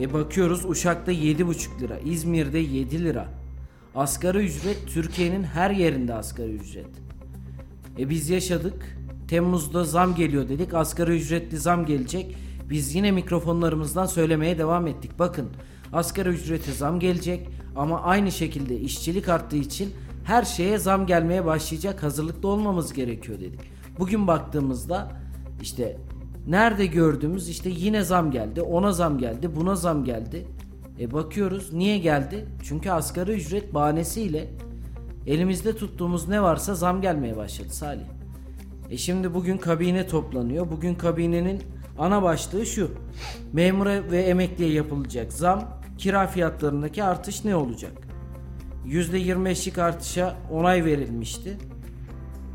E 0.00 0.12
bakıyoruz 0.12 0.64
Uşak'ta 0.64 1.12
7,5 1.12 1.80
lira, 1.80 1.98
İzmir'de 1.98 2.58
7 2.58 3.04
lira. 3.04 3.28
Asgari 3.94 4.38
ücret 4.38 4.78
Türkiye'nin 4.86 5.42
her 5.42 5.70
yerinde 5.70 6.14
asgari 6.14 6.54
ücret. 6.54 6.86
E 7.98 8.10
biz 8.10 8.30
yaşadık. 8.30 8.98
Temmuz'da 9.28 9.84
zam 9.84 10.14
geliyor 10.14 10.48
dedik. 10.48 10.74
Asgari 10.74 11.16
ücretli 11.16 11.58
zam 11.58 11.86
gelecek. 11.86 12.36
Biz 12.70 12.94
yine 12.94 13.10
mikrofonlarımızdan 13.10 14.06
söylemeye 14.06 14.58
devam 14.58 14.86
ettik. 14.86 15.18
Bakın 15.18 15.48
asgari 15.92 16.28
ücrete 16.28 16.72
zam 16.72 17.00
gelecek 17.00 17.48
ama 17.76 18.02
aynı 18.02 18.32
şekilde 18.32 18.76
işçilik 18.80 19.28
arttığı 19.28 19.56
için 19.56 19.90
her 20.24 20.42
şeye 20.42 20.78
zam 20.78 21.06
gelmeye 21.06 21.44
başlayacak. 21.44 22.02
Hazırlıklı 22.02 22.48
olmamız 22.48 22.92
gerekiyor 22.92 23.40
dedik. 23.40 23.60
Bugün 23.98 24.26
baktığımızda 24.26 25.23
işte 25.62 25.96
nerede 26.46 26.86
gördüğümüz 26.86 27.48
işte 27.48 27.70
yine 27.70 28.04
zam 28.04 28.30
geldi, 28.30 28.62
ona 28.62 28.92
zam 28.92 29.18
geldi, 29.18 29.56
buna 29.56 29.76
zam 29.76 30.04
geldi. 30.04 30.46
E 31.00 31.12
bakıyoruz 31.12 31.72
niye 31.72 31.98
geldi? 31.98 32.44
Çünkü 32.62 32.90
asgari 32.90 33.32
ücret 33.32 33.74
bahanesiyle 33.74 34.50
elimizde 35.26 35.76
tuttuğumuz 35.76 36.28
ne 36.28 36.42
varsa 36.42 36.74
zam 36.74 37.00
gelmeye 37.00 37.36
başladı 37.36 37.70
Salih. 37.70 38.04
E 38.90 38.96
şimdi 38.96 39.34
bugün 39.34 39.58
kabine 39.58 40.06
toplanıyor. 40.06 40.70
Bugün 40.70 40.94
kabinenin 40.94 41.62
ana 41.98 42.22
başlığı 42.22 42.66
şu. 42.66 42.90
Memura 43.52 44.10
ve 44.10 44.22
emekliye 44.22 44.72
yapılacak 44.72 45.32
zam, 45.32 45.80
kira 45.98 46.26
fiyatlarındaki 46.26 47.04
artış 47.04 47.44
ne 47.44 47.56
olacak? 47.56 47.92
%25'lik 48.86 49.78
artışa 49.78 50.36
onay 50.52 50.84
verilmişti. 50.84 51.58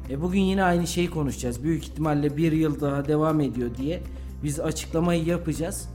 E 0.09 0.21
bugün 0.21 0.39
yine 0.41 0.63
aynı 0.63 0.87
şeyi 0.87 1.09
konuşacağız. 1.09 1.63
Büyük 1.63 1.83
ihtimalle 1.83 2.37
bir 2.37 2.51
yıl 2.51 2.81
daha 2.81 3.07
devam 3.07 3.41
ediyor 3.41 3.69
diye 3.77 4.01
biz 4.43 4.59
açıklamayı 4.59 5.25
yapacağız. 5.25 5.89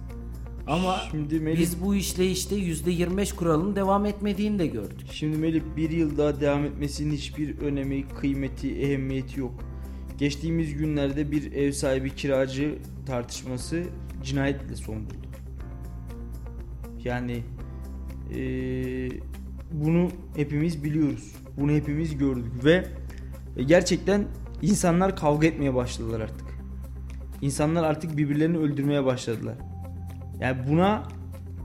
Ama 0.66 0.96
Şimdi 1.11 1.35
Melih- 1.35 1.59
biz 1.59 1.83
bu 1.85 1.94
işleyişte 1.94 2.57
%25 2.57 3.33
kuralının 3.37 3.77
devam 3.77 4.07
etmediğini 4.07 4.59
de 4.59 4.66
gördük. 4.66 5.07
Şimdi 5.12 5.38
Melih 5.38 5.62
bir 5.77 5.90
yıl 5.90 6.18
daha 6.18 6.40
devam 6.40 6.64
etmesinin 6.64 7.14
hiçbir 7.14 7.59
önemi, 7.59 8.09
kıymeti, 8.09 8.81
ehemmiyeti 8.81 9.40
yok. 9.40 9.55
Geçtiğimiz 10.18 10.74
günlerde 10.77 11.31
bir 11.31 11.53
ev 11.53 11.72
sahibi 11.72 12.11
kiracı 12.14 12.74
tartışması 13.07 13.83
cinayetle 14.24 14.77
son 14.77 14.96
buldu. 14.96 15.14
Yani 17.05 17.42
eee, 18.35 19.09
bunu 19.72 20.09
hepimiz 20.37 20.85
biliyoruz. 20.85 21.33
Bunu 21.57 21.72
hepimiz 21.72 22.18
gördük 22.18 22.64
ve 22.64 22.85
gerçekten 23.62 24.25
insanlar 24.62 25.17
kavga 25.17 25.47
etmeye 25.47 25.75
başladılar 25.75 26.21
artık. 26.21 26.47
İnsanlar 27.43 27.85
artık 27.85 28.17
birbirlerini 28.17 28.59
öldürmeye 28.59 29.05
başladılar. 29.05 29.55
Yani 30.40 30.57
buna 30.71 31.03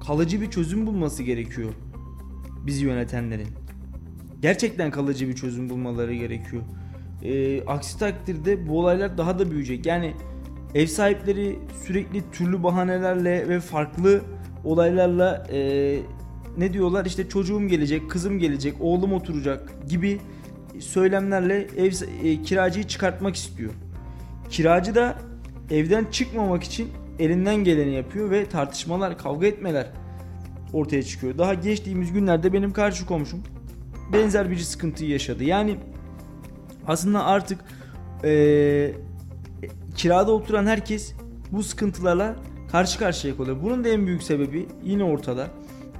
kalıcı 0.08 0.42
bir 0.42 0.52
çözüm 0.52 0.88
bulması 0.88 1.24
gerekiyor 1.24 1.70
bizi 2.66 2.86
yönetenlerin. 2.86 3.48
Gerçekten 4.42 4.92
kalıcı 4.92 5.28
bir 5.28 5.36
çözüm 5.36 5.70
bulmaları 5.70 6.14
gerekiyor. 6.14 6.64
Ee, 7.24 7.66
aksi 7.66 8.00
takdirde 8.00 8.68
bu 8.68 8.80
olaylar 8.80 9.18
daha 9.18 9.40
da 9.40 9.52
büyüyecek. 9.52 9.86
Yani 9.86 10.14
ev 10.76 10.88
sahipleri 10.88 11.60
sürekli 11.86 12.32
türlü 12.32 12.64
bahanelerle 12.64 13.50
ve 13.50 13.60
farklı 13.60 14.22
olaylarla 14.64 15.48
e, 15.52 16.00
ne 16.58 16.74
diyorlar 16.74 17.06
işte 17.06 17.30
çocuğum 17.30 17.68
gelecek, 17.68 18.10
kızım 18.10 18.40
gelecek, 18.40 18.76
oğlum 18.80 19.14
oturacak 19.14 19.90
gibi 19.90 20.20
söylemlerle 20.82 21.68
ev 21.78 21.92
e, 22.24 22.42
kiracıyı 22.42 22.88
çıkartmak 22.88 23.36
istiyor. 23.36 23.72
Kiracı 24.50 24.96
da 24.96 25.18
evden 25.72 26.06
çıkmamak 26.12 26.64
için 26.64 26.90
elinden 27.20 27.56
geleni 27.56 27.96
yapıyor 27.96 28.32
ve 28.32 28.46
tartışmalar, 28.46 29.18
kavga 29.18 29.48
etmeler 29.48 29.88
ortaya 30.74 31.04
çıkıyor. 31.04 31.38
Daha 31.38 31.54
geçtiğimiz 31.54 32.14
günlerde 32.14 32.54
benim 32.54 32.74
karşı 32.74 33.06
komşum 33.06 33.44
benzer 34.14 34.52
bir 34.52 34.58
sıkıntıyı 34.58 35.10
yaşadı. 35.10 35.44
Yani 35.44 35.78
aslında 36.88 37.26
artık 37.26 37.60
eee, 38.24 38.96
kirada 39.96 40.32
oturan 40.32 40.66
herkes 40.66 41.14
bu 41.52 41.64
sıkıntılarla 41.64 42.36
karşı 42.72 43.00
karşıya 43.00 43.38
kalıyor. 43.38 43.58
Bunun 43.64 43.84
da 43.84 43.90
en 43.90 44.08
büyük 44.08 44.24
sebebi 44.24 44.68
yine 44.84 45.04
ortada. 45.04 45.48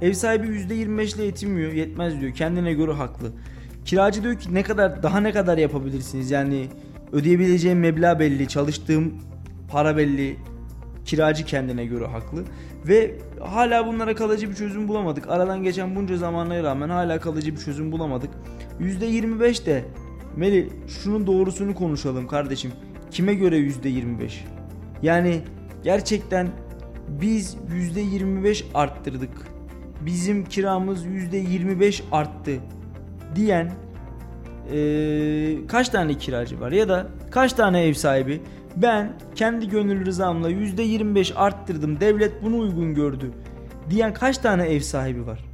Ev 0.02 0.12
sahibi 0.12 0.46
%25 0.46 1.16
ile 1.16 1.24
yetinmiyor, 1.24 1.72
yetmez 1.72 2.20
diyor. 2.20 2.34
Kendine 2.34 2.72
göre 2.72 2.92
haklı. 2.92 3.32
Kiracı 3.84 4.22
diyor 4.22 4.38
ki 4.38 4.54
ne 4.54 4.62
kadar 4.62 5.02
daha 5.02 5.20
ne 5.20 5.32
kadar 5.32 5.58
yapabilirsiniz? 5.58 6.30
Yani 6.30 6.66
ödeyebileceğim 7.12 7.80
meblağ 7.80 8.20
belli, 8.20 8.48
çalıştığım 8.48 9.14
para 9.70 9.96
belli. 9.96 10.36
Kiracı 11.04 11.44
kendine 11.44 11.86
göre 11.86 12.06
haklı 12.06 12.44
ve 12.88 13.14
hala 13.40 13.86
bunlara 13.86 14.14
kalıcı 14.14 14.50
bir 14.50 14.54
çözüm 14.54 14.88
bulamadık. 14.88 15.28
Aradan 15.28 15.62
geçen 15.62 15.96
bunca 15.96 16.16
zamana 16.16 16.62
rağmen 16.62 16.88
hala 16.88 17.20
kalıcı 17.20 17.52
bir 17.52 17.60
çözüm 17.60 17.92
bulamadık. 17.92 18.30
%25 18.80 19.66
de 19.66 19.84
Meli 20.36 20.68
şunun 20.88 21.26
doğrusunu 21.26 21.74
konuşalım 21.74 22.26
kardeşim. 22.26 22.72
Kime 23.10 23.34
göre 23.34 23.58
%25? 23.58 24.30
Yani 25.02 25.40
gerçekten 25.84 26.48
biz 27.08 27.56
%25 27.96 28.64
arttırdık. 28.74 29.30
Bizim 30.00 30.44
kiramız 30.44 31.06
%25 31.06 32.02
arttı 32.12 32.60
diyen 33.34 33.72
eee, 34.72 35.66
kaç 35.66 35.88
tane 35.88 36.14
kiracı 36.14 36.60
var 36.60 36.72
ya 36.72 36.88
da 36.88 37.06
kaç 37.30 37.52
tane 37.52 37.82
ev 37.82 37.94
sahibi 37.94 38.40
ben 38.76 39.12
kendi 39.34 39.68
gönül 39.68 40.06
rızamla 40.06 40.50
%25 40.50 41.34
arttırdım 41.34 42.00
devlet 42.00 42.42
bunu 42.42 42.58
uygun 42.58 42.94
gördü 42.94 43.30
diyen 43.90 44.14
kaç 44.14 44.38
tane 44.38 44.62
ev 44.62 44.80
sahibi 44.80 45.26
var? 45.26 45.44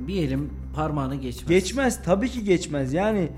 Bir 0.00 0.22
elim 0.22 0.50
parmağını 0.74 1.14
geçmez. 1.14 1.48
Geçmez 1.48 2.02
tabii 2.04 2.28
ki 2.28 2.44
geçmez 2.44 2.92
yani 2.92 3.28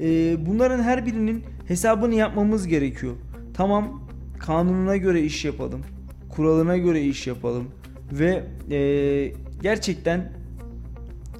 e, 0.00 0.36
bunların 0.46 0.82
her 0.82 1.06
birinin 1.06 1.44
hesabını 1.68 2.14
yapmamız 2.14 2.66
gerekiyor. 2.66 3.12
Tamam 3.54 4.02
kanununa 4.38 4.96
göre 4.96 5.22
iş 5.22 5.44
yapalım, 5.44 5.80
kuralına 6.28 6.76
göre 6.76 7.02
iş 7.02 7.26
yapalım 7.26 7.64
ve 8.12 8.44
e, 8.70 9.32
gerçekten 9.62 10.32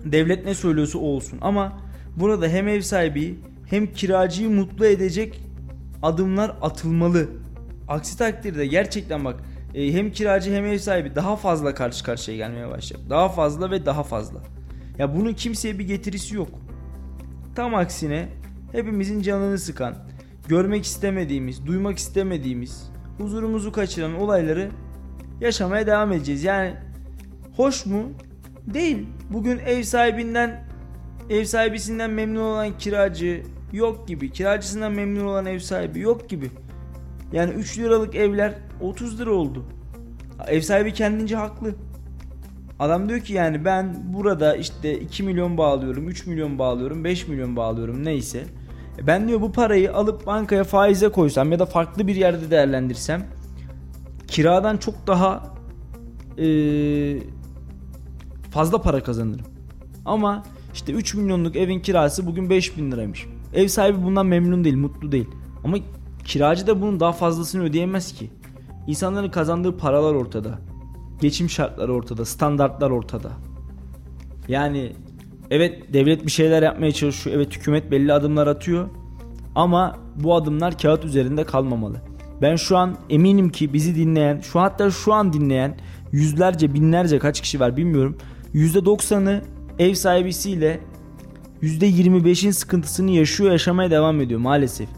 devlet 0.05 0.45
ne 0.45 0.55
söylüyorsa 0.55 0.99
olsun. 0.99 1.39
Ama 1.43 1.81
burada 2.17 2.49
hem 2.49 2.69
ev 2.69 2.81
sahibi 2.81 3.39
hem 3.67 3.87
kiracıyı 3.87 4.51
mutlu 4.51 4.87
edecek 4.87 5.41
adımlar 6.03 6.57
atılmalı. 6.63 7.29
Aksi 7.89 8.19
takdirde 8.19 8.67
gerçekten 8.67 9.25
bak 9.25 9.41
e, 9.75 9.93
hem 9.93 10.13
kiracı 10.13 10.55
hem 10.55 10.65
ev 10.65 10.79
sahibi 10.79 11.15
daha 11.15 11.37
fazla 11.37 11.75
karşı 11.75 12.05
karşıya 12.05 12.37
gelmeye 12.37 12.69
başlayacak. 12.69 13.11
Daha 13.11 13.29
fazla 13.29 13.71
ve 13.71 13.87
daha 13.87 14.03
fazla. 14.03 14.41
Ya 14.99 15.17
bunun 15.17 15.33
kimseye 15.33 15.79
bir 15.79 15.87
getirisi 15.87 16.35
yok. 16.37 16.49
Tam 17.55 17.75
aksine 17.75 18.29
hepimizin 18.73 19.23
canını 19.23 19.59
sıkan, 19.59 19.97
görmek 20.49 20.85
istemediğimiz, 20.85 21.67
duymak 21.67 21.99
istemediğimiz, 21.99 22.91
huzurumuzu 23.19 23.73
kaçıran 23.73 24.15
olayları 24.15 24.71
yaşamaya 25.41 25.87
devam 25.87 26.13
edeceğiz. 26.13 26.45
Yani 26.45 26.75
hoş 27.57 27.87
mu? 27.87 28.03
Değil. 28.67 29.07
Bugün 29.31 29.59
ev 29.59 29.83
sahibinden 29.83 30.65
ev 31.31 31.45
sahibisinden 31.45 32.11
memnun 32.11 32.41
olan 32.41 32.79
kiracı 32.79 33.43
yok 33.73 34.09
gibi. 34.09 34.31
Kiracısından 34.31 34.93
memnun 34.93 35.25
olan 35.25 35.47
ev 35.47 35.59
sahibi 35.59 36.01
yok 36.01 36.29
gibi. 36.29 36.51
Yani 37.33 37.53
3 37.53 37.79
liralık 37.79 38.15
evler 38.15 38.55
30 38.81 39.21
lira 39.21 39.33
oldu. 39.33 39.65
Ev 40.47 40.61
sahibi 40.61 40.93
kendince 40.93 41.37
haklı. 41.37 41.75
Adam 42.79 43.09
diyor 43.09 43.21
ki 43.21 43.33
yani 43.33 43.65
ben 43.65 43.97
burada 44.05 44.57
işte 44.57 45.01
2 45.01 45.23
milyon 45.23 45.59
bağlıyorum, 45.59 46.09
3 46.09 46.27
milyon 46.27 46.59
bağlıyorum, 46.59 47.05
5 47.05 47.29
milyon 47.29 47.57
bağlıyorum 47.57 48.05
neyse. 48.05 48.45
E 48.99 49.07
Ben 49.07 49.29
diyor 49.29 49.41
bu 49.41 49.53
parayı 49.53 49.95
alıp 49.95 50.27
bankaya 50.27 50.65
faize 50.65 51.09
koysam 51.09 51.53
ya 51.53 51.59
da 51.59 51.67
farklı 51.67 52.07
bir 52.07 52.17
yerde 52.17 52.51
değerlendirsem 52.51 53.27
kiradan 54.27 54.77
çok 54.77 55.07
daha 55.07 55.55
eee, 56.37 57.19
fazla 58.55 58.83
para 58.83 59.03
kazanırım. 59.03 59.47
Ama 60.05 60.43
işte 60.75 60.93
3 60.93 61.15
milyonluk 61.15 61.57
evin 61.57 61.81
kirası 61.81 62.27
bugün 62.27 62.51
5 62.51 62.77
bin 62.77 62.93
liraymış. 62.93 63.27
Ev 63.55 63.69
sahibi 63.69 64.05
bundan 64.05 64.27
memnun 64.27 64.65
değil, 64.65 64.77
mutlu 64.77 65.13
değil. 65.13 65.29
Ama 65.65 65.77
kiracı 66.25 66.67
da 66.67 66.83
bunun 66.83 67.01
daha 67.01 67.13
fazlasını 67.13 67.63
ödeyemez 67.63 68.13
ki. 68.13 68.31
İnsanların 68.87 69.31
kazandığı 69.31 69.77
paralar 69.77 70.15
ortada. 70.15 70.59
Geçim 71.21 71.51
şartları 71.51 71.95
ortada, 71.95 72.25
standartlar 72.25 72.91
ortada. 72.91 73.31
Yani 74.49 74.93
evet 75.51 75.93
devlet 75.93 76.27
bir 76.27 76.31
şeyler 76.31 76.63
yapmaya 76.63 76.93
çalışıyor. 76.93 77.37
Evet 77.37 77.57
hükümet 77.57 77.91
belli 77.91 78.13
adımlar 78.13 78.47
atıyor. 78.47 78.89
Ama 79.55 79.97
bu 80.17 80.35
adımlar 80.35 80.79
kağıt 80.79 81.05
üzerinde 81.05 81.45
kalmamalı. 81.45 81.97
Ben 82.43 82.57
şu 82.57 82.77
an 82.77 82.97
eminim 83.11 83.51
ki 83.51 83.73
bizi 83.73 83.95
dinleyen, 83.95 84.41
şu 84.41 84.61
hatta 84.61 84.91
şu 84.91 85.13
an 85.13 85.33
dinleyen 85.33 85.79
yüzlerce, 86.13 86.75
binlerce 86.75 87.19
kaç 87.19 87.41
kişi 87.41 87.61
var 87.61 87.77
bilmiyorum. 87.77 88.17
%90'ı 88.55 89.43
ev 89.79 89.95
sahibisiyle 89.95 90.81
%25'in 91.63 92.51
sıkıntısını 92.51 93.11
yaşıyor 93.11 93.53
yaşamaya 93.53 93.91
devam 93.91 94.21
ediyor 94.21 94.41
maalesef. 94.41 94.89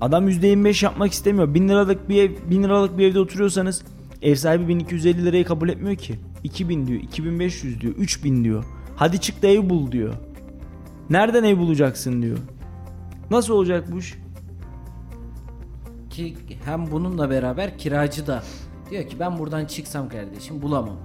Adam 0.00 0.28
%25 0.28 0.84
yapmak 0.84 1.12
istemiyor. 1.12 1.54
1000 1.54 1.68
liralık 1.68 2.08
bir 2.08 2.22
ev, 2.22 2.50
1000 2.50 2.62
liralık 2.62 2.98
bir 2.98 3.10
evde 3.10 3.20
oturuyorsanız 3.20 3.84
ev 4.22 4.34
sahibi 4.34 4.68
1250 4.68 5.24
lirayı 5.24 5.44
kabul 5.44 5.68
etmiyor 5.68 5.96
ki. 5.96 6.14
2000 6.44 6.86
diyor, 6.86 7.00
2500 7.00 7.80
diyor, 7.80 7.94
3000 7.94 8.44
diyor. 8.44 8.64
Hadi 8.96 9.20
çık 9.20 9.42
da 9.42 9.46
ev 9.46 9.70
bul 9.70 9.92
diyor. 9.92 10.14
Nereden 11.10 11.44
ev 11.44 11.58
bulacaksın 11.58 12.22
diyor. 12.22 12.38
Nasıl 13.30 13.54
olacak 13.54 13.92
bu? 13.92 13.98
Ki 16.10 16.36
hem 16.64 16.90
bununla 16.90 17.30
beraber 17.30 17.78
kiracı 17.78 18.26
da 18.26 18.42
diyor 18.90 19.08
ki 19.08 19.20
ben 19.20 19.38
buradan 19.38 19.64
çıksam 19.64 20.08
kardeşim 20.08 20.62
bulamam. 20.62 20.96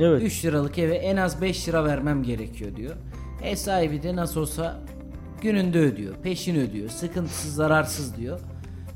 Evet. 0.00 0.22
3 0.22 0.44
liralık 0.44 0.78
eve 0.78 0.94
en 0.94 1.16
az 1.16 1.42
5 1.42 1.68
lira 1.68 1.84
vermem 1.84 2.22
gerekiyor 2.22 2.76
diyor. 2.76 2.94
Ev 3.44 3.54
sahibi 3.56 4.02
de 4.02 4.16
nasıl 4.16 4.40
olsa 4.40 4.80
gününde 5.42 5.78
ödüyor, 5.78 6.14
peşin 6.22 6.56
ödüyor, 6.56 6.88
sıkıntısız 6.88 7.54
zararsız 7.54 8.16
diyor. 8.16 8.40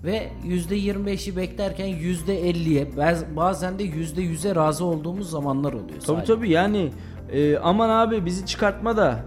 Ve 0.04 0.28
%25'i 0.46 1.36
beklerken 1.36 1.86
%50'ye 1.88 2.96
baz- 2.96 3.36
bazen 3.36 3.78
de 3.78 3.84
%100'e 3.84 4.54
razı 4.54 4.84
olduğumuz 4.84 5.30
zamanlar 5.30 5.72
oluyor. 5.72 5.88
Tabii 5.88 6.00
Salih. 6.04 6.24
tabii 6.26 6.50
yani 6.50 6.90
e, 7.32 7.56
aman 7.58 7.88
abi 7.90 8.24
bizi 8.26 8.46
çıkartma 8.46 8.96
da 8.96 9.24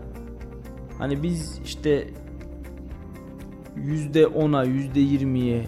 hani 1.00 1.24
biz 1.24 1.60
işte 1.66 2.08
yüzde 3.76 4.28
ona 4.28 4.64
yüzde 4.64 5.00
yirmiye 5.00 5.66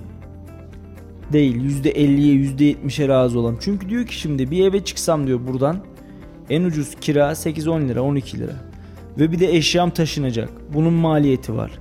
değil 1.34 1.56
yüzde 1.64 1.90
elliye 1.92 2.34
yüzde 2.34 2.66
yetmişe 2.66 3.08
razı 3.08 3.40
olalım. 3.40 3.58
Çünkü 3.62 3.90
diyor 3.90 4.06
ki 4.06 4.20
şimdi 4.20 4.52
bir 4.52 4.66
eve 4.68 4.84
çıksam 4.84 5.28
diyor 5.28 5.40
buradan 5.48 5.80
en 6.50 6.64
ucuz 6.64 6.96
kira 7.02 7.32
8-10 7.32 7.88
lira 7.88 8.02
12 8.02 8.40
lira 8.40 8.56
ve 9.20 9.32
bir 9.32 9.40
de 9.40 9.56
eşyam 9.56 9.90
taşınacak 9.90 10.50
bunun 10.74 10.94
maliyeti 10.94 11.56
var. 11.56 11.72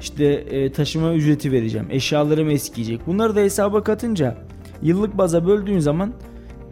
İşte 0.00 0.24
e, 0.24 0.72
taşıma 0.72 1.14
ücreti 1.14 1.52
vereceğim 1.52 1.86
eşyalarım 1.90 2.50
eskiyecek 2.50 3.06
bunları 3.06 3.36
da 3.36 3.40
hesaba 3.40 3.82
katınca 3.82 4.36
yıllık 4.82 5.18
baza 5.18 5.46
böldüğün 5.46 5.78
zaman 5.78 6.12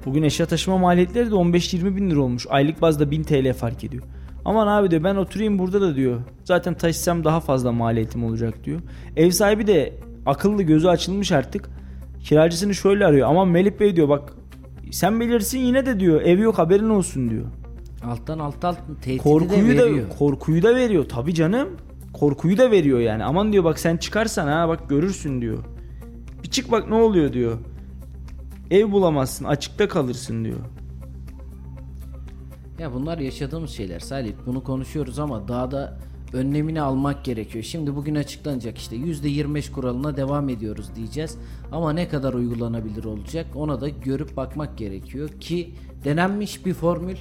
Bugün 0.07 0.23
eşya 0.23 0.47
taşıma 0.47 0.79
maliyetleri 0.79 1.31
de 1.31 1.35
15-20 1.35 1.97
bin 1.97 2.11
lira 2.11 2.21
olmuş. 2.21 2.47
Aylık 2.51 2.83
bazda 2.83 3.11
1000 3.11 3.23
TL 3.23 3.53
fark 3.53 3.85
ediyor. 3.85 4.03
Aman 4.45 4.67
abi 4.67 4.91
diyor 4.91 5.05
ben 5.05 5.17
oturayım 5.17 5.59
burada 5.59 5.81
da 5.81 5.97
diyor. 5.97 6.21
Zaten 6.45 6.75
taşısam 6.75 7.25
daha 7.25 7.41
fazla 7.41 7.73
maliyetim 7.73 8.25
olacak 8.25 8.65
diyor. 8.65 8.81
Ev 9.17 9.31
sahibi 9.31 9.67
de 9.67 9.95
akıllı 10.27 10.63
gözü 10.63 10.89
açılmış 10.89 11.33
artık. 11.33 11.71
Kiracısını 12.25 12.75
şöyle 12.75 13.07
arıyor. 13.07 13.29
Aman 13.29 13.49
Melih 13.49 13.81
Bey 13.81 13.97
diyor 13.97 14.09
bak 14.09 14.33
sen 14.93 15.21
bilirsin 15.21 15.59
yine 15.59 15.87
de 15.87 16.01
diyor 16.01 16.23
ev 16.23 16.39
yok 16.39 16.59
haberin 16.59 16.89
olsun 16.89 17.31
diyor. 17.31 17.45
Alttan 18.05 18.39
alttan 18.39 18.77
tehdidi 19.03 19.23
Korkuyu 19.23 19.69
de 19.69 19.79
da 19.79 19.87
veriyor. 19.87 20.07
korkuyu 20.19 20.63
da 20.63 20.75
veriyor 20.75 21.05
tabi 21.09 21.35
canım. 21.35 21.69
Korkuyu 22.13 22.59
da 22.59 22.71
veriyor 22.71 23.01
yani. 23.01 23.25
Aman 23.25 23.53
diyor 23.53 23.65
bak 23.65 23.79
sen 23.79 23.97
çıkarsan 23.97 24.47
ha 24.47 24.69
bak 24.69 24.89
görürsün 24.89 25.41
diyor. 25.41 25.59
Bir 26.43 26.49
çık 26.51 26.71
bak 26.73 26.89
ne 26.89 26.95
oluyor 26.95 27.33
diyor. 27.33 27.59
Ev 28.71 28.93
bulamazsın 28.93 29.45
açıkta 29.45 29.89
kalırsın 29.89 30.45
diyor. 30.45 30.59
Ya 32.79 32.93
bunlar 32.95 33.19
yaşadığımız 33.19 33.71
şeyler 33.71 34.01
Salih. 34.01 34.33
Bunu 34.47 34.65
konuşuyoruz 34.65 35.19
ama 35.19 35.49
daha 35.49 35.71
da 35.71 35.99
önlemini 36.33 36.81
almak 36.81 37.25
gerekiyor. 37.25 37.65
Şimdi 37.65 37.97
bugün 37.97 38.15
açıklanacak 38.15 38.79
işte 38.79 38.97
%25 38.97 39.73
kuralına 39.73 40.17
devam 40.17 40.49
ediyoruz 40.49 40.87
diyeceğiz. 40.97 41.39
Ama 41.73 41.93
ne 41.93 42.09
kadar 42.09 42.35
uygulanabilir 42.35 43.05
olacak 43.05 43.47
ona 43.55 43.81
da 43.81 43.89
görüp 43.89 44.37
bakmak 44.37 44.79
gerekiyor 44.79 45.29
ki 45.29 45.75
denenmiş 46.05 46.67
bir 46.67 46.75
formül. 46.75 47.17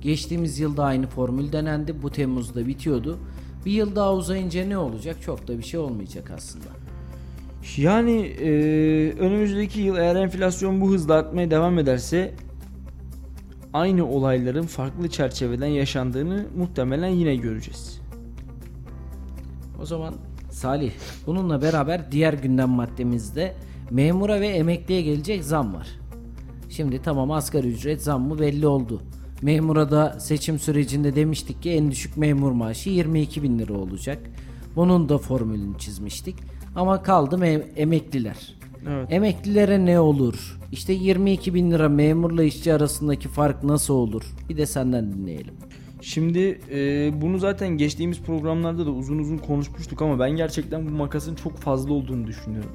Geçtiğimiz 0.00 0.58
yılda 0.58 0.84
aynı 0.84 1.06
formül 1.06 1.52
denendi. 1.52 2.02
Bu 2.02 2.10
Temmuz'da 2.10 2.66
bitiyordu. 2.66 3.18
Bir 3.66 3.72
yıl 3.72 3.96
daha 3.96 4.14
uzayınca 4.14 4.64
ne 4.64 4.78
olacak? 4.78 5.16
Çok 5.22 5.48
da 5.48 5.58
bir 5.58 5.62
şey 5.62 5.80
olmayacak 5.80 6.30
aslında. 6.36 6.66
Yani 7.76 8.20
e, 8.20 8.50
önümüzdeki 9.18 9.80
yıl 9.80 9.96
eğer 9.96 10.16
enflasyon 10.16 10.80
bu 10.80 10.90
hızla 10.90 11.14
artmaya 11.14 11.50
devam 11.50 11.78
ederse 11.78 12.34
aynı 13.72 14.08
olayların 14.08 14.66
farklı 14.66 15.08
çerçeveden 15.08 15.66
yaşandığını 15.66 16.46
muhtemelen 16.56 17.08
yine 17.08 17.36
göreceğiz. 17.36 18.01
O 19.82 19.86
zaman 19.86 20.14
Salih 20.50 20.92
bununla 21.26 21.62
beraber 21.62 22.12
diğer 22.12 22.32
gündem 22.32 22.68
maddemizde 22.68 23.54
memura 23.90 24.40
ve 24.40 24.48
emekliye 24.48 25.02
gelecek 25.02 25.44
zam 25.44 25.74
var. 25.74 25.86
Şimdi 26.68 27.02
tamam 27.02 27.30
asgari 27.30 27.68
ücret 27.68 28.02
zammı 28.02 28.38
belli 28.38 28.66
oldu. 28.66 29.02
Memura 29.42 29.90
da 29.90 30.20
seçim 30.20 30.58
sürecinde 30.58 31.16
demiştik 31.16 31.62
ki 31.62 31.70
en 31.70 31.90
düşük 31.90 32.16
memur 32.16 32.52
maaşı 32.52 32.90
22 32.90 33.42
bin 33.42 33.58
lira 33.58 33.72
olacak. 33.74 34.18
Bunun 34.76 35.08
da 35.08 35.18
formülünü 35.18 35.78
çizmiştik. 35.78 36.36
Ama 36.76 37.02
kaldı 37.02 37.36
me- 37.36 37.72
emekliler. 37.76 38.54
Evet. 38.88 39.12
Emeklilere 39.12 39.84
ne 39.84 40.00
olur? 40.00 40.60
İşte 40.72 40.92
22 40.92 41.54
bin 41.54 41.70
lira 41.70 41.88
memurla 41.88 42.42
işçi 42.42 42.74
arasındaki 42.74 43.28
fark 43.28 43.64
nasıl 43.64 43.94
olur? 43.94 44.22
Bir 44.48 44.56
de 44.56 44.66
senden 44.66 45.12
dinleyelim. 45.12 45.54
Şimdi 46.02 46.60
e, 46.70 47.10
bunu 47.20 47.38
zaten 47.38 47.68
geçtiğimiz 47.68 48.22
programlarda 48.22 48.86
da 48.86 48.90
uzun 48.90 49.18
uzun 49.18 49.38
konuşmuştuk 49.38 50.02
ama 50.02 50.18
ben 50.18 50.30
gerçekten 50.30 50.86
bu 50.86 50.90
makasın 50.90 51.34
çok 51.34 51.58
fazla 51.58 51.92
olduğunu 51.92 52.26
düşünüyorum. 52.26 52.70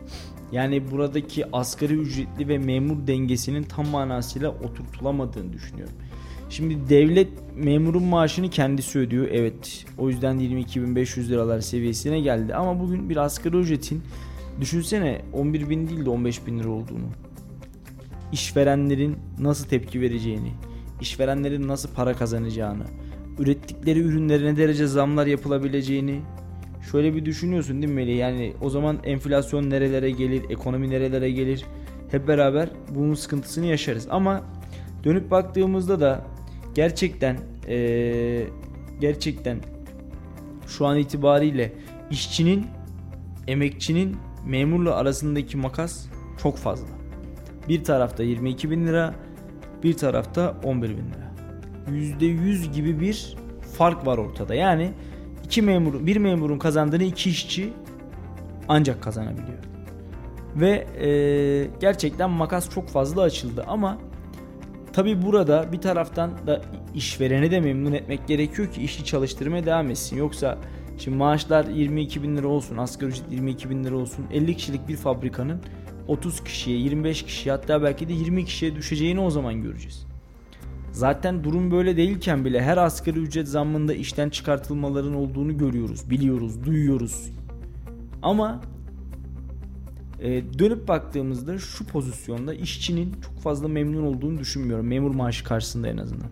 Yani 0.51 0.91
buradaki 0.91 1.55
asgari 1.55 1.93
ücretli 1.93 2.47
ve 2.47 2.57
memur 2.57 3.07
dengesinin 3.07 3.63
tam 3.63 3.87
manasıyla 3.87 4.49
oturtulamadığını 4.49 5.53
düşünüyorum. 5.53 5.93
Şimdi 6.49 6.89
devlet 6.89 7.29
memurun 7.55 8.03
maaşını 8.03 8.49
kendisi 8.49 8.99
ödüyor. 8.99 9.27
Evet 9.31 9.85
o 9.97 10.09
yüzden 10.09 10.39
22.500 10.39 11.29
liralar 11.29 11.61
seviyesine 11.61 12.19
geldi. 12.19 12.55
Ama 12.55 12.79
bugün 12.79 13.09
bir 13.09 13.17
asgari 13.17 13.57
ücretin 13.57 14.01
düşünsene 14.61 15.21
11.000 15.33 15.69
değil 15.89 16.05
de 16.05 16.09
15.000 16.09 16.59
lira 16.59 16.69
olduğunu. 16.69 17.07
İşverenlerin 18.31 19.17
nasıl 19.39 19.67
tepki 19.67 20.01
vereceğini, 20.01 20.51
işverenlerin 21.01 21.67
nasıl 21.67 21.89
para 21.93 22.13
kazanacağını, 22.13 22.83
ürettikleri 23.39 23.99
ürünlere 23.99 24.45
ne 24.45 24.57
derece 24.57 24.87
zamlar 24.87 25.27
yapılabileceğini 25.27 26.21
şöyle 26.91 27.15
bir 27.15 27.25
düşünüyorsun 27.25 27.81
değil 27.81 27.93
mi 27.93 27.95
Melih? 27.95 28.17
Yani 28.17 28.53
o 28.61 28.69
zaman 28.69 28.99
enflasyon 29.03 29.69
nerelere 29.69 30.11
gelir, 30.11 30.43
ekonomi 30.49 30.89
nerelere 30.89 31.31
gelir 31.31 31.65
hep 32.11 32.27
beraber 32.27 32.69
bunun 32.89 33.13
sıkıntısını 33.13 33.65
yaşarız. 33.65 34.07
Ama 34.09 34.43
dönüp 35.03 35.31
baktığımızda 35.31 35.99
da 35.99 36.25
gerçekten 36.75 37.37
eee, 37.67 38.47
gerçekten 38.99 39.57
şu 40.67 40.85
an 40.85 40.97
itibariyle 40.97 41.73
işçinin, 42.11 42.65
emekçinin 43.47 44.17
memurla 44.45 44.95
arasındaki 44.95 45.57
makas 45.57 46.05
çok 46.43 46.57
fazla. 46.57 46.87
Bir 47.69 47.83
tarafta 47.83 48.23
22 48.23 48.71
bin 48.71 48.87
lira, 48.87 49.15
bir 49.83 49.93
tarafta 49.93 50.57
11 50.63 50.89
bin 50.89 50.95
lira. 50.95 51.26
%100 51.91 52.71
gibi 52.73 52.99
bir 52.99 53.35
fark 53.77 54.05
var 54.07 54.17
ortada. 54.17 54.55
Yani 54.55 54.91
iki 55.45 55.61
memur, 55.61 56.05
bir 56.07 56.17
memurun 56.17 56.59
kazandığını 56.59 57.03
iki 57.03 57.29
işçi 57.29 57.73
ancak 58.67 59.01
kazanabiliyor. 59.03 59.57
Ve 60.55 60.87
eee, 61.01 61.71
gerçekten 61.81 62.29
makas 62.29 62.69
çok 62.69 62.89
fazla 62.89 63.21
açıldı 63.21 63.65
ama 63.67 63.97
tabi 64.93 65.21
burada 65.21 65.71
bir 65.71 65.81
taraftan 65.81 66.31
da 66.47 66.61
işvereni 66.95 67.51
de 67.51 67.59
memnun 67.59 67.93
etmek 67.93 68.27
gerekiyor 68.27 68.71
ki 68.71 68.81
işi 68.81 69.05
çalıştırmaya 69.05 69.65
devam 69.65 69.89
etsin. 69.91 70.17
Yoksa 70.17 70.57
şimdi 70.97 71.17
maaşlar 71.17 71.65
22 71.65 72.23
bin 72.23 72.37
lira 72.37 72.47
olsun, 72.47 72.77
asgari 72.77 73.09
ücret 73.09 73.31
22 73.31 73.69
bin 73.69 73.83
lira 73.83 73.95
olsun. 73.95 74.25
50 74.33 74.55
kişilik 74.55 74.87
bir 74.87 74.95
fabrikanın 74.95 75.61
30 76.07 76.43
kişiye, 76.43 76.77
25 76.77 77.23
kişiye 77.23 77.55
hatta 77.55 77.83
belki 77.83 78.09
de 78.09 78.13
20 78.13 78.45
kişiye 78.45 78.75
düşeceğini 78.75 79.19
o 79.19 79.29
zaman 79.29 79.61
göreceğiz. 79.61 80.06
Zaten 80.97 81.43
durum 81.43 81.71
böyle 81.71 81.97
değilken 81.97 82.45
bile 82.45 82.61
her 82.61 82.77
asgari 82.77 83.19
ücret 83.19 83.47
zammında 83.47 83.93
işten 83.93 84.29
çıkartılmaların 84.29 85.15
olduğunu 85.15 85.57
görüyoruz, 85.57 86.09
biliyoruz, 86.09 86.65
duyuyoruz. 86.65 87.29
Ama 88.21 88.61
e, 90.21 90.59
dönüp 90.59 90.87
baktığımızda 90.87 91.57
şu 91.57 91.85
pozisyonda 91.85 92.53
işçinin 92.53 93.15
çok 93.21 93.39
fazla 93.39 93.67
memnun 93.67 94.03
olduğunu 94.03 94.39
düşünmüyorum. 94.39 94.87
Memur 94.87 95.15
maaşı 95.15 95.43
karşısında 95.43 95.87
en 95.87 95.97
azından. 95.97 96.29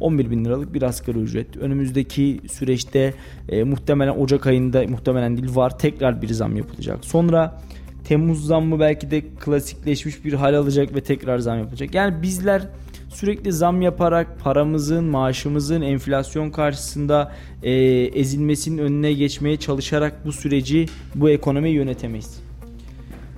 11 0.00 0.30
bin 0.30 0.44
liralık 0.44 0.74
bir 0.74 0.82
asgari 0.82 1.18
ücret. 1.18 1.56
Önümüzdeki 1.56 2.40
süreçte 2.52 3.14
e, 3.48 3.64
muhtemelen 3.64 4.16
Ocak 4.16 4.46
ayında 4.46 4.84
muhtemelen 4.88 5.36
değil 5.36 5.56
var 5.56 5.78
tekrar 5.78 6.22
bir 6.22 6.28
zam 6.28 6.56
yapılacak. 6.56 7.04
Sonra 7.04 7.60
Temmuz 8.04 8.46
zammı 8.46 8.80
belki 8.80 9.10
de 9.10 9.20
klasikleşmiş 9.20 10.24
bir 10.24 10.32
hal 10.32 10.54
alacak 10.54 10.94
ve 10.94 11.00
tekrar 11.00 11.38
zam 11.38 11.58
yapılacak. 11.58 11.94
Yani 11.94 12.22
bizler 12.22 12.68
sürekli 13.12 13.52
zam 13.52 13.82
yaparak 13.82 14.40
paramızın, 14.40 15.04
maaşımızın 15.04 15.82
enflasyon 15.82 16.50
karşısında 16.50 17.32
e, 17.62 17.72
ezilmesinin 18.04 18.78
önüne 18.78 19.12
geçmeye 19.12 19.56
çalışarak 19.56 20.26
bu 20.26 20.32
süreci, 20.32 20.86
bu 21.14 21.30
ekonomiyi 21.30 21.74
yönetemeyiz. 21.74 22.40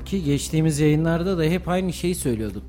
Ki 0.05 0.25
geçtiğimiz 0.25 0.81
yayınlarda 0.81 1.39
da 1.39 1.43
hep 1.43 1.69
aynı 1.69 1.93
şeyi 1.93 2.15
söylüyorduk. 2.15 2.63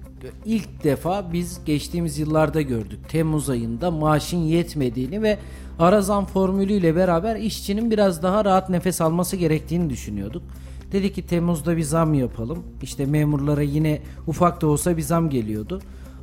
ilk 0.45 0.83
defa 0.83 1.33
biz 1.33 1.65
geçtiğimiz 1.65 2.19
yıllarda 2.19 2.61
gördük. 2.61 2.99
Temmuz 3.09 3.49
ayında 3.49 3.91
maaşın 3.91 4.37
yetmediğini 4.37 5.21
ve 5.21 5.37
ara 5.79 6.01
zam 6.01 6.25
formülüyle 6.25 6.95
beraber 6.95 7.35
işçinin 7.35 7.91
biraz 7.91 8.23
daha 8.23 8.45
rahat 8.45 8.69
nefes 8.69 9.01
alması 9.01 9.35
gerektiğini 9.35 9.89
düşünüyorduk. 9.89 10.43
Dedi 10.91 11.13
ki 11.13 11.27
Temmuz'da 11.27 11.77
bir 11.77 11.83
zam 11.83 12.13
yapalım. 12.13 12.63
İşte 12.81 13.05
memurlara 13.05 13.61
yine 13.61 14.01
ufak 14.27 14.61
da 14.61 14.67
olsa 14.67 14.97
bir 14.97 15.01
zam 15.01 15.29
geliyordu. 15.29 15.81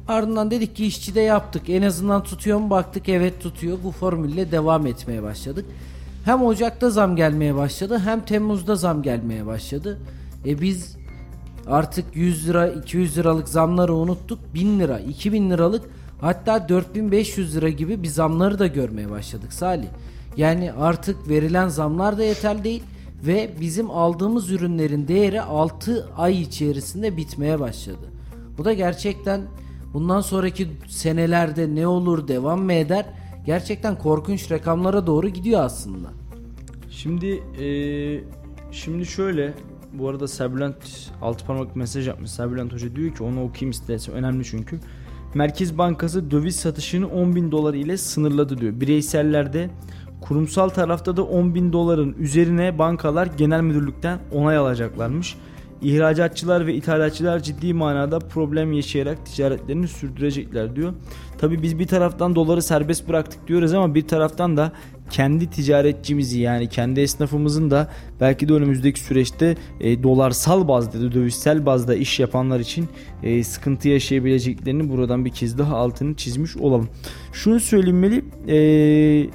Ardından 0.09 0.51
dedik 0.51 0.77
ki 0.77 0.87
işçi 0.87 1.15
de 1.15 1.21
yaptık. 1.21 1.63
En 1.69 1.83
azından 1.83 2.23
tutuyor 2.23 2.59
mu 2.59 2.71
baktık 2.71 3.09
evet 3.09 3.41
tutuyor. 3.41 3.79
Bu 3.85 3.91
formülle 3.91 4.53
devam 4.53 4.87
etmeye 4.87 5.23
başladık. 5.23 5.65
Hem 6.25 6.43
Ocak'ta 6.43 6.91
zam 6.91 7.17
gelmeye 7.17 7.55
başladı 7.55 7.99
hem 8.05 8.21
Temmuz'da 8.21 8.77
zam 8.77 9.03
gelmeye 9.03 9.47
başladı. 9.47 9.99
E 10.47 10.61
biz 10.61 10.97
artık 11.67 12.17
100 12.17 12.49
lira 12.49 12.69
200 12.69 13.19
liralık 13.19 13.49
zamları 13.49 13.95
unuttuk. 13.95 14.39
1000 14.55 14.81
lira 14.81 14.99
2000 14.99 15.51
liralık 15.51 15.83
hatta 16.21 16.69
4500 16.69 17.57
lira 17.57 17.69
gibi 17.69 18.03
bir 18.03 18.09
zamları 18.09 18.59
da 18.59 18.67
görmeye 18.67 19.11
başladık 19.11 19.53
Salih. 19.53 19.89
Yani 20.37 20.73
artık 20.73 21.29
verilen 21.29 21.69
zamlar 21.69 22.19
da 22.19 22.23
yeterli 22.23 22.65
değil 22.65 22.83
ve 23.27 23.51
bizim 23.61 23.91
aldığımız 23.91 24.51
ürünlerin 24.51 25.09
değeri 25.09 25.43
6 25.43 26.07
ay 26.17 26.43
içerisinde 26.43 27.17
bitmeye 27.17 27.61
başladı. 27.61 28.11
Bu 28.59 28.65
da 28.65 28.73
gerçekten 28.73 29.41
bundan 29.95 30.21
sonraki 30.21 30.69
senelerde 30.89 31.75
ne 31.75 31.87
olur 31.87 32.29
devam 32.29 32.63
mı 32.63 32.73
eder? 32.73 33.07
Gerçekten 33.47 33.99
korkunç 33.99 34.51
rakamlara 34.51 35.07
doğru 35.07 35.29
gidiyor 35.29 35.65
aslında. 35.65 36.09
Şimdi 36.91 37.43
eee, 37.61 38.25
şimdi 38.71 39.07
şöyle 39.07 39.55
bu 39.93 40.09
arada 40.09 40.29
Serbülent 40.29 41.11
altı 41.23 41.47
parmak 41.47 41.77
mesaj 41.77 42.09
yapmış. 42.09 42.31
Serbülent 42.31 42.73
Hoca 42.73 42.97
diyor 42.97 43.15
ki 43.15 43.23
onu 43.23 43.45
okuyayım 43.45 43.71
istersen 43.71 44.15
önemli 44.15 44.45
çünkü. 44.45 44.81
Merkez 45.35 45.79
Bankası 45.79 46.31
döviz 46.31 46.57
satışını 46.57 47.09
10 47.09 47.37
bin 47.37 47.53
dolar 47.53 47.75
ile 47.75 47.97
sınırladı 47.97 48.59
diyor. 48.59 48.81
Bireysellerde 48.81 49.71
kurumsal 50.21 50.69
tarafta 50.69 51.17
da 51.17 51.23
10 51.23 51.55
bin 51.55 51.73
doların 51.73 52.15
üzerine 52.19 52.79
bankalar 52.79 53.27
genel 53.27 53.61
müdürlükten 53.61 54.19
onay 54.33 54.57
alacaklarmış. 54.57 55.37
İhracatçılar 55.83 56.67
ve 56.67 56.75
ithalatçılar 56.75 57.41
ciddi 57.41 57.75
manada 57.75 58.19
problem 58.19 58.73
yaşayarak 58.73 59.27
ticaretlerini 59.27 59.89
sürdürecekler 59.89 60.77
diyor. 60.77 60.93
Tabi 61.39 61.63
biz 61.63 61.79
bir 61.79 61.87
taraftan 61.87 62.35
doları 62.35 62.63
serbest 62.63 63.09
bıraktık 63.09 63.49
diyoruz 63.49 63.75
ama 63.75 63.95
bir 63.95 64.09
taraftan 64.09 64.57
da 64.57 64.73
kendi 65.11 65.51
ticaretçimizi 65.51 66.41
yani 66.41 66.69
kendi 66.69 67.01
esnafımızın 67.01 67.71
da 67.71 67.89
belki 68.21 68.49
de 68.49 68.53
önümüzdeki 68.53 69.01
süreçte 69.01 69.57
e, 69.81 70.03
dolarsal 70.03 70.69
bazda, 70.69 71.13
dövizsel 71.13 71.67
bazda 71.67 71.95
iş 71.95 72.21
yapanlar 72.21 72.61
için 72.61 72.89
e, 73.23 73.45
sıkıntı 73.45 73.89
yaşayabileceklerini 73.89 74.91
buradan 74.91 75.25
bir 75.25 75.31
kez 75.31 75.59
daha 75.59 75.77
altını 75.77 76.15
çizmiş 76.15 76.57
olalım. 76.57 76.89
Şunu 77.33 77.61
söylenmeli, 77.61 78.25
e, 78.49 79.31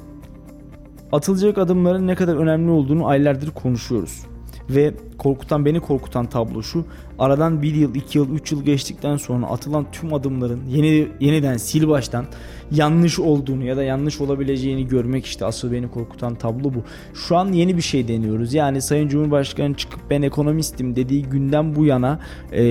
atılacak 1.12 1.58
adımların 1.58 2.06
ne 2.06 2.14
kadar 2.14 2.36
önemli 2.36 2.70
olduğunu 2.70 3.06
aylardır 3.06 3.50
konuşuyoruz. 3.50 4.27
Ve 4.70 4.94
korkutan 5.18 5.64
beni 5.64 5.80
korkutan 5.80 6.26
tablo 6.26 6.62
şu. 6.62 6.84
Aradan 7.18 7.62
bir 7.62 7.74
yıl, 7.74 7.94
iki 7.94 8.18
yıl, 8.18 8.34
üç 8.34 8.52
yıl 8.52 8.62
geçtikten 8.62 9.16
sonra 9.16 9.46
atılan 9.46 9.86
tüm 9.92 10.14
adımların 10.14 10.60
yeni 10.68 11.08
yeniden 11.20 11.56
sil 11.66 11.84
baştan 11.88 12.26
yanlış 12.70 13.18
olduğunu 13.18 13.64
ya 13.64 13.76
da 13.76 13.82
yanlış 13.82 14.20
olabileceğini 14.20 14.88
görmek 14.88 15.26
işte 15.26 15.44
asıl 15.44 15.72
beni 15.72 15.90
korkutan 15.90 16.34
tablo 16.34 16.74
bu. 16.74 16.82
Şu 17.14 17.36
an 17.36 17.52
yeni 17.52 17.76
bir 17.76 17.82
şey 17.82 18.08
deniyoruz. 18.08 18.54
Yani 18.54 18.82
Sayın 18.82 19.08
Cumhurbaşkanı 19.08 19.74
çıkıp 19.74 20.00
ben 20.10 20.22
ekonomistim 20.22 20.96
dediği 20.96 21.22
günden 21.22 21.76
bu 21.76 21.86
yana 21.86 22.20
e, 22.52 22.62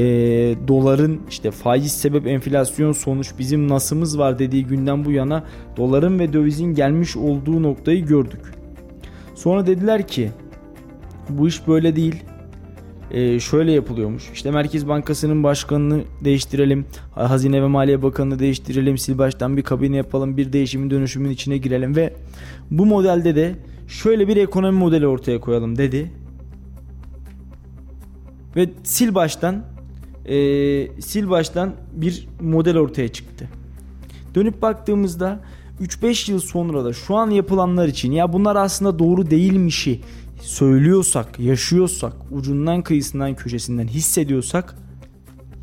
doların 0.67 1.21
işte 1.29 1.51
faiz 1.51 1.91
sebep 1.91 2.27
enflasyon 2.27 2.91
sonuç 2.91 3.33
bizim 3.39 3.67
nasımız 3.67 4.19
var 4.19 4.39
dediği 4.39 4.65
günden 4.65 5.05
bu 5.05 5.11
yana 5.11 5.43
doların 5.77 6.19
ve 6.19 6.33
dövizin 6.33 6.73
gelmiş 6.73 7.17
olduğu 7.17 7.63
noktayı 7.63 8.05
gördük. 8.05 8.41
Sonra 9.35 9.67
dediler 9.67 10.07
ki 10.07 10.31
bu 11.29 11.47
iş 11.47 11.67
böyle 11.67 11.95
değil. 11.95 12.15
Ee, 13.11 13.39
şöyle 13.39 13.71
yapılıyormuş. 13.71 14.29
İşte 14.33 14.51
Merkez 14.51 14.87
Bankası'nın 14.87 15.43
başkanını 15.43 16.03
değiştirelim. 16.23 16.85
Hazine 17.11 17.61
ve 17.61 17.67
Maliye 17.67 18.01
Bakanı'nı 18.01 18.39
değiştirelim. 18.39 18.97
Sil 19.03 19.15
baştan 19.17 19.57
bir 19.57 19.63
kabine 19.63 19.95
yapalım. 19.95 20.37
Bir 20.37 20.53
değişimin 20.53 20.89
dönüşümün 20.89 21.29
içine 21.29 21.57
girelim 21.57 21.95
ve 21.95 22.13
bu 22.71 22.85
modelde 22.85 23.35
de 23.35 23.55
şöyle 23.87 24.27
bir 24.27 24.37
ekonomi 24.37 24.77
modeli 24.77 25.07
ortaya 25.07 25.39
koyalım 25.39 25.77
dedi. 25.77 26.11
Ve 28.55 28.69
sil 28.93 29.11
baştan 29.15 29.63
e, 30.25 30.35
sil 31.09 31.25
baştan 31.29 31.73
bir 31.93 32.27
model 32.41 32.77
ortaya 32.77 33.07
çıktı. 33.07 33.49
Dönüp 34.35 34.61
baktığımızda 34.61 35.39
3-5 35.81 36.31
yıl 36.31 36.39
sonra 36.39 36.85
da 36.85 36.93
şu 36.93 37.15
an 37.15 37.29
yapılanlar 37.29 37.87
için 37.87 38.11
ya 38.11 38.33
bunlar 38.33 38.55
aslında 38.55 38.99
doğru 38.99 39.29
değilmişi 39.29 40.01
söylüyorsak, 40.41 41.39
yaşıyorsak, 41.39 42.13
ucundan 42.31 42.81
kıyısından 42.81 43.35
köşesinden 43.35 43.87
hissediyorsak 43.87 44.75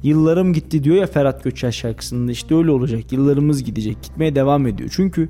yıllarım 0.02 0.52
gitti 0.52 0.84
diyor 0.84 0.96
ya 0.96 1.06
Ferhat 1.06 1.44
Göçer 1.44 1.72
şarkısında 1.72 2.32
işte 2.32 2.54
öyle 2.54 2.70
olacak. 2.70 3.12
Yıllarımız 3.12 3.64
gidecek. 3.64 4.02
Gitmeye 4.02 4.34
devam 4.34 4.66
ediyor. 4.66 4.90
Çünkü 4.92 5.28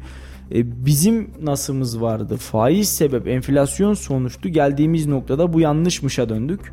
e, 0.55 0.87
bizim 0.87 1.31
nasımız 1.43 2.01
vardı. 2.01 2.37
Faiz 2.37 2.89
sebep 2.89 3.29
enflasyon 3.29 3.95
sonuçtu. 3.95 4.49
Geldiğimiz 4.49 5.07
noktada 5.07 5.53
bu 5.53 5.61
yanlışmışa 5.61 6.29
döndük. 6.29 6.73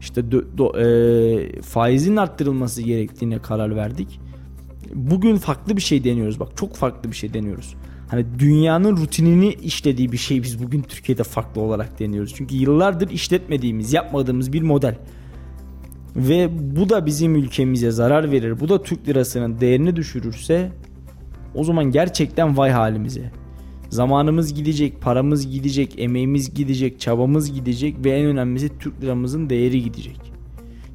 İşte 0.00 0.32
do, 0.32 0.42
do, 0.58 0.78
e, 0.78 1.62
faizin 1.62 2.16
arttırılması 2.16 2.82
gerektiğine 2.82 3.38
karar 3.38 3.76
verdik. 3.76 4.20
Bugün 4.94 5.36
farklı 5.36 5.76
bir 5.76 5.82
şey 5.82 6.04
deniyoruz. 6.04 6.40
Bak 6.40 6.48
çok 6.56 6.76
farklı 6.76 7.10
bir 7.10 7.16
şey 7.16 7.34
deniyoruz 7.34 7.74
hani 8.08 8.26
dünyanın 8.38 8.96
rutinini 8.96 9.52
işlediği 9.52 10.12
bir 10.12 10.16
şey 10.16 10.42
biz 10.42 10.62
bugün 10.62 10.82
Türkiye'de 10.82 11.22
farklı 11.22 11.60
olarak 11.60 11.98
deniyoruz. 11.98 12.34
Çünkü 12.36 12.54
yıllardır 12.54 13.10
işletmediğimiz, 13.10 13.92
yapmadığımız 13.92 14.52
bir 14.52 14.62
model. 14.62 14.94
Ve 16.16 16.50
bu 16.76 16.88
da 16.88 17.06
bizim 17.06 17.36
ülkemize 17.36 17.90
zarar 17.90 18.30
verir. 18.30 18.60
Bu 18.60 18.68
da 18.68 18.82
Türk 18.82 19.08
lirasının 19.08 19.60
değerini 19.60 19.96
düşürürse 19.96 20.72
o 21.54 21.64
zaman 21.64 21.84
gerçekten 21.84 22.56
vay 22.56 22.70
halimize. 22.70 23.30
Zamanımız 23.90 24.54
gidecek, 24.54 25.00
paramız 25.00 25.50
gidecek, 25.50 25.94
emeğimiz 25.98 26.54
gidecek, 26.54 27.00
çabamız 27.00 27.52
gidecek 27.52 28.04
ve 28.04 28.10
en 28.10 28.26
önemlisi 28.26 28.78
Türk 28.78 29.02
liramızın 29.02 29.50
değeri 29.50 29.82
gidecek. 29.82 30.32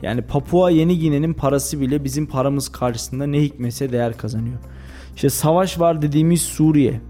Yani 0.01 0.21
Papua 0.21 0.69
Yeni 0.69 0.99
Gine'nin 0.99 1.33
parası 1.33 1.81
bile 1.81 2.03
bizim 2.03 2.25
paramız 2.25 2.69
karşısında 2.69 3.25
ne 3.25 3.41
hikmetse 3.41 3.91
değer 3.91 4.17
kazanıyor. 4.17 4.57
İşte 5.15 5.29
savaş 5.29 5.79
var 5.79 6.01
dediğimiz 6.01 6.41
Suriye, 6.41 7.01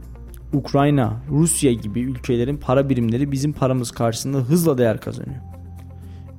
Ukrayna, 0.53 1.13
Rusya 1.29 1.73
gibi 1.73 2.01
ülkelerin 2.01 2.57
para 2.57 2.89
birimleri 2.89 3.31
bizim 3.31 3.53
paramız 3.53 3.91
karşısında 3.91 4.37
hızla 4.37 4.77
değer 4.77 5.01
kazanıyor. 5.01 5.41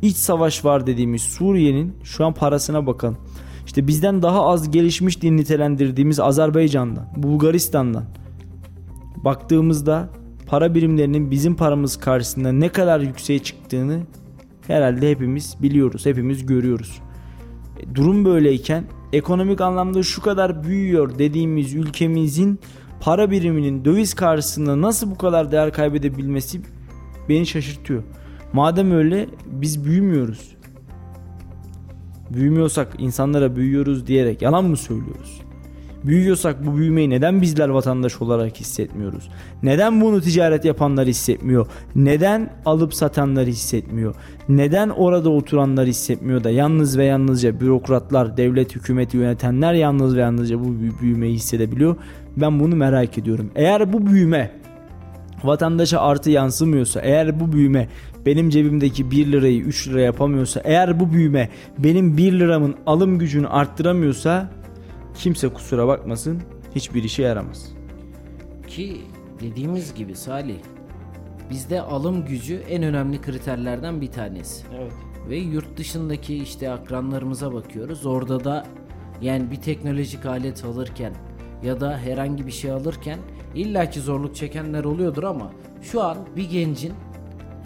İç 0.03 0.17
savaş 0.17 0.65
var 0.65 0.87
dediğimiz 0.87 1.23
Suriye'nin 1.23 1.97
şu 2.05 2.27
an 2.27 2.35
parasına 2.35 2.87
bakın. 2.87 3.17
İşte 3.67 3.87
bizden 3.87 4.23
daha 4.23 4.47
az 4.47 4.71
gelişmiş 4.71 5.23
diye 5.23 5.37
nitelendirdiğimiz 5.37 6.21
Azerbaycan'dan, 6.21 7.07
Bulgaristan'dan 7.17 8.05
baktığımızda 9.17 10.11
para 10.47 10.75
birimlerinin 10.75 11.31
bizim 11.31 11.57
paramız 11.57 11.97
karşısında 11.97 12.53
ne 12.53 12.69
kadar 12.69 13.01
yükseğe 13.01 13.39
çıktığını 13.39 14.01
herhalde 14.67 15.11
hepimiz 15.11 15.57
biliyoruz, 15.63 16.07
hepimiz 16.07 16.47
görüyoruz. 16.47 17.01
E, 17.81 17.95
durum 17.95 18.25
böyleyken 18.25 18.85
ekonomik 19.15 19.61
anlamda 19.61 20.03
şu 20.03 20.23
kadar 20.23 20.65
büyüyor 20.65 21.19
dediğimiz 21.19 21.75
ülkemizin 21.75 22.61
para 23.01 23.31
biriminin 23.31 23.85
döviz 23.85 24.15
karşısında 24.15 24.81
nasıl 24.81 25.11
bu 25.11 25.19
kadar 25.19 25.53
değer 25.53 25.73
kaybedebilmesi 25.73 26.61
beni 27.29 27.47
şaşırtıyor. 27.47 28.03
Madem 28.53 28.93
öyle 28.93 29.29
biz 29.47 29.85
büyümüyoruz. 29.85 30.57
Büyümüyorsak 32.31 32.95
insanlara 32.99 33.57
büyüyoruz 33.57 34.07
diyerek 34.07 34.43
yalan 34.43 34.65
mı 34.65 34.77
söylüyoruz? 34.77 35.41
Büyüyorsak 36.05 36.67
bu 36.67 36.77
büyümeyi 36.77 37.11
neden 37.11 37.43
bizler 37.43 37.69
vatandaş 37.69 38.23
olarak 38.23 38.57
hissetmiyoruz? 38.57 39.31
Neden 39.63 40.01
bunu 40.01 40.21
ticaret 40.21 40.65
yapanlar 40.65 41.07
hissetmiyor? 41.07 41.67
Neden 41.97 42.51
alıp 42.67 42.95
satanlar 42.95 43.47
hissetmiyor? 43.47 44.15
Neden 44.49 44.89
orada 44.89 45.31
oturanlar 45.31 45.87
hissetmiyor 45.87 46.45
da 46.45 46.51
yalnız 46.51 46.99
ve 46.99 47.05
yalnızca 47.05 47.61
bürokratlar, 47.61 48.37
devlet 48.37 48.77
hükümeti 48.77 49.17
yönetenler 49.17 49.75
yalnız 49.75 50.17
ve 50.17 50.21
yalnızca 50.21 50.61
bu 50.61 50.75
büyümeyi 51.01 51.35
hissedebiliyor? 51.35 51.97
Ben 52.37 52.61
bunu 52.61 52.77
merak 52.77 53.19
ediyorum. 53.19 53.51
Eğer 53.55 53.93
bu 53.93 54.07
büyüme 54.07 54.51
vatandaşa 55.45 56.01
artı 56.01 56.31
yansımıyorsa, 56.31 57.01
eğer 57.01 57.41
bu 57.41 57.53
büyüme 57.53 57.89
benim 58.27 58.51
cebimdeki 58.51 59.11
1 59.11 59.33
lirayı 59.33 59.61
3 59.61 59.89
lira 59.89 60.01
yapamıyorsa, 60.01 60.61
eğer 60.65 61.01
bu 61.01 61.13
büyüme 61.13 61.49
benim 61.79 62.17
1 62.17 62.33
liramın 62.33 62.75
alım 62.87 63.19
gücünü 63.19 63.47
arttıramıyorsa 63.47 64.51
kimse 65.15 65.49
kusura 65.49 65.87
bakmasın 65.87 66.43
hiçbir 66.75 67.05
işe 67.05 67.23
yaramaz. 67.23 67.73
Ki 68.67 69.01
dediğimiz 69.41 69.95
gibi 69.95 70.15
Salih 70.15 70.59
bizde 71.51 71.83
alım 71.83 72.25
gücü 72.25 72.55
en 72.71 72.83
önemli 72.83 73.21
kriterlerden 73.21 74.01
bir 74.01 74.13
tanesi. 74.13 74.67
Evet. 74.79 74.93
Ve 75.29 75.37
yurt 75.37 75.77
dışındaki 75.77 76.37
işte 76.37 76.71
akranlarımıza 76.71 77.53
bakıyoruz. 77.55 78.07
Orada 78.07 78.45
da 78.45 78.67
Yani 79.23 79.51
bir 79.51 79.57
teknolojik 79.57 80.27
alet 80.27 80.65
alırken 80.65 81.15
ya 81.63 81.81
da 81.81 81.99
herhangi 81.99 82.47
bir 82.47 82.53
şey 82.53 82.71
alırken 82.71 83.19
illaki 83.55 84.01
zorluk 84.01 84.35
çekenler 84.37 84.85
oluyordur 84.85 85.23
ama 85.23 85.53
şu 85.83 86.03
an 86.03 86.19
bir 86.37 86.51
gencin 86.51 86.93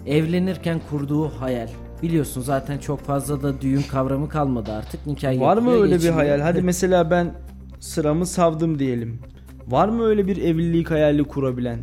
evlenirken 0.06 0.80
kurduğu 0.90 1.28
hayal 1.28 1.68
biliyorsun 2.02 2.40
zaten 2.40 2.78
çok 2.78 3.00
fazla 3.00 3.42
da 3.42 3.60
düğün 3.60 3.82
kavramı 3.82 4.28
kalmadı 4.28 4.72
artık 4.72 5.06
nikah 5.06 5.40
Var 5.40 5.56
mı 5.56 5.70
öyle 5.72 5.84
bir 5.84 5.90
geçiliyor. 5.90 6.14
hayal? 6.14 6.40
Hadi 6.40 6.62
mesela 6.62 7.10
ben 7.10 7.34
sıramı 7.80 8.26
savdım 8.26 8.78
diyelim. 8.78 9.18
Var 9.68 9.88
mı 9.88 10.04
öyle 10.04 10.26
bir 10.26 10.36
evlilik 10.36 10.90
hayali 10.90 11.24
kurabilen? 11.24 11.78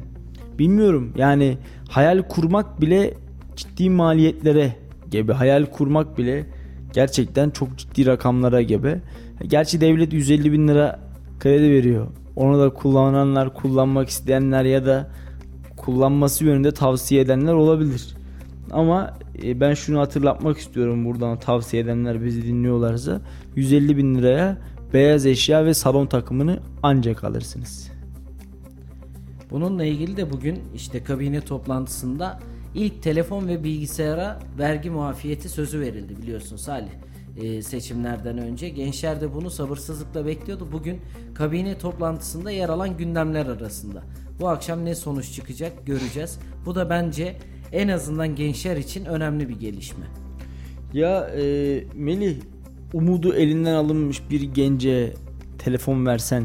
Bilmiyorum. 0.59 1.13
Yani 1.17 1.57
hayal 1.89 2.21
kurmak 2.21 2.81
bile 2.81 3.13
ciddi 3.55 3.89
maliyetlere 3.89 4.75
gebe. 5.09 5.33
Hayal 5.33 5.65
kurmak 5.65 6.17
bile 6.17 6.45
gerçekten 6.93 7.49
çok 7.49 7.77
ciddi 7.77 8.05
rakamlara 8.05 8.61
gebe. 8.61 9.01
Gerçi 9.47 9.81
devlet 9.81 10.13
150 10.13 10.51
bin 10.51 10.67
lira 10.67 10.99
kredi 11.39 11.71
veriyor. 11.71 12.07
Onu 12.35 12.59
da 12.59 12.69
kullananlar, 12.73 13.53
kullanmak 13.53 14.09
isteyenler 14.09 14.63
ya 14.65 14.85
da 14.85 15.07
kullanması 15.77 16.45
yönünde 16.45 16.71
tavsiye 16.71 17.21
edenler 17.21 17.53
olabilir. 17.53 18.15
Ama 18.71 19.17
e, 19.43 19.59
ben 19.59 19.73
şunu 19.73 19.99
hatırlatmak 19.99 20.57
istiyorum 20.57 21.05
buradan 21.05 21.39
tavsiye 21.39 21.83
edenler 21.83 22.25
bizi 22.25 22.47
dinliyorlarsa 22.47 23.21
150 23.55 23.97
bin 23.97 24.15
liraya 24.15 24.57
beyaz 24.93 25.25
eşya 25.25 25.65
ve 25.65 25.73
salon 25.73 26.07
takımını 26.07 26.59
ancak 26.83 27.23
alırsınız. 27.23 27.91
Bununla 29.51 29.85
ilgili 29.85 30.17
de 30.17 30.31
bugün 30.31 30.59
işte 30.75 31.03
kabine 31.03 31.41
toplantısında 31.41 32.39
ilk 32.75 33.03
telefon 33.03 33.47
ve 33.47 33.63
bilgisayara 33.63 34.39
vergi 34.57 34.89
muafiyeti 34.89 35.49
sözü 35.49 35.79
verildi 35.79 36.17
biliyorsun 36.21 36.57
Salih. 36.57 36.91
Ee, 37.41 37.61
seçimlerden 37.61 38.37
önce 38.37 38.69
gençler 38.69 39.21
de 39.21 39.33
bunu 39.33 39.49
sabırsızlıkla 39.49 40.25
bekliyordu. 40.25 40.67
Bugün 40.71 41.01
kabine 41.33 41.77
toplantısında 41.77 42.51
yer 42.51 42.69
alan 42.69 42.97
gündemler 42.97 43.45
arasında. 43.45 44.03
Bu 44.39 44.49
akşam 44.49 44.85
ne 44.85 44.95
sonuç 44.95 45.31
çıkacak 45.33 45.85
göreceğiz. 45.85 46.39
Bu 46.65 46.75
da 46.75 46.89
bence 46.89 47.35
en 47.71 47.87
azından 47.87 48.35
gençler 48.35 48.77
için 48.77 49.05
önemli 49.05 49.49
bir 49.49 49.59
gelişme. 49.59 50.05
Ya 50.93 51.29
e, 51.37 51.43
Melih 51.95 52.35
umudu 52.93 53.33
elinden 53.33 53.73
alınmış 53.73 54.21
bir 54.29 54.41
gence 54.41 55.13
telefon 55.59 56.05
versen, 56.05 56.43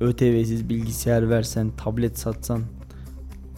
ÖTV'siz 0.00 0.68
bilgisayar 0.68 1.30
versen, 1.30 1.70
tablet 1.76 2.18
satsan 2.18 2.60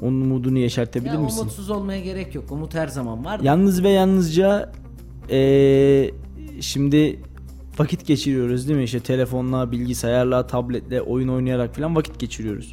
onun 0.03 0.20
umudunu 0.20 0.59
yeşertebilir 0.59 1.12
Ya 1.12 1.18
misin? 1.20 1.40
umutsuz 1.40 1.70
olmaya 1.70 2.01
gerek 2.01 2.34
yok. 2.34 2.53
Umut 2.53 2.74
her 2.74 2.88
zaman 2.88 3.24
var. 3.24 3.40
Yalnız 3.42 3.82
ve 3.82 3.88
yalnızca 3.90 4.72
eee, 5.30 6.11
şimdi 6.61 7.20
vakit 7.78 8.07
geçiriyoruz 8.07 8.68
değil 8.68 8.78
mi? 8.78 8.84
İşte 8.84 9.01
telefonla, 9.01 9.72
bilgisayarla, 9.72 10.46
tabletle, 10.46 11.03
oyun 11.03 11.28
oynayarak 11.28 11.74
falan 11.76 11.96
vakit 11.96 12.18
geçiriyoruz. 12.20 12.72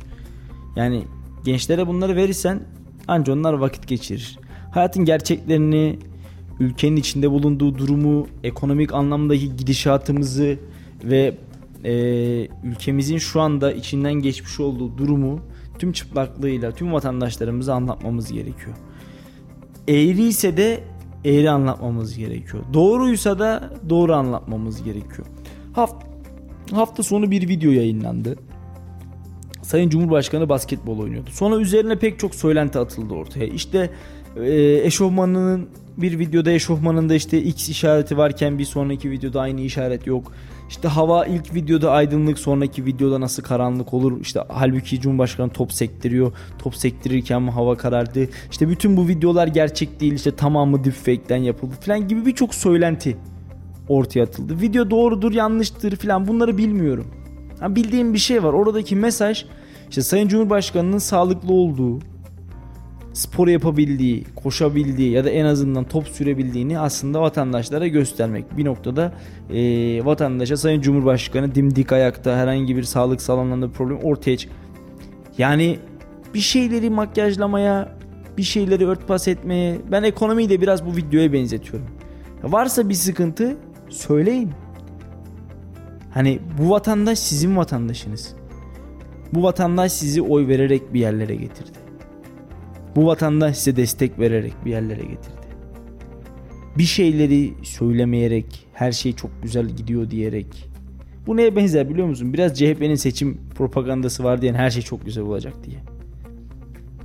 Yani 0.75 1.03
gençlere 1.45 1.87
bunları 1.87 2.15
verirsen 2.15 2.63
anca 3.07 3.33
onlar 3.33 3.53
vakit 3.53 3.87
geçirir. 3.87 4.39
Hayatın 4.71 5.05
gerçeklerini, 5.05 5.99
ülkenin 6.59 6.95
içinde 6.95 7.31
bulunduğu 7.31 7.77
durumu, 7.77 8.27
ekonomik 8.43 8.93
anlamdaki 8.93 9.55
gidişatımızı 9.57 10.57
ve 11.03 11.37
eee, 11.83 12.49
ülkemizin 12.63 13.17
şu 13.17 13.41
anda 13.41 13.71
içinden 13.71 14.13
geçmiş 14.13 14.59
olduğu 14.59 14.97
durumu 14.97 15.39
tüm 15.79 15.91
çıplaklığıyla 15.91 16.71
tüm 16.71 16.93
vatandaşlarımıza 16.93 17.73
anlatmamız 17.73 18.31
gerekiyor 18.31 18.75
eğri 19.87 20.23
ise 20.23 20.57
de 20.57 20.83
eğri 21.25 21.49
anlatmamız 21.49 22.17
gerekiyor. 22.17 22.63
Doğruysa 22.73 23.39
da 23.39 23.73
doğru 23.89 24.13
anlatmamız 24.13 24.83
gerekiyor. 24.83 25.27
Hafta, 25.73 26.07
hafta 26.71 27.03
sonu 27.03 27.31
bir 27.31 27.47
video 27.47 27.71
yayınlandı. 27.71 28.35
Sayın 29.65 29.89
Cumhurbaşkanı 29.89 30.49
basketbol 30.49 30.99
oynuyordu. 30.99 31.29
Sonra 31.33 31.57
üzerine 31.57 31.95
pek 31.95 32.19
çok 32.19 32.35
söylenti 32.35 32.79
atıldı 32.79 33.13
ortaya. 33.13 33.45
İşte 33.45 33.89
e, 34.43 34.53
eşofmanının 34.83 35.69
bir 35.97 36.19
videoda 36.19 36.51
eşofmanında 36.51 37.15
işte 37.15 37.41
X 37.41 37.69
işareti 37.69 38.17
varken 38.17 38.59
bir 38.59 38.65
sonraki 38.65 39.11
videoda 39.11 39.41
aynı 39.41 39.61
işaret 39.61 40.07
yok. 40.07 40.31
İşte 40.69 40.87
hava 40.87 41.25
ilk 41.25 41.55
videoda 41.55 41.91
aydınlık 41.91 42.39
sonraki 42.39 42.85
videoda 42.85 43.21
nasıl 43.21 43.43
karanlık 43.43 43.93
olur? 43.93 44.21
İşte 44.21 44.39
halbuki 44.49 45.01
Cumhurbaşkanı 45.01 45.49
top 45.49 45.73
sektiriyor. 45.73 46.31
Top 46.59 46.75
sektirirken 46.75 47.41
mi 47.41 47.51
hava 47.51 47.77
karardı? 47.77 48.29
İşte 48.51 48.69
bütün 48.69 48.97
bu 48.97 49.07
videolar 49.07 49.47
gerçek 49.47 49.99
değil. 49.99 50.13
İşte 50.13 50.35
tamamı 50.35 50.83
deepfake'ten 50.83 51.37
yapıldı 51.37 51.73
falan 51.81 52.07
gibi 52.07 52.25
birçok 52.25 52.55
söylenti 52.55 53.17
ortaya 53.89 54.23
atıldı. 54.23 54.61
Video 54.61 54.89
doğrudur 54.89 55.31
yanlıştır 55.31 55.95
falan 55.95 56.27
bunları 56.27 56.57
bilmiyorum. 56.57 57.24
Ha, 57.59 57.75
bildiğim 57.75 58.13
bir 58.13 58.19
şey 58.19 58.43
var. 58.43 58.53
Oradaki 58.53 58.95
mesaj 58.95 59.45
işte 59.89 60.01
Sayın 60.01 60.27
Cumhurbaşkanı'nın 60.27 60.97
sağlıklı 60.97 61.53
olduğu, 61.53 61.99
spor 63.13 63.47
yapabildiği, 63.47 64.23
koşabildiği 64.35 65.11
ya 65.11 65.25
da 65.25 65.29
en 65.29 65.45
azından 65.45 65.83
top 65.83 66.07
sürebildiğini 66.07 66.79
aslında 66.79 67.21
vatandaşlara 67.21 67.87
göstermek. 67.87 68.57
Bir 68.57 68.65
noktada 68.65 69.13
eee, 69.49 70.05
vatandaşa 70.05 70.57
Sayın 70.57 70.81
Cumhurbaşkanı 70.81 71.55
dimdik 71.55 71.91
ayakta 71.91 72.37
herhangi 72.37 72.75
bir 72.75 72.83
sağlık 72.83 73.29
alanlarında 73.29 73.67
bir 73.69 73.73
problem 73.73 73.97
ortaya 73.97 74.37
çık. 74.37 74.51
Yani 75.37 75.79
bir 76.33 76.39
şeyleri 76.39 76.89
makyajlamaya, 76.89 77.97
bir 78.37 78.43
şeyleri 78.43 78.87
örtbas 78.87 79.27
etmeye 79.27 79.77
ben 79.91 80.03
ekonomiyi 80.03 80.49
de 80.49 80.61
biraz 80.61 80.85
bu 80.85 80.95
videoya 80.95 81.33
benzetiyorum. 81.33 81.87
Varsa 82.43 82.89
bir 82.89 82.93
sıkıntı 82.93 83.57
söyleyin. 83.89 84.51
Hani 86.15 86.39
bu 86.57 86.69
vatandaş 86.69 87.19
sizin 87.19 87.57
vatandaşınız. 87.57 88.35
Bu 89.33 89.43
vatandaş 89.43 89.91
sizi 89.91 90.21
oy 90.21 90.47
vererek 90.47 90.93
bir 90.93 90.99
yerlere 90.99 91.35
getirdi. 91.35 91.77
Bu 92.95 93.05
vatandaş 93.05 93.57
size 93.57 93.75
destek 93.75 94.19
vererek 94.19 94.53
bir 94.65 94.71
yerlere 94.71 95.01
getirdi. 95.01 95.47
Bir 96.77 96.83
şeyleri 96.83 97.53
söylemeyerek, 97.63 98.67
her 98.73 98.91
şey 98.91 99.13
çok 99.13 99.31
güzel 99.43 99.69
gidiyor 99.69 100.11
diyerek. 100.11 100.69
Bu 101.27 101.37
neye 101.37 101.55
benzer 101.55 101.89
biliyor 101.89 102.07
musun? 102.07 102.33
Biraz 102.33 102.59
CHP'nin 102.59 102.95
seçim 102.95 103.37
propagandası 103.55 104.23
var 104.23 104.41
diyen 104.41 104.53
her 104.53 104.69
şey 104.69 104.81
çok 104.83 105.05
güzel 105.05 105.23
olacak 105.23 105.53
diye. 105.63 105.77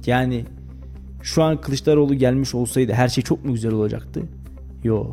Yani 0.07 0.45
şu 1.23 1.43
an 1.43 1.61
Kılıçdaroğlu 1.61 2.15
gelmiş 2.15 2.55
olsaydı 2.55 2.93
her 2.93 3.09
şey 3.09 3.25
çok 3.25 3.45
mu 3.45 3.53
güzel 3.53 3.73
olacaktı? 3.73 4.23
Yo. 4.85 5.07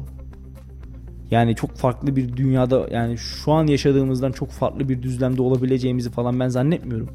Yani 1.31 1.55
çok 1.55 1.75
farklı 1.75 2.15
bir 2.15 2.37
dünyada 2.37 2.87
yani 2.91 3.17
şu 3.17 3.51
an 3.51 3.67
yaşadığımızdan 3.67 4.31
çok 4.31 4.51
farklı 4.51 4.89
bir 4.89 5.01
düzlemde 5.01 5.41
olabileceğimizi 5.41 6.11
falan 6.11 6.39
ben 6.39 6.47
zannetmiyorum. 6.47 7.09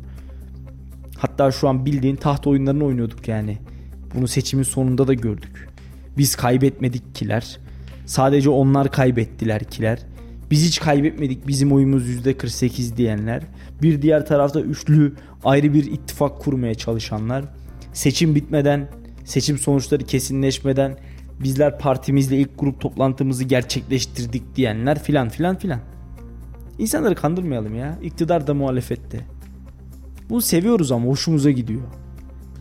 Hatta 1.19 1.51
şu 1.51 1.69
an 1.69 1.87
bildiğin 1.87 2.17
taht 2.17 2.47
oyunlarını 2.47 2.85
oynuyorduk 2.85 3.29
yani. 3.29 3.59
Bunu 4.15 4.29
seçimin 4.29 4.63
sonunda 4.63 5.07
da 5.09 5.15
gördük. 5.15 5.69
Biz 6.19 6.37
kaybetmedik 6.37 7.15
kiler. 7.15 7.59
Sadece 8.07 8.51
onlar 8.51 8.93
kaybettiler 8.93 9.65
kiler. 9.65 9.99
Biz 10.51 10.67
hiç 10.67 10.81
kaybetmedik 10.81 11.47
bizim 11.47 11.73
oyumuz 11.73 12.09
%48 12.09 12.97
diyenler. 12.97 13.43
Bir 13.83 14.03
diğer 14.03 14.27
tarafta 14.27 14.61
üçlü 14.61 15.13
ayrı 15.45 15.75
bir 15.75 15.85
ittifak 15.85 16.39
kurmaya 16.39 16.75
çalışanlar. 16.75 17.45
Seçim 17.93 18.35
bitmeden, 18.35 18.89
seçim 19.25 19.59
sonuçları 19.59 20.05
kesinleşmeden 20.05 20.97
bizler 21.41 21.79
partimizle 21.79 22.37
ilk 22.37 22.59
grup 22.59 22.81
toplantımızı 22.81 23.45
gerçekleştirdik 23.45 24.57
diyenler 24.57 25.03
filan 25.03 25.29
filan 25.29 25.59
filan. 25.59 25.81
İnsanları 26.79 27.15
kandırmayalım 27.15 27.75
ya. 27.75 27.99
İktidar 28.03 28.47
da 28.47 28.55
muhalefette. 28.55 29.21
Bunu 30.31 30.41
seviyoruz 30.41 30.93
ama 30.93 31.07
hoşumuza 31.07 31.51
gidiyor. 31.51 31.83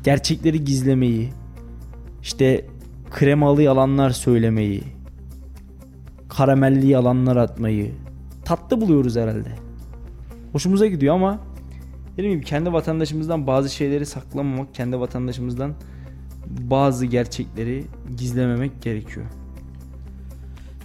Gerçekleri 0.04 0.64
gizlemeyi, 0.64 1.30
işte 2.22 2.66
kremalı 3.12 3.62
yalanlar 3.62 4.10
söylemeyi, 4.10 4.84
karamelli 6.30 6.88
yalanlar 6.88 7.36
atmayı 7.36 7.92
tatlı 8.46 8.82
buluyoruz 8.82 9.16
herhalde. 9.16 9.50
Hoşumuza 10.52 10.88
gidiyor 10.88 11.16
ama 11.16 11.40
dediğim 12.18 12.36
gibi 12.36 12.46
kendi 12.46 12.74
vatandaşımızdan 12.74 13.48
bazı 13.48 13.70
şeyleri 13.70 14.06
saklamamak, 14.06 14.76
kendi 14.76 15.00
vatandaşımızdan 15.00 15.74
bazı 16.48 17.06
gerçekleri 17.06 17.84
gizlememek 18.18 18.82
gerekiyor. 18.82 19.26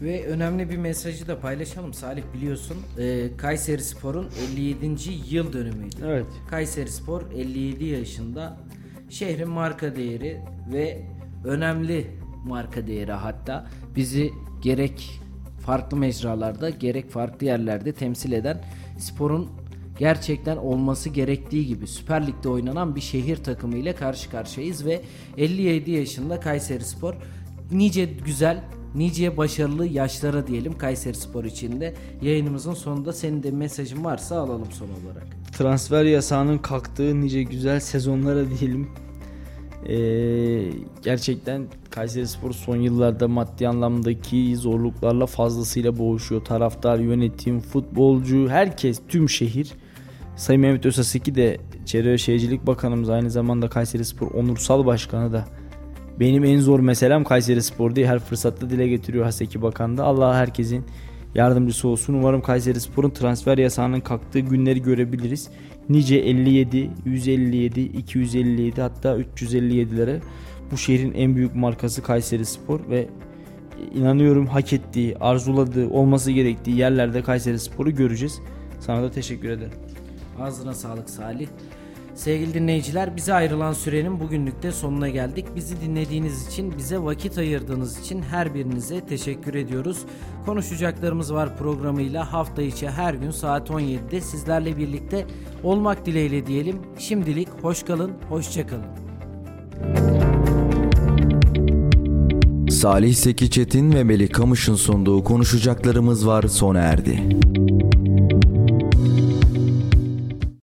Ve 0.03 0.27
önemli 0.27 0.71
bir 0.71 0.77
mesajı 0.77 1.29
da 1.29 1.41
paylaşalım. 1.41 1.95
Salih 1.95 2.23
biliyorsun 2.35 2.77
e, 2.99 3.37
Kayseri 3.37 3.83
Spor'un 3.83 4.29
57. 4.57 4.87
yıl 5.31 5.53
dönümüydü. 5.53 5.97
Evet. 6.05 6.27
Kayseri 6.51 6.91
Spor 6.91 7.23
57 7.35 7.85
yaşında 7.85 8.57
şehrin 9.11 9.49
marka 9.49 9.97
değeri 9.97 10.41
ve 10.73 11.03
önemli 11.45 12.07
marka 12.45 12.87
değeri 12.87 13.13
hatta 13.13 13.67
bizi 13.97 14.31
gerek 14.63 15.21
farklı 15.61 15.97
mecralarda 15.97 16.71
gerek 16.71 17.11
farklı 17.11 17.47
yerlerde 17.47 17.93
temsil 17.93 18.33
eden 18.33 18.65
sporun 18.99 19.51
gerçekten 19.99 20.57
olması 20.57 21.09
gerektiği 21.09 21.67
gibi 21.67 21.87
Süper 21.87 22.27
Lig'de 22.27 22.49
oynanan 22.49 22.97
bir 22.97 23.01
şehir 23.01 23.37
takımı 23.37 23.77
ile 23.77 23.95
karşı 23.95 24.31
karşıyayız 24.31 24.87
ve 24.87 25.03
57 25.37 25.91
yaşında 25.91 26.41
Kayseri 26.41 26.85
Spor 26.85 27.15
nice 27.71 28.05
güzel 28.05 28.65
nice 28.95 29.37
başarılı 29.37 29.87
yaşlara 29.87 30.47
diyelim 30.47 30.79
Kayseri 30.79 31.15
Spor 31.15 31.45
için 31.45 31.81
de. 31.81 31.95
Yayınımızın 32.23 32.75
sonunda 32.75 33.13
senin 33.13 33.43
de 33.43 33.51
mesajın 33.51 34.05
varsa 34.05 34.39
alalım 34.39 34.73
son 34.73 34.87
olarak. 34.87 35.27
Transfer 35.59 36.05
yasağının 36.05 36.59
kalktığı 36.59 37.21
nice 37.21 37.43
güzel 37.43 37.81
sezonlara 37.81 38.51
diyelim. 38.51 38.89
Ee, 39.89 40.71
gerçekten 41.03 41.67
Kayseri 41.91 42.27
Spor 42.27 42.53
son 42.53 42.77
yıllarda 42.77 43.29
maddi 43.29 43.69
anlamdaki 43.69 44.57
zorluklarla 44.57 45.27
fazlasıyla 45.27 45.99
boğuşuyor. 45.99 46.45
Taraftar, 46.45 46.99
yönetim, 46.99 47.61
futbolcu, 47.61 48.49
herkes, 48.49 49.01
tüm 49.09 49.29
şehir. 49.29 49.73
Sayın 50.37 50.61
Mehmet 50.61 50.87
Özaseki 50.87 51.35
de 51.35 51.57
Çevre 51.85 52.13
ve 52.13 52.19
Şehircilik 52.19 52.67
Bakanımız 52.67 53.11
aynı 53.11 53.31
zamanda 53.31 53.69
Kayseri 53.69 54.05
Spor 54.05 54.31
Onursal 54.31 54.87
Başkanı 54.87 55.33
da 55.33 55.45
benim 56.21 56.45
en 56.45 56.61
zor 56.61 56.81
meselem 56.81 57.25
Kayseri 57.25 57.63
Spor 57.63 57.97
diye 57.97 58.07
her 58.07 58.19
fırsatta 58.19 58.71
dile 58.71 58.89
getiriyor 58.89 59.25
Haseki 59.25 59.63
Bakan 59.63 59.97
da. 59.97 60.05
Allah 60.05 60.35
herkesin 60.35 60.85
yardımcısı 61.35 61.89
olsun. 61.89 62.15
Umarım 62.15 62.43
Kayseri 62.43 62.81
Spor'un 62.81 63.11
transfer 63.11 63.59
yasağının 63.59 64.01
kalktığı 64.01 64.39
günleri 64.39 64.83
görebiliriz. 64.83 65.49
Nice 65.89 66.17
57, 66.17 66.91
157, 67.05 67.81
257 67.81 68.81
hatta 68.81 69.19
357'lere 69.19 70.21
bu 70.71 70.77
şehrin 70.77 71.13
en 71.15 71.37
büyük 71.37 71.55
markası 71.55 72.03
Kayseri 72.03 72.47
Spor 72.47 72.81
ve 72.91 73.09
inanıyorum 73.95 74.47
hak 74.47 74.73
ettiği, 74.73 75.17
arzuladığı, 75.17 75.89
olması 75.89 76.33
gerektiği 76.33 76.77
yerlerde 76.77 77.23
Kayseri 77.23 77.59
Spor'u 77.59 77.95
göreceğiz. 77.95 78.41
Sana 78.81 79.03
da 79.03 79.11
teşekkür 79.11 79.49
ederim. 79.49 79.86
Ağzına 80.43 80.75
sağlık 80.75 81.11
Salih. 81.11 81.49
Sevgili 82.15 82.55
dinleyiciler 82.55 83.17
bize 83.17 83.35
ayrılan 83.35 83.73
sürenin 83.73 84.21
bugünlük 84.21 84.63
de 84.63 84.73
sonuna 84.73 85.09
geldik. 85.09 85.47
Bizi 85.57 85.81
dinlediğiniz 85.81 86.49
için, 86.49 86.79
bize 86.79 86.99
vakit 86.99 87.39
ayırdığınız 87.39 88.01
için 88.01 88.23
her 88.23 88.55
birinize 88.55 89.01
teşekkür 89.01 89.55
ediyoruz. 89.55 89.99
Konuşacaklarımız 90.47 91.35
var 91.35 91.57
programıyla 91.57 92.33
hafta 92.33 92.63
içi 92.63 92.89
her 92.89 93.15
gün 93.15 93.31
saat 93.31 93.71
17'de 93.71 94.21
sizlerle 94.21 94.77
birlikte 94.77 95.27
olmak 95.63 96.07
dileğiyle 96.07 96.47
diyelim. 96.47 96.79
Şimdilik 96.99 97.49
hoş 97.63 97.83
kalın, 97.83 98.13
hoşça 98.29 98.67
kalın. 98.67 98.87
Salih 102.71 103.15
Seki 103.15 103.51
Çetin 103.51 103.93
ve 103.93 104.05
Melih 104.05 104.31
Kamış'ın 104.31 104.75
sunduğu 104.75 105.25
konuşacaklarımız 105.25 106.27
var 106.27 106.43
sona 106.43 106.79
erdi. 106.79 107.23